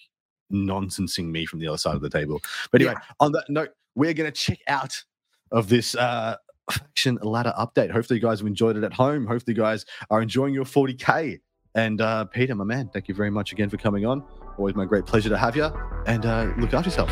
nonsensing 0.52 1.26
me 1.30 1.46
from 1.46 1.60
the 1.60 1.68
other 1.68 1.78
side 1.78 1.96
of 1.96 2.02
the 2.02 2.10
table. 2.10 2.42
But 2.72 2.82
anyway, 2.82 2.96
yeah. 2.98 3.16
on 3.20 3.34
that 3.34 3.46
note, 3.50 3.70
we're 3.96 4.14
going 4.14 4.32
to 4.32 4.36
check 4.38 4.60
out 4.68 5.04
of 5.52 5.70
this 5.70 5.96
uh, 5.96 6.38
faction 6.72 7.18
ladder 7.22 7.54
update. 7.58 7.92
Hopefully, 7.92 8.20
you 8.20 8.26
guys 8.26 8.40
have 8.40 8.48
enjoyed 8.48 8.78
it 8.78 8.84
at 8.84 8.94
home. 8.94 9.26
Hopefully, 9.26 9.56
you 9.56 9.62
guys 9.62 9.86
are 10.10 10.22
enjoying 10.22 10.54
your 10.54 10.66
40k. 10.66 11.40
And 11.76 12.02
uh, 12.02 12.26
Peter, 12.26 12.56
my 12.56 12.64
man, 12.64 12.90
thank 12.92 13.08
you 13.08 13.14
very 13.14 13.30
much 13.30 13.52
again 13.52 13.70
for 13.70 13.78
coming 13.78 14.06
on. 14.06 14.24
Always 14.58 14.76
my 14.76 14.86
great 14.86 15.06
pleasure 15.06 15.30
to 15.30 15.38
have 15.38 15.56
you. 15.56 15.66
And 16.08 16.26
uh, 16.26 16.52
look 16.58 16.74
after 16.74 16.90
yourself. 16.90 17.10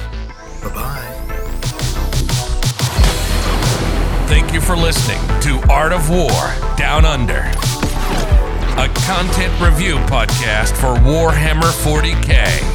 Bye 0.64 0.74
bye. 0.74 1.12
Thank 4.28 4.54
you 4.54 4.62
for 4.62 4.76
listening 4.76 5.20
to 5.42 5.72
Art 5.72 5.94
of 5.94 6.10
War 6.10 6.32
Down 6.78 7.06
Under, 7.06 7.42
a 8.82 8.90
content 9.06 9.62
review 9.62 9.98
podcast 10.08 10.76
for 10.76 11.00
Warhammer 11.02 11.72
40k 11.84 12.75